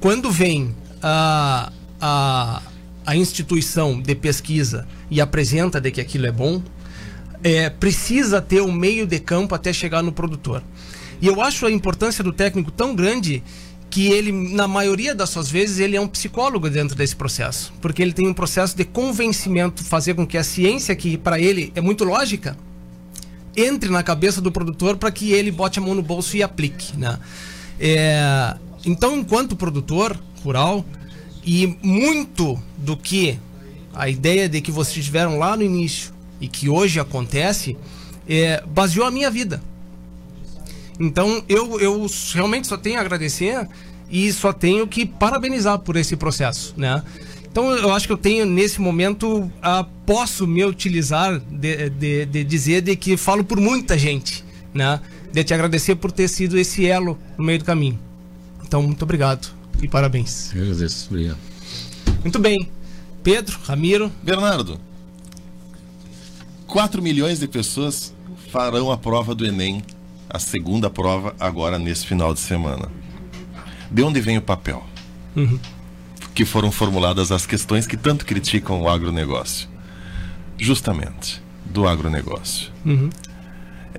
Quando 0.00 0.30
vem 0.30 0.74
a, 1.02 1.70
a, 2.00 2.62
a 3.04 3.14
instituição 3.14 4.00
de 4.00 4.14
pesquisa 4.14 4.88
e 5.10 5.20
apresenta 5.20 5.78
de 5.78 5.90
que 5.90 6.00
aquilo 6.00 6.24
é 6.24 6.32
bom, 6.32 6.62
é, 7.42 7.70
precisa 7.70 8.40
ter 8.40 8.62
um 8.62 8.72
meio 8.72 9.06
de 9.06 9.18
campo 9.18 9.54
até 9.54 9.72
chegar 9.72 10.02
no 10.02 10.12
produtor. 10.12 10.62
E 11.20 11.26
eu 11.26 11.40
acho 11.40 11.66
a 11.66 11.70
importância 11.70 12.22
do 12.22 12.32
técnico 12.32 12.70
tão 12.70 12.94
grande 12.94 13.42
que 13.90 14.08
ele, 14.08 14.30
na 14.30 14.68
maioria 14.68 15.14
das 15.14 15.30
suas 15.30 15.50
vezes, 15.50 15.78
ele 15.78 15.96
é 15.96 16.00
um 16.00 16.06
psicólogo 16.06 16.68
dentro 16.68 16.94
desse 16.94 17.16
processo. 17.16 17.72
Porque 17.80 18.02
ele 18.02 18.12
tem 18.12 18.28
um 18.28 18.34
processo 18.34 18.76
de 18.76 18.84
convencimento, 18.84 19.82
fazer 19.82 20.14
com 20.14 20.26
que 20.26 20.36
a 20.36 20.44
ciência, 20.44 20.94
que 20.94 21.16
para 21.16 21.40
ele 21.40 21.72
é 21.74 21.80
muito 21.80 22.04
lógica, 22.04 22.56
entre 23.56 23.88
na 23.88 24.02
cabeça 24.02 24.40
do 24.40 24.52
produtor 24.52 24.96
para 24.96 25.10
que 25.10 25.32
ele 25.32 25.50
bote 25.50 25.78
a 25.78 25.82
mão 25.82 25.94
no 25.94 26.02
bolso 26.02 26.36
e 26.36 26.42
aplique. 26.42 26.96
Né? 26.96 27.18
É, 27.80 28.56
então, 28.84 29.16
enquanto 29.16 29.56
produtor 29.56 30.18
rural, 30.44 30.84
e 31.44 31.78
muito 31.82 32.60
do 32.76 32.96
que 32.96 33.38
a 33.94 34.08
ideia 34.08 34.48
de 34.48 34.60
que 34.60 34.70
vocês 34.70 35.04
tiveram 35.04 35.38
lá 35.38 35.56
no 35.56 35.62
início 35.62 36.12
e 36.40 36.48
que 36.48 36.68
hoje 36.68 37.00
acontece, 37.00 37.76
é, 38.28 38.62
baseou 38.66 39.06
a 39.06 39.10
minha 39.10 39.30
vida. 39.30 39.62
Então 40.98 41.42
eu, 41.48 41.80
eu 41.80 42.06
realmente 42.34 42.66
só 42.66 42.76
tenho 42.76 42.98
a 42.98 43.00
agradecer 43.00 43.68
e 44.10 44.32
só 44.32 44.52
tenho 44.52 44.86
que 44.86 45.06
parabenizar 45.06 45.78
por 45.78 45.96
esse 45.96 46.16
processo, 46.16 46.74
né? 46.76 47.02
Então 47.50 47.70
eu 47.72 47.92
acho 47.92 48.06
que 48.06 48.12
eu 48.12 48.18
tenho 48.18 48.44
nesse 48.44 48.80
momento 48.80 49.50
a, 49.62 49.84
posso 50.06 50.46
me 50.46 50.64
utilizar 50.64 51.38
de, 51.40 51.90
de, 51.90 52.26
de, 52.26 52.44
dizer 52.44 52.82
de 52.82 52.96
que 52.96 53.16
falo 53.16 53.44
por 53.44 53.60
muita 53.60 53.96
gente, 53.96 54.44
né? 54.74 55.00
De 55.32 55.44
te 55.44 55.54
agradecer 55.54 55.94
por 55.96 56.10
ter 56.10 56.28
sido 56.28 56.58
esse 56.58 56.86
elo 56.86 57.18
no 57.36 57.44
meio 57.44 57.58
do 57.58 57.64
caminho. 57.64 57.98
Então 58.66 58.82
muito 58.82 59.02
obrigado 59.02 59.48
e 59.82 59.88
parabéns. 59.88 60.54
Eu 60.54 60.62
agradeço, 60.62 61.06
obrigado. 61.10 61.38
Muito 62.22 62.38
bem, 62.38 62.68
Pedro, 63.22 63.58
Ramiro, 63.64 64.12
Bernardo. 64.22 64.80
4 66.68 67.00
milhões 67.00 67.40
de 67.40 67.48
pessoas 67.48 68.14
farão 68.52 68.92
a 68.92 68.98
prova 68.98 69.34
do 69.34 69.44
Enem, 69.44 69.82
a 70.28 70.38
segunda 70.38 70.90
prova, 70.90 71.34
agora 71.40 71.78
nesse 71.78 72.06
final 72.06 72.34
de 72.34 72.40
semana. 72.40 72.90
De 73.90 74.02
onde 74.02 74.20
vem 74.20 74.36
o 74.36 74.42
papel? 74.42 74.84
Uhum. 75.34 75.58
Que 76.34 76.44
foram 76.44 76.70
formuladas 76.70 77.32
as 77.32 77.46
questões 77.46 77.86
que 77.86 77.96
tanto 77.96 78.26
criticam 78.26 78.82
o 78.82 78.88
agronegócio. 78.88 79.66
Justamente, 80.58 81.42
do 81.64 81.88
agronegócio. 81.88 82.70
Uhum. 82.84 83.08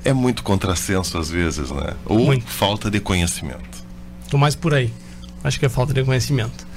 É 0.06 0.14
muito 0.14 0.44
contrassenso 0.44 1.18
às 1.18 1.30
vezes, 1.30 1.72
né? 1.72 1.96
Ou 2.06 2.20
muito. 2.20 2.46
falta 2.46 2.92
de 2.92 3.00
conhecimento. 3.00 3.84
Tô 4.30 4.38
mais 4.38 4.56
por 4.56 4.76
aí. 4.76 4.94
Acho 5.44 5.60
que 5.60 5.66
é 5.66 5.70
falta 5.70 5.92
de 5.92 6.04
conhecimento. 6.04 6.68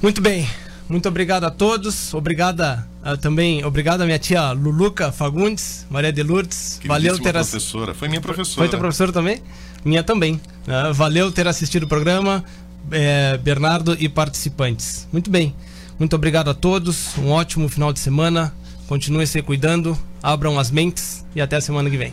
Muito 0.00 0.22
bem. 0.22 0.48
Muito 0.88 1.08
obrigado 1.08 1.44
a 1.44 1.50
todos. 1.50 2.12
Obrigada 2.12 2.86
uh, 3.04 3.16
também, 3.16 3.64
obrigado 3.64 4.02
a 4.02 4.04
minha 4.04 4.18
tia 4.18 4.52
Luluca 4.52 5.10
Fagundes, 5.10 5.86
Maria 5.90 6.12
de 6.12 6.22
Lourdes. 6.22 6.80
Valeu 6.84 7.18
ter 7.18 7.32
professora. 7.32 7.94
Foi 7.94 8.08
minha 8.08 8.20
professora. 8.20 8.56
Foi 8.56 8.68
tua 8.68 8.78
professora 8.78 9.12
também? 9.12 9.42
Minha 9.84 10.02
também. 10.02 10.34
Uh, 10.34 10.92
valeu 10.92 11.32
ter 11.32 11.46
assistido 11.48 11.84
o 11.84 11.88
programa, 11.88 12.44
eh, 12.90 13.38
Bernardo 13.38 13.96
e 13.98 14.08
participantes. 14.08 15.08
Muito 15.12 15.30
bem. 15.30 15.54
Muito 15.98 16.16
obrigado 16.16 16.50
a 16.50 16.54
todos. 16.54 17.16
Um 17.18 17.30
ótimo 17.30 17.68
final 17.68 17.92
de 17.92 18.00
semana. 18.00 18.52
Continuem 18.88 19.26
se 19.26 19.40
cuidando, 19.40 19.96
abram 20.22 20.58
as 20.58 20.70
mentes 20.70 21.24
e 21.34 21.40
até 21.40 21.56
a 21.56 21.60
semana 21.60 21.88
que 21.88 21.96
vem. 21.96 22.12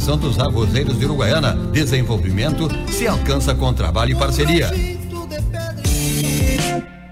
Associação 0.00 0.16
dos 0.16 0.38
Arrozeiros 0.38 0.98
de 0.98 1.04
Uruguaiana. 1.04 1.52
Desenvolvimento 1.72 2.68
se 2.90 3.06
alcança 3.06 3.54
com 3.54 3.70
trabalho 3.74 4.12
e 4.12 4.14
parceria. 4.14 4.70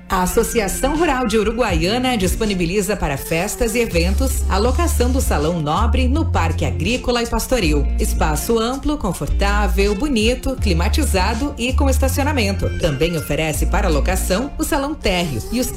A 0.09 0.23
Associação 0.23 0.97
Rural 0.97 1.27
de 1.27 1.37
Uruguaiana 1.37 2.17
disponibiliza 2.17 2.97
para 2.97 3.19
festas 3.19 3.75
e 3.75 3.81
eventos 3.81 4.43
a 4.49 4.57
locação 4.57 5.11
do 5.11 5.21
Salão 5.21 5.61
Nobre 5.61 6.09
no 6.09 6.25
Parque 6.25 6.65
Agrícola 6.65 7.23
e 7.23 7.27
Pastoril. 7.27 7.87
Espaço 8.01 8.59
amplo, 8.59 8.97
confortável, 8.97 9.95
bonito, 9.95 10.57
climatizado 10.57 11.55
e 11.59 11.75
com 11.75 11.91
estacionamento. 11.91 12.71
Também 12.79 13.19
oferece 13.19 13.67
para 13.67 13.91
locação 13.91 14.51
o 14.57 14.65
Salão 14.65 14.95
Térreo 14.95 15.43
e 15.53 15.61
os 15.61 15.67